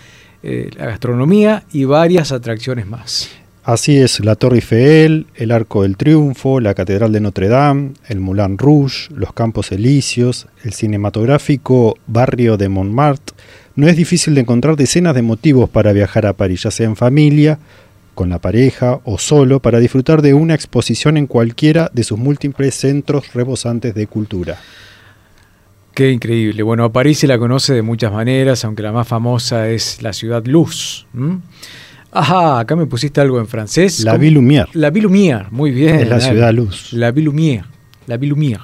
eh, 0.45 0.71
la 0.79 0.87
gastronomía 0.87 1.65
y 1.73 1.87
varias 1.87 2.31
atracciones 2.31 2.87
más. 2.87 3.46
Así 3.67 3.97
es, 3.97 4.21
la 4.21 4.37
Torre 4.37 4.59
Eiffel, 4.59 5.27
el 5.35 5.51
Arco 5.51 5.83
del 5.83 5.97
Triunfo, 5.97 6.61
la 6.61 6.73
Catedral 6.73 7.11
de 7.11 7.19
Notre 7.19 7.49
Dame, 7.49 7.95
el 8.07 8.21
Moulin 8.21 8.57
Rouge, 8.57 9.09
los 9.13 9.33
Campos 9.33 9.73
Elíseos, 9.73 10.47
el 10.63 10.73
cinematográfico 10.73 11.99
barrio 12.07 12.57
de 12.57 12.69
Montmartre. 12.69 13.35
No 13.75 13.89
es 13.89 13.97
difícil 13.97 14.37
de 14.37 14.43
encontrar 14.43 14.77
decenas 14.77 15.17
de 15.17 15.23
motivos 15.23 15.69
para 15.69 15.93
viajar 15.93 16.27
a 16.27 16.35
París, 16.35 16.63
ya 16.63 16.71
sea 16.71 16.87
en 16.87 16.95
familia, 16.95 17.59
con 18.15 18.29
la 18.29 18.39
pareja 18.39 19.01
o 19.03 19.19
solo, 19.19 19.59
para 19.59 19.81
disfrutar 19.81 20.23
de 20.23 20.33
una 20.33 20.55
exposición 20.55 21.17
en 21.17 21.27
cualquiera 21.27 21.91
de 21.93 22.05
sus 22.05 22.21
múltiples 22.21 22.73
centros 22.73 23.35
rebosantes 23.35 23.97
de 23.97 24.07
cultura. 24.07 24.61
Qué 25.93 26.13
increíble. 26.13 26.63
Bueno, 26.63 26.85
a 26.85 26.93
París 26.93 27.19
se 27.19 27.27
la 27.27 27.37
conoce 27.37 27.75
de 27.75 27.83
muchas 27.83 28.13
maneras, 28.13 28.65
aunque 28.65 28.85
la 28.85 28.93
más 28.93 29.09
famosa 29.09 29.69
es 29.71 30.03
la 30.03 30.13
ciudad 30.13 30.47
Luz. 30.47 31.09
Ajá, 32.19 32.61
acá 32.61 32.77
me 32.77 32.87
pusiste 32.87 33.21
algo 33.21 33.39
en 33.39 33.47
francés. 33.47 34.01
La. 34.05 34.17
Ville 34.17 34.35
Lumière. 34.41 34.69
La 34.73 34.91
Ville 34.91 35.07
Lumière, 35.09 35.47
muy 35.51 35.71
bien. 35.71 35.97
Es 35.97 36.09
la 36.09 36.19
dale. 36.19 36.31
ciudad 36.31 36.53
luz. 36.55 36.93
La 36.93 37.11
Ville 37.11 37.27
Lumière. 37.31 37.65
La 38.07 38.17
Ville 38.17 38.31
Lumière. 38.35 38.63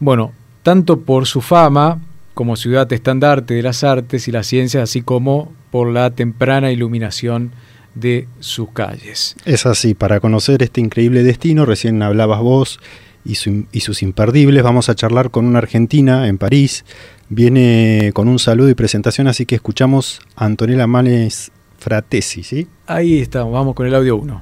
Bueno, 0.00 0.32
tanto 0.62 1.00
por 1.00 1.26
su 1.26 1.40
fama 1.40 2.00
como 2.34 2.56
ciudad 2.56 2.92
estandarte 2.92 3.54
de 3.54 3.62
las 3.62 3.84
artes 3.84 4.26
y 4.28 4.32
las 4.32 4.46
ciencias, 4.46 4.82
así 4.82 5.02
como 5.02 5.52
por 5.70 5.90
la 5.92 6.10
temprana 6.10 6.72
iluminación 6.72 7.52
de 7.94 8.26
sus 8.40 8.70
calles. 8.70 9.36
Es 9.44 9.66
así, 9.66 9.94
para 9.94 10.18
conocer 10.20 10.62
este 10.62 10.80
increíble 10.80 11.22
destino, 11.22 11.64
recién 11.64 12.02
hablabas 12.02 12.40
vos 12.40 12.80
y, 13.24 13.36
su- 13.36 13.66
y 13.72 13.80
sus 13.80 14.02
imperdibles, 14.02 14.62
vamos 14.64 14.88
a 14.88 14.94
charlar 14.96 15.30
con 15.30 15.46
una 15.46 15.58
argentina 15.60 16.26
en 16.28 16.36
París. 16.38 16.84
Viene 17.28 18.10
con 18.12 18.26
un 18.28 18.38
saludo 18.38 18.68
y 18.68 18.74
presentación, 18.74 19.28
así 19.28 19.46
que 19.46 19.54
escuchamos 19.54 20.20
a 20.36 20.44
Antonella 20.44 20.86
Manes 20.86 21.52
Fratesi, 21.84 22.42
¿sí? 22.42 22.66
Ahí 22.86 23.20
estamos, 23.20 23.52
vamos 23.52 23.74
con 23.74 23.86
el 23.86 23.94
audio 23.94 24.16
1. 24.16 24.40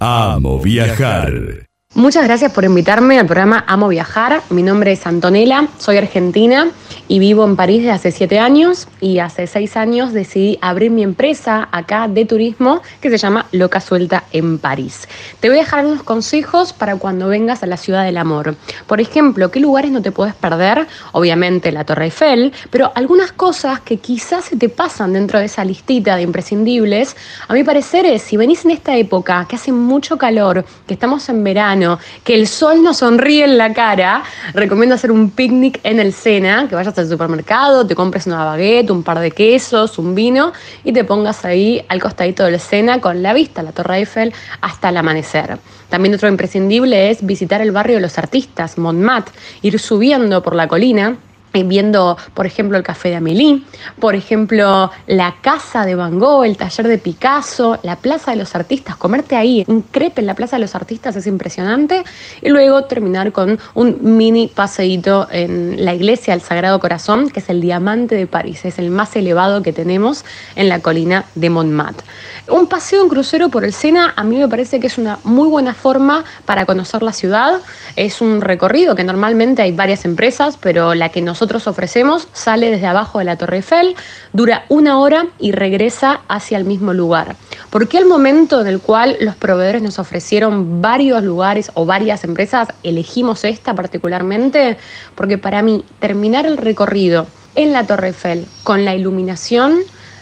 Amo 0.00 0.58
viajar. 0.58 1.68
Muchas 1.94 2.24
gracias 2.24 2.50
por 2.50 2.64
invitarme 2.64 3.20
al 3.20 3.26
programa 3.26 3.64
Amo 3.68 3.86
Viajar. 3.86 4.42
Mi 4.50 4.64
nombre 4.64 4.90
es 4.90 5.06
Antonella, 5.06 5.68
soy 5.78 5.98
argentina 5.98 6.72
y 7.08 7.18
vivo 7.18 7.44
en 7.44 7.56
París 7.56 7.78
desde 7.78 7.92
hace 7.92 8.12
siete 8.12 8.38
años 8.38 8.88
y 9.00 9.18
hace 9.18 9.46
seis 9.46 9.76
años 9.76 10.12
decidí 10.12 10.58
abrir 10.60 10.90
mi 10.90 11.02
empresa 11.02 11.68
acá 11.72 12.08
de 12.08 12.24
turismo 12.24 12.82
que 13.00 13.10
se 13.10 13.18
llama 13.18 13.46
Loca 13.52 13.80
Suelta 13.80 14.24
en 14.32 14.58
París. 14.58 15.08
Te 15.40 15.48
voy 15.48 15.58
a 15.58 15.62
dejar 15.62 15.84
unos 15.84 16.02
consejos 16.02 16.72
para 16.72 16.96
cuando 16.96 17.28
vengas 17.28 17.62
a 17.62 17.66
la 17.66 17.76
ciudad 17.76 18.04
del 18.04 18.16
amor. 18.16 18.56
Por 18.86 19.00
ejemplo, 19.00 19.50
¿qué 19.50 19.60
lugares 19.60 19.90
no 19.90 20.02
te 20.02 20.12
puedes 20.12 20.34
perder? 20.34 20.86
Obviamente 21.12 21.72
la 21.72 21.84
Torre 21.84 22.04
Eiffel, 22.06 22.52
pero 22.70 22.92
algunas 22.94 23.32
cosas 23.32 23.80
que 23.80 23.98
quizás 23.98 24.44
se 24.44 24.56
te 24.56 24.68
pasan 24.68 25.12
dentro 25.12 25.38
de 25.38 25.46
esa 25.46 25.64
listita 25.64 26.16
de 26.16 26.22
imprescindibles, 26.22 27.16
a 27.48 27.54
mi 27.54 27.64
parecer 27.64 28.06
es, 28.06 28.22
si 28.22 28.36
venís 28.36 28.64
en 28.64 28.70
esta 28.70 28.96
época 28.96 29.46
que 29.48 29.56
hace 29.56 29.72
mucho 29.72 30.18
calor, 30.18 30.64
que 30.86 30.94
estamos 30.94 31.28
en 31.28 31.42
verano, 31.44 31.98
que 32.24 32.34
el 32.34 32.46
sol 32.46 32.82
nos 32.82 32.98
sonríe 32.98 33.44
en 33.44 33.58
la 33.58 33.72
cara, 33.72 34.22
recomiendo 34.54 34.94
hacer 34.94 35.10
un 35.10 35.30
picnic 35.30 35.80
en 35.82 36.00
el 36.00 36.12
Sena, 36.12 36.66
que 36.68 36.74
vayas 36.74 36.91
al 36.98 37.08
supermercado, 37.08 37.86
te 37.86 37.94
compres 37.94 38.26
una 38.26 38.44
baguette, 38.44 38.90
un 38.90 39.02
par 39.02 39.18
de 39.20 39.30
quesos, 39.30 39.98
un 39.98 40.14
vino 40.14 40.52
y 40.84 40.92
te 40.92 41.04
pongas 41.04 41.44
ahí 41.44 41.84
al 41.88 42.00
costadito 42.00 42.44
del 42.44 42.60
Sena 42.60 43.00
con 43.00 43.22
la 43.22 43.32
vista 43.32 43.62
la 43.62 43.72
Torre 43.72 43.98
Eiffel 43.98 44.32
hasta 44.60 44.90
el 44.90 44.96
amanecer. 44.96 45.58
También 45.88 46.14
otro 46.14 46.28
imprescindible 46.28 47.10
es 47.10 47.24
visitar 47.24 47.60
el 47.60 47.72
barrio 47.72 47.96
de 47.96 48.02
los 48.02 48.18
artistas, 48.18 48.78
Montmartre, 48.78 49.34
ir 49.62 49.78
subiendo 49.78 50.42
por 50.42 50.54
la 50.54 50.68
colina 50.68 51.16
viendo, 51.52 52.16
por 52.34 52.46
ejemplo, 52.46 52.78
el 52.78 52.82
Café 52.82 53.10
de 53.10 53.16
Amélie, 53.16 53.62
por 54.00 54.14
ejemplo, 54.14 54.90
la 55.06 55.34
casa 55.42 55.84
de 55.84 55.94
Van 55.94 56.18
Gogh, 56.18 56.44
el 56.44 56.56
taller 56.56 56.88
de 56.88 56.98
Picasso, 56.98 57.78
la 57.82 57.96
Plaza 57.96 58.30
de 58.30 58.38
los 58.38 58.54
Artistas, 58.54 58.96
comerte 58.96 59.36
ahí 59.36 59.64
un 59.66 59.82
crepe 59.82 60.20
en 60.20 60.26
la 60.26 60.34
Plaza 60.34 60.56
de 60.56 60.60
los 60.60 60.74
Artistas 60.74 61.16
es 61.16 61.26
impresionante, 61.26 62.04
y 62.40 62.48
luego 62.48 62.84
terminar 62.84 63.32
con 63.32 63.58
un 63.74 63.98
mini 64.00 64.48
paseíto 64.48 65.28
en 65.30 65.84
la 65.84 65.94
iglesia 65.94 66.34
del 66.34 66.42
Sagrado 66.42 66.80
Corazón, 66.80 67.28
que 67.28 67.40
es 67.40 67.48
el 67.50 67.60
diamante 67.60 68.14
de 68.14 68.26
París, 68.26 68.64
es 68.64 68.78
el 68.78 68.90
más 68.90 69.14
elevado 69.16 69.62
que 69.62 69.72
tenemos 69.72 70.24
en 70.56 70.68
la 70.68 70.80
colina 70.80 71.26
de 71.34 71.50
Montmartre. 71.50 72.06
Un 72.48 72.66
paseo 72.66 73.02
en 73.02 73.08
crucero 73.08 73.50
por 73.50 73.64
el 73.64 73.72
Sena 73.72 74.14
a 74.16 74.24
mí 74.24 74.36
me 74.36 74.48
parece 74.48 74.80
que 74.80 74.88
es 74.88 74.98
una 74.98 75.18
muy 75.22 75.48
buena 75.48 75.74
forma 75.74 76.24
para 76.44 76.66
conocer 76.66 77.02
la 77.02 77.12
ciudad. 77.12 77.60
Es 77.94 78.20
un 78.20 78.40
recorrido 78.40 78.96
que 78.96 79.04
normalmente 79.04 79.62
hay 79.62 79.72
varias 79.72 80.04
empresas, 80.04 80.58
pero 80.60 80.94
la 80.94 81.10
que 81.10 81.22
nosotros 81.42 81.66
ofrecemos 81.66 82.28
sale 82.32 82.70
desde 82.70 82.86
abajo 82.86 83.18
de 83.18 83.24
la 83.24 83.34
Torre 83.34 83.56
Eiffel, 83.56 83.96
dura 84.32 84.64
una 84.68 85.00
hora 85.00 85.26
y 85.40 85.50
regresa 85.50 86.20
hacia 86.28 86.56
el 86.56 86.64
mismo 86.64 86.94
lugar. 86.94 87.34
¿Por 87.68 87.88
qué 87.88 87.98
al 87.98 88.06
momento 88.06 88.60
en 88.60 88.68
el 88.68 88.78
cual 88.78 89.16
los 89.18 89.34
proveedores 89.34 89.82
nos 89.82 89.98
ofrecieron 89.98 90.80
varios 90.80 91.24
lugares 91.24 91.72
o 91.74 91.84
varias 91.84 92.22
empresas 92.22 92.68
elegimos 92.84 93.42
esta 93.42 93.74
particularmente? 93.74 94.78
Porque 95.16 95.36
para 95.36 95.62
mí 95.62 95.84
terminar 95.98 96.46
el 96.46 96.58
recorrido 96.58 97.26
en 97.56 97.72
la 97.72 97.88
Torre 97.88 98.08
Eiffel 98.08 98.46
con 98.62 98.84
la 98.84 98.94
iluminación 98.94 99.80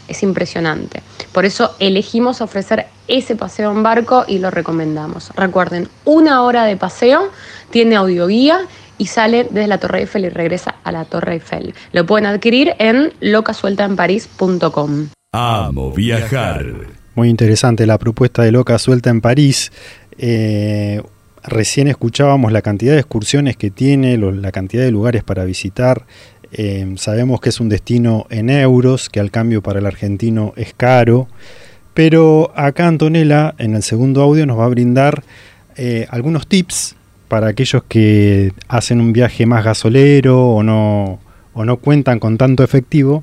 es 0.08 0.22
impresionante. 0.22 1.02
Por 1.32 1.44
eso 1.44 1.76
elegimos 1.80 2.40
ofrecer 2.40 2.86
ese 3.08 3.36
paseo 3.36 3.72
en 3.72 3.82
barco 3.82 4.24
y 4.26 4.38
lo 4.38 4.50
recomendamos. 4.50 5.32
Recuerden, 5.36 5.90
una 6.06 6.44
hora 6.44 6.64
de 6.64 6.78
paseo, 6.78 7.28
tiene 7.70 7.96
audioguía 7.96 8.60
y 9.00 9.06
sale 9.06 9.44
desde 9.44 9.66
la 9.66 9.78
Torre 9.78 10.00
Eiffel 10.00 10.26
y 10.26 10.28
regresa 10.28 10.74
a 10.84 10.92
la 10.92 11.04
Torre 11.06 11.32
Eiffel. 11.34 11.74
Lo 11.92 12.04
pueden 12.04 12.26
adquirir 12.26 12.74
en 12.78 13.12
locasueltaenparis.com. 13.20 15.08
Amo 15.32 15.90
viajar. 15.92 16.66
Muy 17.14 17.28
interesante 17.28 17.86
la 17.86 17.98
propuesta 17.98 18.42
de 18.42 18.52
Loca 18.52 18.78
Suelta 18.78 19.10
en 19.10 19.20
París. 19.20 19.72
Eh, 20.18 21.02
recién 21.42 21.88
escuchábamos 21.88 22.52
la 22.52 22.62
cantidad 22.62 22.92
de 22.92 22.98
excursiones 23.00 23.56
que 23.56 23.70
tiene, 23.70 24.16
lo- 24.18 24.32
la 24.32 24.52
cantidad 24.52 24.82
de 24.82 24.90
lugares 24.90 25.22
para 25.24 25.44
visitar. 25.44 26.06
Eh, 26.52 26.94
sabemos 26.96 27.40
que 27.40 27.48
es 27.48 27.60
un 27.60 27.68
destino 27.68 28.26
en 28.28 28.50
euros, 28.50 29.08
que 29.08 29.20
al 29.20 29.30
cambio 29.30 29.62
para 29.62 29.78
el 29.78 29.86
argentino 29.86 30.52
es 30.56 30.74
caro. 30.76 31.28
Pero 31.94 32.52
acá 32.54 32.86
Antonella, 32.86 33.54
en 33.58 33.74
el 33.76 33.82
segundo 33.82 34.22
audio, 34.22 34.46
nos 34.46 34.58
va 34.58 34.64
a 34.66 34.68
brindar 34.68 35.22
eh, 35.76 36.06
algunos 36.10 36.46
tips 36.46 36.96
para 37.30 37.46
aquellos 37.46 37.84
que 37.84 38.52
hacen 38.66 39.00
un 39.00 39.12
viaje 39.12 39.46
más 39.46 39.64
gasolero 39.64 40.48
o 40.48 40.64
no, 40.64 41.20
o 41.54 41.64
no 41.64 41.76
cuentan 41.76 42.18
con 42.18 42.36
tanto 42.36 42.64
efectivo 42.64 43.22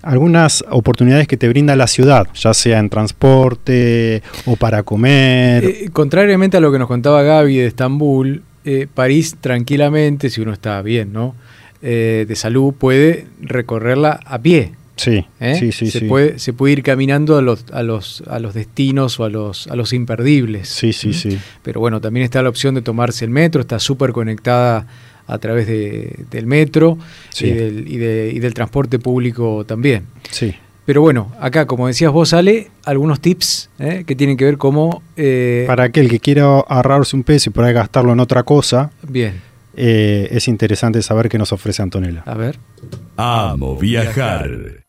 algunas 0.00 0.64
oportunidades 0.70 1.26
que 1.26 1.36
te 1.36 1.48
brinda 1.48 1.74
la 1.74 1.88
ciudad, 1.88 2.28
ya 2.34 2.54
sea 2.54 2.78
en 2.78 2.88
transporte 2.88 4.22
o 4.46 4.54
para 4.54 4.84
comer. 4.84 5.64
Eh, 5.64 5.88
contrariamente 5.92 6.56
a 6.56 6.60
lo 6.60 6.70
que 6.70 6.78
nos 6.78 6.86
contaba 6.86 7.22
Gaby 7.24 7.56
de 7.56 7.66
Estambul, 7.66 8.42
eh, 8.64 8.86
París 8.94 9.36
tranquilamente, 9.40 10.30
si 10.30 10.40
uno 10.40 10.52
está 10.52 10.80
bien, 10.82 11.12
¿no? 11.12 11.34
Eh, 11.82 12.26
de 12.28 12.36
salud, 12.36 12.74
puede 12.74 13.26
recorrerla 13.40 14.20
a 14.24 14.38
pie. 14.38 14.72
Sí, 14.98 15.24
¿eh? 15.40 15.56
sí, 15.58 15.72
sí. 15.72 15.90
se, 15.90 16.00
sí. 16.00 16.04
Puede, 16.06 16.38
se 16.38 16.52
puede 16.52 16.74
ir 16.74 16.82
caminando 16.82 17.38
a 17.38 17.42
los, 17.42 17.64
a 17.72 17.82
los, 17.82 18.22
a 18.28 18.38
los 18.38 18.52
destinos 18.52 19.18
o 19.18 19.24
a 19.24 19.30
los, 19.30 19.66
a 19.68 19.76
los 19.76 19.92
imperdibles. 19.94 20.68
Sí, 20.68 20.92
sí, 20.92 21.14
sí. 21.14 21.38
Pero 21.62 21.80
bueno, 21.80 22.00
también 22.00 22.24
está 22.24 22.42
la 22.42 22.48
opción 22.50 22.74
de 22.74 22.82
tomarse 22.82 23.24
el 23.24 23.30
metro, 23.30 23.60
está 23.60 23.78
súper 23.78 24.12
conectada 24.12 24.86
a 25.26 25.38
través 25.38 25.66
de- 25.66 26.24
del 26.30 26.46
metro 26.46 26.98
Sí. 27.30 27.46
y, 27.46 27.50
del, 27.52 27.88
y 27.88 27.96
de- 27.96 28.32
y 28.34 28.38
del 28.40 28.54
transporte 28.54 28.98
público 28.98 29.64
también. 29.66 30.04
Sí. 30.30 30.54
Pero 30.86 31.02
bueno, 31.02 31.30
acá, 31.38 31.66
como 31.66 31.86
decías 31.86 32.10
vos, 32.10 32.32
Ale, 32.32 32.70
algunos 32.86 33.20
tips 33.20 33.68
¿eh? 33.78 34.04
que 34.06 34.16
tienen 34.16 34.38
que 34.38 34.46
ver 34.46 34.56
cómo... 34.56 35.02
eh, 35.18 35.64
Para 35.66 35.84
aquel 35.84 36.08
que 36.08 36.18
quiera 36.18 36.44
ahorrarse 36.44 37.14
un 37.14 37.24
peso 37.24 37.50
y 37.50 37.52
por 37.52 37.64
ahí 37.64 37.74
gastarlo 37.74 38.10
en 38.14 38.20
otra 38.20 38.42
cosa, 38.42 38.90
Bien, 39.06 39.34
eh, 39.76 40.28
es 40.30 40.48
interesante 40.48 41.02
saber 41.02 41.28
qué 41.28 41.36
nos 41.36 41.52
ofrece 41.52 41.82
Antonella. 41.82 42.22
a 42.24 42.34
ver. 42.34 42.58
Amo 43.18 43.76
viajar. 43.76 44.86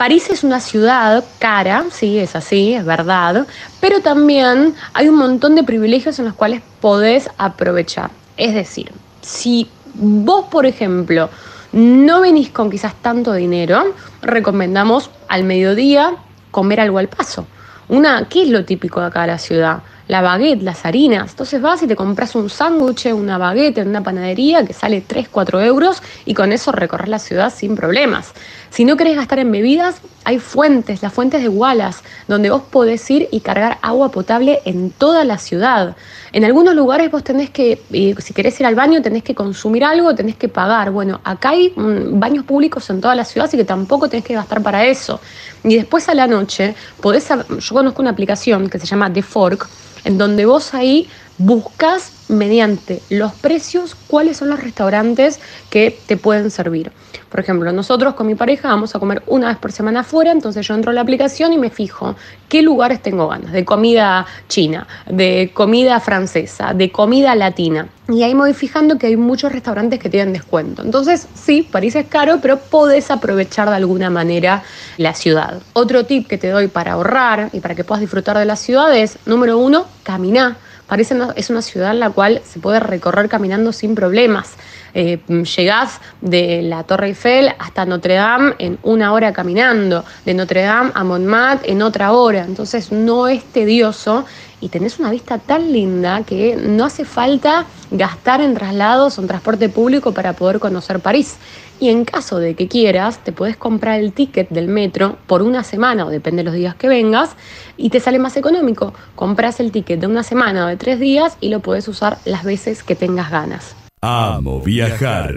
París 0.00 0.30
es 0.30 0.44
una 0.44 0.60
ciudad 0.60 1.22
cara, 1.38 1.84
sí, 1.90 2.18
es 2.18 2.34
así, 2.34 2.72
es 2.72 2.86
verdad, 2.86 3.46
pero 3.82 4.00
también 4.00 4.74
hay 4.94 5.10
un 5.10 5.16
montón 5.16 5.54
de 5.54 5.62
privilegios 5.62 6.18
en 6.18 6.24
los 6.24 6.32
cuales 6.32 6.62
podés 6.80 7.28
aprovechar. 7.36 8.10
Es 8.38 8.54
decir, 8.54 8.90
si 9.20 9.68
vos, 9.92 10.46
por 10.46 10.64
ejemplo, 10.64 11.28
no 11.72 12.22
venís 12.22 12.48
con 12.48 12.70
quizás 12.70 12.94
tanto 13.02 13.34
dinero, 13.34 13.94
recomendamos 14.22 15.10
al 15.28 15.44
mediodía 15.44 16.14
comer 16.50 16.80
algo 16.80 16.96
al 16.96 17.10
paso. 17.10 17.46
Una, 17.90 18.26
¿qué 18.26 18.44
es 18.44 18.48
lo 18.48 18.64
típico 18.64 19.00
de 19.00 19.08
acá 19.08 19.20
de 19.20 19.26
la 19.26 19.38
ciudad? 19.38 19.82
La 20.10 20.22
baguette, 20.22 20.62
las 20.62 20.84
harinas. 20.84 21.30
Entonces 21.30 21.62
vas 21.62 21.84
y 21.84 21.86
te 21.86 21.94
compras 21.94 22.34
un 22.34 22.50
sándwich, 22.50 23.06
una 23.12 23.38
baguette 23.38 23.78
en 23.78 23.90
una 23.90 24.02
panadería 24.02 24.66
que 24.66 24.72
sale 24.72 25.04
3, 25.06 25.28
4 25.28 25.60
euros 25.60 26.02
y 26.24 26.34
con 26.34 26.50
eso 26.50 26.72
recorres 26.72 27.08
la 27.08 27.20
ciudad 27.20 27.52
sin 27.54 27.76
problemas. 27.76 28.32
Si 28.70 28.84
no 28.84 28.96
querés 28.96 29.14
gastar 29.14 29.38
en 29.38 29.52
bebidas, 29.52 30.02
hay 30.24 30.38
fuentes, 30.38 31.02
las 31.02 31.12
fuentes 31.12 31.42
de 31.42 31.48
Wallace, 31.48 32.02
donde 32.28 32.50
vos 32.50 32.62
podés 32.62 33.10
ir 33.10 33.28
y 33.30 33.40
cargar 33.40 33.78
agua 33.82 34.10
potable 34.10 34.60
en 34.64 34.90
toda 34.90 35.24
la 35.24 35.38
ciudad. 35.38 35.96
En 36.32 36.44
algunos 36.44 36.74
lugares 36.74 37.10
vos 37.10 37.24
tenés 37.24 37.50
que, 37.50 37.82
eh, 37.92 38.14
si 38.18 38.34
querés 38.34 38.58
ir 38.60 38.66
al 38.66 38.74
baño, 38.74 39.02
tenés 39.02 39.22
que 39.22 39.34
consumir 39.34 39.82
algo, 39.82 40.14
tenés 40.14 40.36
que 40.36 40.48
pagar. 40.48 40.90
Bueno, 40.90 41.20
acá 41.24 41.50
hay 41.50 41.72
mm, 41.74 42.20
baños 42.20 42.44
públicos 42.44 42.88
en 42.90 43.00
toda 43.00 43.14
la 43.14 43.24
ciudad, 43.24 43.48
así 43.48 43.56
que 43.56 43.64
tampoco 43.64 44.08
tenés 44.08 44.24
que 44.24 44.34
gastar 44.34 44.62
para 44.62 44.84
eso. 44.84 45.20
Y 45.64 45.76
después 45.76 46.08
a 46.08 46.14
la 46.14 46.26
noche, 46.26 46.74
podés, 47.00 47.26
yo 47.28 47.74
conozco 47.74 48.02
una 48.02 48.10
aplicación 48.10 48.68
que 48.68 48.78
se 48.78 48.86
llama 48.86 49.12
The 49.12 49.22
Fork, 49.22 49.68
en 50.04 50.18
donde 50.18 50.46
vos 50.46 50.74
ahí 50.74 51.08
buscas 51.40 52.12
mediante 52.28 53.00
los 53.08 53.32
precios 53.32 53.96
cuáles 54.06 54.36
son 54.36 54.50
los 54.50 54.62
restaurantes 54.62 55.40
que 55.70 55.98
te 56.06 56.18
pueden 56.18 56.50
servir. 56.50 56.92
Por 57.30 57.40
ejemplo, 57.40 57.72
nosotros 57.72 58.14
con 58.14 58.26
mi 58.26 58.34
pareja 58.34 58.68
vamos 58.68 58.94
a 58.94 58.98
comer 58.98 59.22
una 59.26 59.48
vez 59.48 59.56
por 59.56 59.72
semana 59.72 60.00
afuera, 60.00 60.32
entonces 60.32 60.66
yo 60.68 60.74
entro 60.74 60.90
a 60.90 60.94
la 60.94 61.00
aplicación 61.00 61.54
y 61.54 61.58
me 61.58 61.70
fijo 61.70 62.14
qué 62.50 62.60
lugares 62.60 63.00
tengo 63.00 63.26
ganas, 63.28 63.52
de 63.52 63.64
comida 63.64 64.26
china, 64.48 64.86
de 65.06 65.50
comida 65.54 65.98
francesa, 65.98 66.74
de 66.74 66.92
comida 66.92 67.34
latina. 67.34 67.88
Y 68.08 68.22
ahí 68.22 68.34
me 68.34 68.40
voy 68.40 68.54
fijando 68.54 68.98
que 68.98 69.06
hay 69.06 69.16
muchos 69.16 69.50
restaurantes 69.50 69.98
que 69.98 70.10
tienen 70.10 70.34
descuento. 70.34 70.82
Entonces, 70.82 71.26
sí, 71.34 71.62
París 71.62 71.96
es 71.96 72.06
caro, 72.06 72.40
pero 72.42 72.58
podés 72.58 73.10
aprovechar 73.10 73.70
de 73.70 73.76
alguna 73.76 74.10
manera 74.10 74.62
la 74.98 75.14
ciudad. 75.14 75.62
Otro 75.72 76.04
tip 76.04 76.26
que 76.26 76.36
te 76.36 76.48
doy 76.48 76.68
para 76.68 76.92
ahorrar 76.92 77.48
y 77.54 77.60
para 77.60 77.74
que 77.74 77.84
puedas 77.84 78.02
disfrutar 78.02 78.36
de 78.36 78.44
la 78.44 78.56
ciudad 78.56 78.94
es, 78.94 79.18
número 79.24 79.56
uno, 79.56 79.86
caminar. 80.02 80.56
París 80.90 81.12
no- 81.12 81.32
es 81.36 81.50
una 81.50 81.62
ciudad 81.62 81.92
en 81.92 82.00
la 82.00 82.10
cual 82.10 82.42
se 82.44 82.58
puede 82.58 82.80
recorrer 82.80 83.28
caminando 83.28 83.72
sin 83.72 83.94
problemas. 83.94 84.54
Eh, 84.94 85.20
llegás 85.56 86.00
de 86.20 86.62
la 86.62 86.84
Torre 86.84 87.08
Eiffel 87.08 87.52
hasta 87.58 87.84
Notre 87.84 88.14
Dame 88.14 88.54
en 88.58 88.78
una 88.82 89.12
hora 89.12 89.32
caminando, 89.32 90.04
de 90.24 90.34
Notre 90.34 90.62
Dame 90.62 90.90
a 90.94 91.04
Montmartre 91.04 91.70
en 91.70 91.82
otra 91.82 92.12
hora, 92.12 92.44
entonces 92.44 92.92
no 92.92 93.28
es 93.28 93.44
tedioso 93.44 94.24
y 94.60 94.68
tenés 94.68 94.98
una 94.98 95.10
vista 95.10 95.38
tan 95.38 95.72
linda 95.72 96.22
que 96.24 96.56
no 96.56 96.84
hace 96.84 97.04
falta 97.04 97.64
gastar 97.90 98.40
en 98.40 98.54
traslados 98.54 99.18
o 99.18 99.22
en 99.22 99.28
transporte 99.28 99.68
público 99.68 100.12
para 100.12 100.34
poder 100.34 100.58
conocer 100.58 101.00
París. 101.00 101.36
Y 101.80 101.88
en 101.88 102.04
caso 102.04 102.38
de 102.38 102.54
que 102.54 102.68
quieras, 102.68 103.24
te 103.24 103.32
puedes 103.32 103.56
comprar 103.56 104.00
el 104.00 104.12
ticket 104.12 104.50
del 104.50 104.68
metro 104.68 105.16
por 105.26 105.40
una 105.40 105.64
semana 105.64 106.04
o 106.04 106.10
depende 106.10 106.40
de 106.40 106.44
los 106.44 106.54
días 106.54 106.74
que 106.74 106.88
vengas 106.88 107.36
y 107.78 107.88
te 107.88 108.00
sale 108.00 108.18
más 108.18 108.36
económico. 108.36 108.92
Compras 109.14 109.60
el 109.60 109.72
ticket 109.72 109.98
de 109.98 110.06
una 110.06 110.22
semana 110.22 110.66
o 110.66 110.68
de 110.68 110.76
tres 110.76 111.00
días 111.00 111.38
y 111.40 111.48
lo 111.48 111.60
puedes 111.60 111.88
usar 111.88 112.18
las 112.26 112.44
veces 112.44 112.82
que 112.82 112.94
tengas 112.94 113.30
ganas. 113.30 113.74
Amo 114.02 114.62
viajar. 114.62 115.34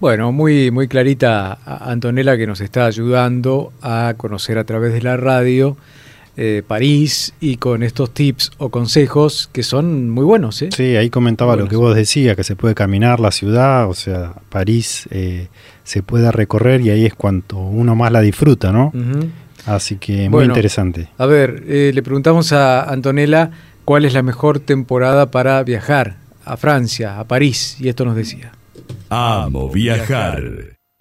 Bueno, 0.00 0.32
muy, 0.32 0.70
muy 0.70 0.86
clarita 0.86 1.58
Antonella 1.64 2.36
que 2.36 2.46
nos 2.46 2.60
está 2.60 2.84
ayudando 2.84 3.72
a 3.80 4.12
conocer 4.18 4.58
a 4.58 4.64
través 4.64 4.92
de 4.92 5.00
la 5.00 5.16
radio 5.16 5.78
eh, 6.36 6.62
París 6.66 7.32
y 7.40 7.56
con 7.56 7.82
estos 7.82 8.12
tips 8.12 8.50
o 8.58 8.68
consejos 8.68 9.48
que 9.50 9.62
son 9.62 10.10
muy 10.10 10.24
buenos. 10.26 10.60
¿eh? 10.60 10.68
Sí, 10.76 10.94
ahí 10.96 11.08
comentaba 11.08 11.56
lo 11.56 11.68
que 11.68 11.76
vos 11.76 11.94
decías, 11.94 12.36
que 12.36 12.44
se 12.44 12.54
puede 12.54 12.74
caminar 12.74 13.18
la 13.18 13.30
ciudad, 13.30 13.88
o 13.88 13.94
sea, 13.94 14.34
París 14.50 15.08
eh, 15.10 15.48
se 15.82 16.02
puede 16.02 16.30
recorrer 16.32 16.82
y 16.82 16.90
ahí 16.90 17.06
es 17.06 17.14
cuanto 17.14 17.56
uno 17.56 17.96
más 17.96 18.12
la 18.12 18.20
disfruta, 18.20 18.72
¿no? 18.72 18.92
Así 19.64 19.96
que 19.96 20.24
muy 20.28 20.28
Bueno. 20.28 20.52
interesante. 20.52 21.08
A 21.16 21.24
ver, 21.24 21.64
eh, 21.66 21.92
le 21.94 22.02
preguntamos 22.02 22.52
a 22.52 22.82
Antonella 22.82 23.50
cuál 23.86 24.04
es 24.04 24.12
la 24.12 24.22
mejor 24.22 24.60
temporada 24.60 25.30
para 25.30 25.62
viajar 25.62 26.16
a 26.50 26.56
Francia, 26.56 27.20
a 27.20 27.24
París, 27.24 27.76
y 27.78 27.88
esto 27.88 28.04
nos 28.04 28.16
decía. 28.16 28.50
Amo 29.08 29.68
viajar. 29.68 30.42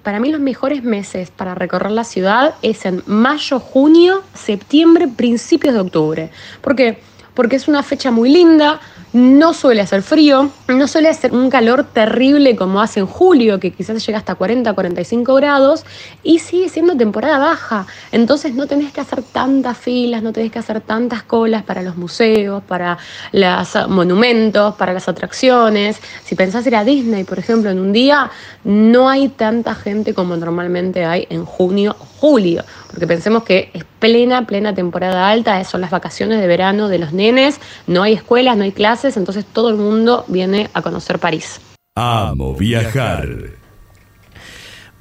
Para 0.04 0.20
mí 0.20 0.30
los 0.32 0.39
mejores 0.39 0.84
meses 0.84 1.32
para 1.32 1.56
recorrer 1.56 1.91
la 1.91 2.04
ciudad 2.04 2.54
es 2.62 2.86
en 2.86 3.02
mayo, 3.08 3.60
junio, 3.60 4.24
septiembre, 4.34 5.08
principios 5.08 5.74
de 5.74 5.80
octubre. 5.80 6.30
¿Por 6.62 6.76
qué? 6.76 7.00
Porque 7.34 7.56
es 7.56 7.68
una 7.68 7.82
fecha 7.82 8.12
muy 8.12 8.30
linda, 8.30 8.80
no 9.14 9.53
suele 9.53 9.82
hacer 9.82 10.03
frío, 10.03 10.49
no 10.68 10.88
suele 10.88 11.10
hacer 11.10 11.34
un 11.34 11.49
calor 11.49 11.84
terrible 11.84 12.55
como 12.55 12.82
hace 12.82 12.99
en 12.99 13.07
julio, 13.07 13.60
que 13.60 13.72
quizás 13.72 14.05
llega 14.05 14.20
hasta 14.20 14.36
40, 14.36 14.72
45 14.74 15.36
grados, 15.36 15.86
y 16.22 16.39
sigue 16.39 16.70
siendo 16.70 16.95
temporada 16.95 17.39
baja. 17.39 17.88
Entonces 18.12 18.53
no 18.53 18.68
tenés 18.68 18.91
que 18.91 19.01
hacer 19.01 19.24
tantas 19.24 19.78
filas, 19.78 20.22
no 20.22 20.32
tenés 20.32 20.51
que 20.51 20.60
hacer 20.60 20.82
tantas 20.82 21.24
colas 21.24 21.64
para 21.64 21.82
los 21.82 21.97
museos, 21.97 22.64
para 22.64 22.97
los 23.32 23.89
monumentos, 23.89 24.76
para 24.76 24.93
las 24.93 25.07
atracciones. 25.07 25.99
Si 26.24 26.36
pensás 26.36 26.66
ir 26.68 26.76
a 26.76 26.84
Disney, 26.84 27.24
por 27.24 27.39
ejemplo, 27.39 27.70
en 27.72 27.80
un 27.80 27.91
día, 27.91 28.30
no 28.64 29.10
hay 29.10 29.30
tanta 29.30 29.74
gente 29.74 30.14
como 30.14 30.36
normalmente 30.36 31.05
hay 31.05 31.26
en 31.30 31.45
junio 31.45 31.95
o 31.99 32.05
julio, 32.20 32.64
porque 32.89 33.07
pensemos 33.07 33.43
que 33.43 33.72
es 33.74 33.86
plena, 33.99 34.45
plena 34.45 34.74
temporada 34.74 35.30
alta, 35.30 35.64
son 35.64 35.82
las 35.82 35.89
vacaciones 35.89 36.39
de 36.39 36.47
verano 36.47 36.89
de 36.89 36.99
los 36.99 37.14
nenes, 37.14 37.60
no 37.88 38.03
hay 38.03 38.14
escuelas, 38.14 38.57
no 38.57 38.64
hay 38.64 38.72
clases, 38.72 38.99
entonces 39.04 39.45
todo 39.45 39.70
el 39.70 39.76
mundo 39.78 40.26
viene 40.28 40.70
a 40.74 40.82
conocer 40.82 41.20
París. 41.20 41.60
Amo 41.95 42.54
viajar. 42.56 43.28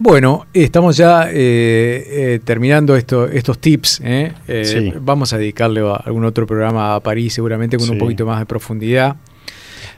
Bueno, 0.00 0.46
estamos 0.54 0.96
ya 0.96 1.28
eh, 1.28 1.34
eh, 1.34 2.40
terminando 2.44 2.94
esto, 2.96 3.26
estos 3.26 3.58
tips. 3.58 4.00
¿eh? 4.04 4.32
Eh, 4.46 4.64
Sí. 4.64 4.92
Vamos 5.00 5.32
a 5.32 5.38
dedicarle 5.38 5.80
a 5.80 5.94
algún 5.96 6.24
otro 6.24 6.46
programa 6.46 6.94
a 6.94 7.00
París, 7.00 7.34
seguramente 7.34 7.76
con 7.76 7.90
un 7.90 7.98
poquito 7.98 8.24
más 8.24 8.38
de 8.38 8.46
profundidad. 8.46 9.16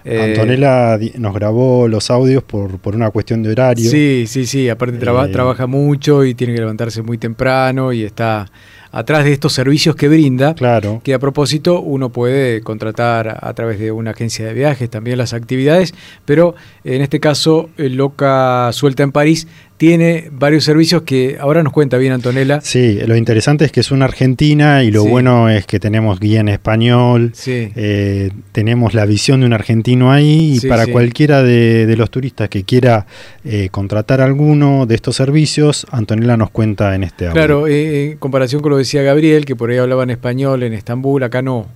Antonella 0.03 0.99
nos 1.19 1.35
grabó 1.35 1.87
los 1.87 2.11
audios 2.11 2.43
por, 2.43 2.79
por 2.79 2.97
una 2.97 3.11
cuestión 3.11 3.43
de 3.43 3.51
horario. 3.53 3.91
Sí, 3.91 4.25
sí, 4.27 4.47
sí. 4.47 4.71
Aparte 4.71 4.97
traba- 4.97 5.27
Eh, 5.29 5.33
trabaja 5.33 5.67
mucho 5.67 6.25
y 6.25 6.35
tiene 6.35 6.55
que 6.55 6.61
levantarse 6.61 7.03
muy 7.03 7.19
temprano 7.19 7.93
y 7.93 8.03
está 8.05 8.51
atrás 8.93 9.24
de 9.24 9.32
estos 9.32 9.53
servicios 9.53 9.97
que 9.97 10.09
brinda. 10.09 10.55
Claro. 10.55 11.01
Que 11.05 11.14
a 11.14 11.18
propósito 11.18 11.80
uno 11.80 12.11
puede 12.11 12.61
contratar 12.62 13.38
a 13.41 13.55
través 13.55 13.78
de 13.78 13.93
una 13.93 14.11
agencia 14.12 14.47
de 14.47 14.55
viajes 14.55 14.91
también 14.91 15.18
las 15.18 15.32
actividades, 15.32 15.95
pero 16.24 16.55
en 16.84 17.03
este 17.03 17.20
caso 17.20 17.70
el 17.76 17.97
Loca 17.97 18.70
Suelta 18.72 19.03
en 19.03 19.12
París 19.12 19.47
tiene 19.81 20.28
varios 20.31 20.64
servicios 20.64 21.05
que 21.05 21.39
ahora 21.41 21.62
nos 21.62 21.72
cuenta 21.72 21.97
bien 21.97 22.12
Antonella. 22.12 22.61
Sí, 22.61 22.99
lo 23.07 23.16
interesante 23.16 23.64
es 23.64 23.72
que 23.72 23.81
es 23.81 23.91
una 23.91 24.05
argentina 24.05 24.85
y 24.85 24.91
lo 24.91 25.05
Sí. 25.05 25.09
bueno 25.09 25.49
es 25.49 25.64
que 25.66 25.81
tenemos 25.81 26.20
guía 26.20 26.41
en 26.41 26.51
español, 26.51 27.31
Sí. 27.33 27.72
eh, 27.74 28.31
tenemos 28.53 28.93
la 28.93 29.07
visión 29.07 29.41
de 29.41 29.47
un 29.47 29.55
argentino 29.55 30.12
ahí 30.12 30.53
y 30.57 30.59
Sí, 30.59 30.68
para 30.68 30.87
cualquiera 30.87 31.43
de, 31.43 31.87
de 31.87 31.97
los 31.97 32.11
turistas 32.11 32.51
que 32.51 32.62
quiera 32.64 33.07
eh, 33.43 33.70
contratar 33.70 34.20
alguno 34.20 34.85
de 34.85 34.97
estos 34.97 35.16
servicios, 35.16 35.87
Antonella 35.91 36.37
nos 36.37 36.51
cuenta 36.51 36.95
en 36.95 37.03
este 37.03 37.24
audio. 37.28 37.33
Claro, 37.33 37.66
eh, 37.66 38.11
en 38.11 38.18
comparación 38.18 38.61
con 38.61 38.72
lo 38.72 38.76
que 38.76 38.81
decía 38.81 39.01
Gabriel, 39.01 39.47
que 39.47 39.57
por 39.57 39.70
ahí 39.70 39.78
hablaban 39.78 40.11
español 40.11 40.62
en 40.62 40.74
Estambul, 40.74 41.22
acá 41.22 41.41
no. 41.41 41.66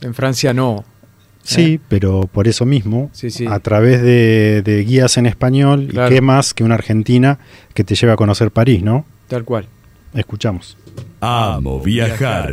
En 0.00 0.14
Francia 0.14 0.54
no. 0.54 0.82
Sí, 1.44 1.74
¿eh? 1.74 1.80
pero 1.88 2.22
por 2.32 2.48
eso 2.48 2.64
mismo, 2.64 3.10
Sí, 3.12 3.30
sí. 3.30 3.46
a 3.46 3.58
través 3.60 4.02
de, 4.02 4.62
de 4.62 4.82
guías 4.84 5.16
en 5.18 5.26
español, 5.26 5.88
Claro. 5.90 6.10
y 6.10 6.14
qué 6.16 6.20
más 6.22 6.54
que 6.54 6.64
una 6.64 6.74
argentina 6.74 7.38
que 7.74 7.84
te 7.84 7.94
lleve 7.94 8.12
a 8.12 8.16
conocer 8.16 8.50
París, 8.50 8.82
¿no? 8.82 9.04
Tal 9.28 9.44
cual. 9.44 9.66
Escuchamos. 10.14 10.76
Amo 11.20 11.80
viajar. 11.80 12.52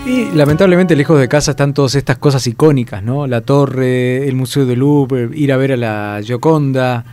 Y 0.05 0.35
lamentablemente 0.35 0.97
lejos 0.97 1.17
de 1.17 1.29
casa 1.29 1.51
están 1.51 1.73
todas 1.73 1.95
estas 1.95 2.17
cosas 2.17 2.45
icónicas, 2.45 3.01
¿no? 3.01 3.25
La 3.25 3.39
torre, 3.39 4.27
el 4.27 4.35
Museo 4.35 4.65
de 4.65 4.75
Louvre, 4.75 5.29
ir 5.33 5.53
a 5.53 5.55
ver 5.55 5.71
a 5.71 5.77
la 5.77 6.19
Gioconda, 6.21 7.05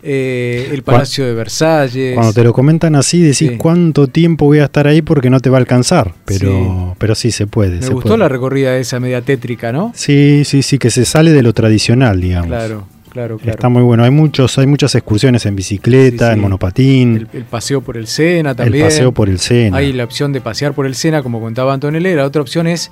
eh, 0.00 0.68
el 0.70 0.84
Palacio 0.84 1.26
de 1.26 1.34
Versalles. 1.34 2.14
Cuando 2.14 2.32
te 2.32 2.44
lo 2.44 2.52
comentan 2.52 2.94
así, 2.94 3.20
decís 3.20 3.54
cuánto 3.58 4.06
tiempo 4.06 4.44
voy 4.44 4.60
a 4.60 4.66
estar 4.66 4.86
ahí 4.86 5.02
porque 5.02 5.28
no 5.28 5.40
te 5.40 5.50
va 5.50 5.56
a 5.56 5.60
alcanzar, 5.60 6.14
pero 6.24 6.50
sí, 6.50 6.94
pero 6.98 7.14
sí 7.16 7.32
se 7.32 7.48
puede. 7.48 7.80
Me 7.80 7.88
gustó 7.88 8.16
la 8.16 8.28
recorrida 8.28 8.76
esa 8.76 9.00
media 9.00 9.22
tétrica, 9.22 9.72
¿no? 9.72 9.90
Sí, 9.96 10.44
sí, 10.44 10.62
sí, 10.62 10.78
que 10.78 10.92
se 10.92 11.04
sale 11.04 11.32
de 11.32 11.42
lo 11.42 11.52
tradicional, 11.52 12.20
digamos. 12.20 12.46
Claro. 12.46 12.93
Claro, 13.14 13.38
claro. 13.38 13.52
Está 13.52 13.68
muy 13.68 13.82
bueno. 13.82 14.02
Hay 14.02 14.10
muchos, 14.10 14.58
hay 14.58 14.66
muchas 14.66 14.92
excursiones 14.96 15.46
en 15.46 15.54
bicicleta, 15.54 16.32
en 16.32 16.40
monopatín. 16.40 17.28
El, 17.32 17.44
paseo 17.44 17.80
por 17.80 17.96
el 17.96 18.08
Sena 18.08 18.56
también. 18.56 18.86
El 18.86 18.90
paseo 18.90 19.12
por 19.12 19.28
el 19.28 19.38
Sena. 19.38 19.76
Hay 19.76 19.92
la 19.92 20.02
opción 20.02 20.32
de 20.32 20.40
pasear 20.40 20.72
por 20.72 20.84
el 20.84 20.96
Sena, 20.96 21.22
como 21.22 21.40
contaba 21.40 21.72
Antonella. 21.72 22.16
La 22.16 22.24
otra 22.24 22.42
opción 22.42 22.66
es 22.66 22.90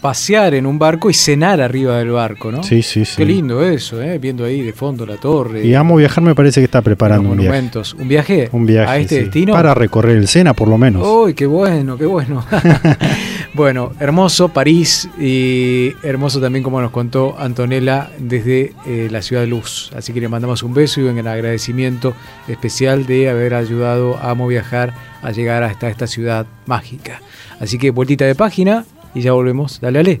pasear 0.00 0.54
en 0.54 0.66
un 0.66 0.78
barco 0.78 1.10
y 1.10 1.14
cenar 1.14 1.60
arriba 1.60 1.98
del 1.98 2.10
barco, 2.10 2.52
¿no? 2.52 2.62
Sí, 2.62 2.82
sí, 2.82 3.04
sí. 3.04 3.16
Qué 3.16 3.24
lindo 3.24 3.64
eso, 3.64 4.00
¿eh? 4.00 4.18
Viendo 4.18 4.44
ahí 4.44 4.62
de 4.62 4.72
fondo 4.72 5.04
la 5.04 5.16
torre. 5.16 5.66
Y 5.66 5.74
Amo 5.74 5.96
Viajar 5.96 6.22
me 6.22 6.36
parece 6.36 6.60
que 6.60 6.66
está 6.66 6.80
preparando 6.80 7.30
un 7.30 7.38
viaje. 7.38 7.70
¿Un 7.98 8.06
viaje? 8.06 8.48
Un 8.52 8.66
viaje 8.66 8.92
a 8.92 8.98
este 8.98 9.22
destino. 9.22 9.54
Para 9.54 9.74
recorrer 9.74 10.18
el 10.18 10.28
Sena, 10.28 10.54
por 10.54 10.68
lo 10.68 10.78
menos. 10.78 11.04
¡Uy, 11.04 11.34
qué 11.34 11.46
bueno, 11.46 11.98
qué 11.98 12.06
bueno! 12.06 12.46
bueno, 13.54 13.92
hermoso 14.00 14.48
París 14.48 15.08
y 15.18 15.92
hermoso 16.02 16.40
también 16.40 16.64
como 16.64 16.80
nos 16.80 16.90
contó 16.90 17.36
Antonella 17.38 18.10
desde 18.18 18.74
eh, 18.84 19.08
la 19.10 19.22
ciudad 19.22 19.42
de 19.42 19.46
Luz. 19.46 19.92
Así 19.96 20.12
que 20.12 20.20
le 20.20 20.28
mandamos 20.28 20.64
un 20.64 20.74
beso 20.74 21.00
y 21.00 21.04
un 21.04 21.26
agradecimiento 21.26 22.14
especial 22.48 23.06
de 23.06 23.28
haber 23.30 23.54
ayudado 23.54 24.16
a 24.16 24.30
Amo 24.30 24.48
Viajar 24.48 24.94
a 25.22 25.30
llegar 25.30 25.62
hasta 25.62 25.88
esta 25.88 26.08
ciudad 26.08 26.46
mágica. 26.66 27.22
Así 27.60 27.78
que 27.78 27.90
vueltita 27.90 28.24
de 28.24 28.34
página 28.34 28.84
y 29.14 29.20
ya 29.20 29.32
volvemos. 29.32 29.80
Dale, 29.80 30.00
Ale. 30.00 30.20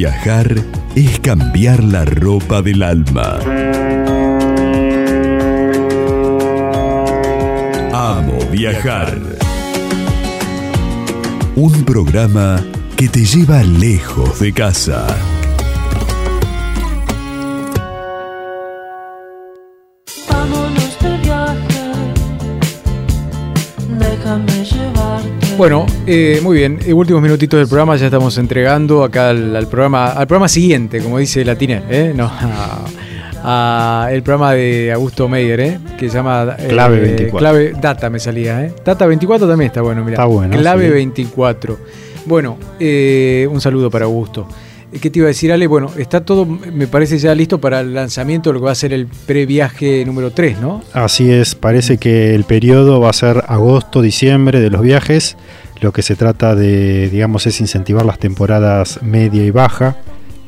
Viajar 0.00 0.54
es 0.94 1.20
cambiar 1.20 1.84
la 1.84 2.06
ropa 2.06 2.62
del 2.62 2.82
alma. 2.82 3.38
Amo 7.92 8.38
viajar. 8.50 9.18
Un 11.54 11.84
programa 11.84 12.64
que 12.96 13.10
te 13.10 13.26
lleva 13.26 13.62
lejos 13.62 14.40
de 14.40 14.54
casa. 14.54 15.06
Bueno, 25.60 25.84
eh, 26.06 26.40
muy 26.42 26.56
bien. 26.56 26.78
Eh, 26.86 26.94
últimos 26.94 27.20
minutitos 27.20 27.58
del 27.60 27.68
programa, 27.68 27.94
ya 27.96 28.06
estamos 28.06 28.38
entregando 28.38 29.04
acá 29.04 29.28
al, 29.28 29.66
programa, 29.66 30.06
al 30.06 30.26
programa 30.26 30.48
siguiente, 30.48 31.02
como 31.02 31.18
dice 31.18 31.44
Latine, 31.44 31.82
¿eh? 31.90 32.14
No, 32.16 32.32
el 34.10 34.22
programa 34.22 34.54
de 34.54 34.90
Augusto 34.90 35.28
Meyer, 35.28 35.60
¿eh? 35.60 35.78
Que 35.98 36.08
se 36.08 36.14
llama 36.16 36.56
Clave 36.66 37.00
24. 37.00 37.38
Clave 37.38 37.72
Data 37.78 38.08
me 38.08 38.18
salía, 38.18 38.64
¿eh? 38.64 38.72
Data 38.82 39.04
24 39.04 39.46
también 39.46 39.66
está 39.66 39.82
bueno, 39.82 40.02
mira. 40.02 40.14
Está 40.14 40.24
bueno. 40.24 40.56
Clave 40.56 40.88
24. 40.88 41.78
Bueno, 42.24 42.56
un 42.80 43.60
saludo 43.60 43.90
para 43.90 44.06
Augusto. 44.06 44.48
¿Qué 44.98 45.10
te 45.10 45.20
iba 45.20 45.26
a 45.26 45.28
decir, 45.28 45.52
Ale? 45.52 45.66
Bueno, 45.66 45.90
está 45.96 46.24
todo, 46.24 46.46
me 46.46 46.86
parece 46.88 47.18
ya 47.18 47.34
listo 47.34 47.60
para 47.60 47.80
el 47.80 47.94
lanzamiento 47.94 48.50
de 48.50 48.54
lo 48.54 48.60
que 48.60 48.66
va 48.66 48.72
a 48.72 48.76
ser 48.76 48.92
el 48.92 49.06
previaje 49.06 50.04
número 50.04 50.32
3, 50.32 50.60
¿no? 50.60 50.82
Así 50.92 51.30
es, 51.30 51.54
parece 51.54 51.98
que 51.98 52.34
el 52.34 52.44
periodo 52.44 53.00
va 53.00 53.10
a 53.10 53.12
ser 53.12 53.44
agosto, 53.46 54.02
diciembre 54.02 54.60
de 54.60 54.70
los 54.70 54.82
viajes. 54.82 55.36
Lo 55.80 55.92
que 55.92 56.02
se 56.02 56.16
trata 56.16 56.54
de, 56.54 57.08
digamos, 57.08 57.46
es 57.46 57.60
incentivar 57.60 58.04
las 58.04 58.18
temporadas 58.18 59.00
media 59.02 59.44
y 59.44 59.50
baja. 59.50 59.96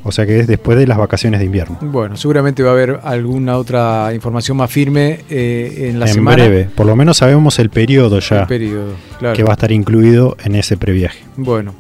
O 0.05 0.11
sea 0.11 0.27
que 0.27 0.41
es 0.41 0.49
después 0.49 0.77
de 0.77 0.87
las 0.87 0.99
vacaciones 0.99 1.39
de 1.39 1.47
invierno. 1.47 1.79
Bueno, 1.81 2.17
seguramente 2.17 2.65
va 2.65 2.71
a 2.71 2.73
haber 2.73 2.99
alguna 3.05 3.57
otra 3.57 4.13
información 4.13 4.57
más 4.57 4.69
firme 4.69 5.21
eh, 5.31 5.91
en 5.91 6.01
la 6.01 6.07
en 6.07 6.15
semana. 6.15 6.45
En 6.45 6.51
breve, 6.51 6.69
por 6.75 6.87
lo 6.87 6.97
menos 6.97 7.19
sabemos 7.19 7.61
el 7.61 7.71
periodo 7.71 8.19
ya. 8.19 8.41
El 8.41 8.47
periodo, 8.49 8.95
claro. 9.21 9.37
Que 9.37 9.45
va 9.45 9.51
a 9.51 9.53
estar 9.55 9.71
incluido 9.71 10.37
en 10.43 10.57
ese 10.57 10.77
previaje. 10.77 11.21
Bueno, 11.37 11.75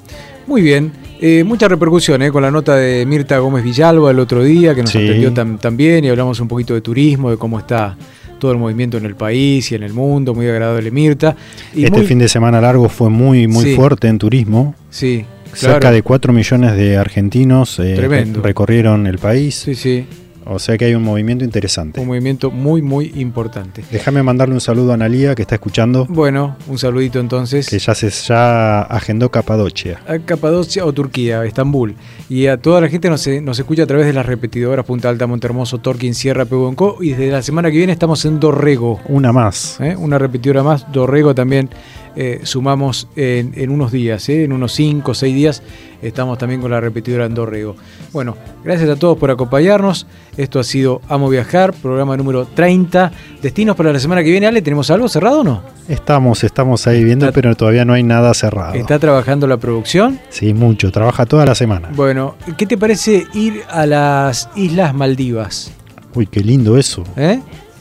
muy 0.46 0.62
bien. 0.62 0.92
Eh, 1.24 1.44
mucha 1.44 1.68
repercusión 1.68 2.20
eh, 2.22 2.32
con 2.32 2.42
la 2.42 2.50
nota 2.50 2.74
de 2.74 3.06
Mirta 3.06 3.38
Gómez 3.38 3.62
Villalba 3.62 4.10
el 4.10 4.18
otro 4.18 4.42
día, 4.42 4.74
que 4.74 4.82
nos 4.82 4.90
atendió 4.94 5.32
también 5.32 6.04
y 6.04 6.08
hablamos 6.08 6.40
un 6.40 6.48
poquito 6.48 6.74
de 6.74 6.80
turismo, 6.80 7.30
de 7.30 7.36
cómo 7.36 7.60
está 7.60 7.96
todo 8.40 8.50
el 8.50 8.58
movimiento 8.58 8.96
en 8.96 9.04
el 9.06 9.14
país 9.14 9.70
y 9.70 9.76
en 9.76 9.84
el 9.84 9.92
mundo, 9.92 10.34
muy 10.34 10.48
agradable 10.48 10.90
Mirta. 10.90 11.36
Y 11.74 11.84
este 11.84 11.98
muy- 11.98 12.06
fin 12.08 12.18
de 12.18 12.28
semana 12.28 12.60
largo 12.60 12.88
fue 12.88 13.08
muy, 13.08 13.46
muy 13.46 13.62
Sí. 13.66 13.76
fuerte 13.76 14.08
en 14.08 14.18
turismo. 14.18 14.74
Sí, 14.90 15.24
Cerca 15.54 15.78
claro. 15.78 15.94
de 15.94 16.02
4 16.02 16.32
millones 16.32 16.74
de 16.74 16.96
argentinos 16.96 17.78
eh, 17.78 17.94
recorrieron 18.42 19.06
el 19.06 19.18
país. 19.18 19.54
Sí, 19.54 19.76
sí, 19.76 20.04
O 20.46 20.58
sea 20.58 20.76
que 20.78 20.84
hay 20.86 20.94
un 20.94 21.02
movimiento 21.02 21.44
interesante. 21.44 22.00
un 22.00 22.06
movimiento 22.06 22.50
muy, 22.50 22.82
muy 22.82 23.12
importante. 23.16 23.84
Déjame 23.90 24.22
mandarle 24.22 24.54
un 24.54 24.60
saludo 24.60 24.90
a 24.90 24.94
Analía 24.94 25.34
que 25.34 25.42
está 25.42 25.54
escuchando, 25.54 26.06
Bueno, 26.08 26.56
un 26.68 26.78
saludito 26.78 27.20
entonces. 27.20 27.68
que 27.68 27.78
ya 27.78 27.94
se 27.94 28.10
ya 28.10 28.82
agendó 28.82 29.30
Capadocia. 29.30 30.00
a 30.06 30.18
Capadocia 30.18 30.84
o 30.84 30.92
Turquía, 30.92 31.44
Estambul. 31.44 31.94
Y 32.28 32.46
a 32.46 32.56
toda 32.56 32.80
la 32.80 32.88
gente 32.88 33.08
nos, 33.10 33.26
nos 33.26 33.58
escucha 33.58 33.82
a 33.84 33.86
través 33.86 34.06
de 34.06 34.12
las 34.12 34.26
repetidoras 34.26 34.84
Punta 34.84 35.08
Alta, 35.08 35.26
Montermoso, 35.26 35.78
Torquín, 35.78 36.14
Sierra, 36.14 36.44
Pehuenco. 36.44 36.98
Y 37.00 37.10
desde 37.10 37.30
la 37.30 37.42
semana 37.42 37.70
que 37.70 37.76
viene 37.78 37.92
estamos 37.92 38.24
en 38.24 38.40
Dorrego. 38.40 39.00
Una 39.08 39.32
más. 39.32 39.78
¿eh? 39.80 39.94
Una 39.96 40.18
repetidora 40.18 40.62
más. 40.62 40.90
Dorrego 40.92 41.34
también 41.34 41.68
eh, 42.16 42.40
sumamos 42.44 43.08
en, 43.16 43.52
en 43.56 43.70
unos 43.70 43.90
días, 43.92 44.28
¿eh? 44.28 44.44
en 44.44 44.52
unos 44.52 44.72
5 44.72 45.10
o 45.10 45.14
6 45.14 45.34
días. 45.34 45.62
Estamos 46.02 46.36
también 46.36 46.60
con 46.60 46.70
la 46.70 46.80
repetidora 46.80 47.26
en 47.26 47.34
Dorrego. 47.34 47.76
Bueno, 48.12 48.36
gracias 48.64 48.90
a 48.90 48.96
todos 48.96 49.16
por 49.18 49.30
acompañarnos. 49.30 50.06
Esto 50.36 50.58
ha 50.58 50.64
sido 50.64 51.00
Amo 51.08 51.28
Viajar, 51.28 51.72
programa 51.72 52.16
número 52.16 52.44
30. 52.44 53.12
Destinos 53.40 53.76
para 53.76 53.92
la 53.92 54.00
semana 54.00 54.22
que 54.24 54.30
viene, 54.30 54.48
Ale, 54.48 54.62
¿tenemos 54.62 54.90
algo 54.90 55.08
cerrado 55.08 55.40
o 55.40 55.44
no? 55.44 55.62
Estamos, 55.88 56.42
estamos 56.42 56.86
ahí 56.88 57.04
viendo, 57.04 57.26
Está- 57.26 57.34
pero 57.34 57.54
todavía 57.54 57.84
no 57.84 57.92
hay 57.92 58.02
nada 58.02 58.34
cerrado. 58.34 58.74
¿Está 58.74 58.98
trabajando 58.98 59.46
la 59.46 59.58
producción? 59.58 60.18
Sí, 60.28 60.52
mucho. 60.54 60.90
Trabaja 60.90 61.24
toda 61.24 61.46
la 61.46 61.54
semana. 61.54 61.90
Bueno, 61.94 62.34
¿qué 62.58 62.66
te 62.66 62.76
parece 62.76 63.26
ir 63.34 63.62
a 63.70 63.86
las 63.86 64.48
Islas 64.56 64.92
Maldivas? 64.94 65.72
Uy, 66.14 66.26
qué 66.26 66.40
lindo 66.40 66.76
eso. 66.76 67.04
¿Eh? 67.16 67.40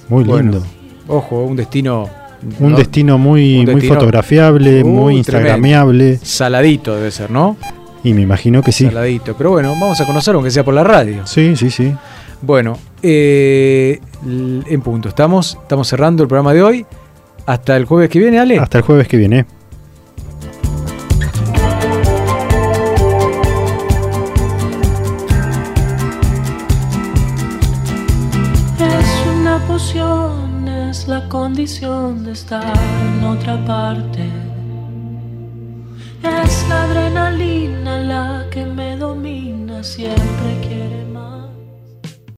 Muy 0.10 0.24
Bueno, 0.24 0.52
lindo. 0.52 0.68
Ojo, 1.08 1.44
un 1.44 1.56
destino. 1.58 2.08
Un 2.60 2.72
¿no? 2.72 2.78
destino 2.78 3.18
muy, 3.18 3.60
Un 3.60 3.72
muy 3.72 3.82
fotografiable, 3.82 4.84
Uy, 4.84 4.90
muy 4.90 5.18
instagramiable. 5.18 6.20
Saladito 6.22 6.96
debe 6.96 7.12
ser, 7.12 7.30
¿no? 7.30 7.58
Y 8.04 8.14
me 8.14 8.22
imagino 8.22 8.64
que 8.64 8.72
sí. 8.72 8.86
Saladito. 8.86 9.36
Pero 9.38 9.52
bueno, 9.52 9.72
vamos 9.80 10.00
a 10.02 10.06
conocer 10.06 10.34
aunque 10.34 10.50
sea 10.50 10.64
por 10.64 10.74
la 10.74 10.84
radio. 10.84 11.26
Sí, 11.28 11.56
sí, 11.56 11.70
sí. 11.70 11.94
Bueno, 12.42 12.78
eh, 13.04 14.00
en 14.24 14.82
punto. 14.82 15.10
Estamos, 15.10 15.58
estamos 15.62 15.88
cerrando 15.88 16.24
el 16.24 16.30
programa 16.30 16.54
de 16.54 16.64
hoy. 16.64 16.86
Hasta 17.46 17.78
el 17.78 17.86
jueves 17.86 18.10
que 18.10 18.20
viene, 18.20 18.40
Ale. 18.40 18.58
Hasta 18.58 18.80
el 18.80 18.84
jueves 18.84 19.08
que 19.08 19.18
viene. 19.18 19.46
Condición 31.52 32.24
de 32.24 32.32
estar 32.32 32.64
en 32.64 33.26
otra 33.26 33.58
parte. 33.66 34.24
Es 36.24 36.70
la 36.70 36.84
adrenalina 36.84 37.98
la 37.98 38.46
que 38.50 38.66
me 38.66 38.96
domina, 38.96 39.84
siempre 39.84 40.50
quiere 40.62 41.11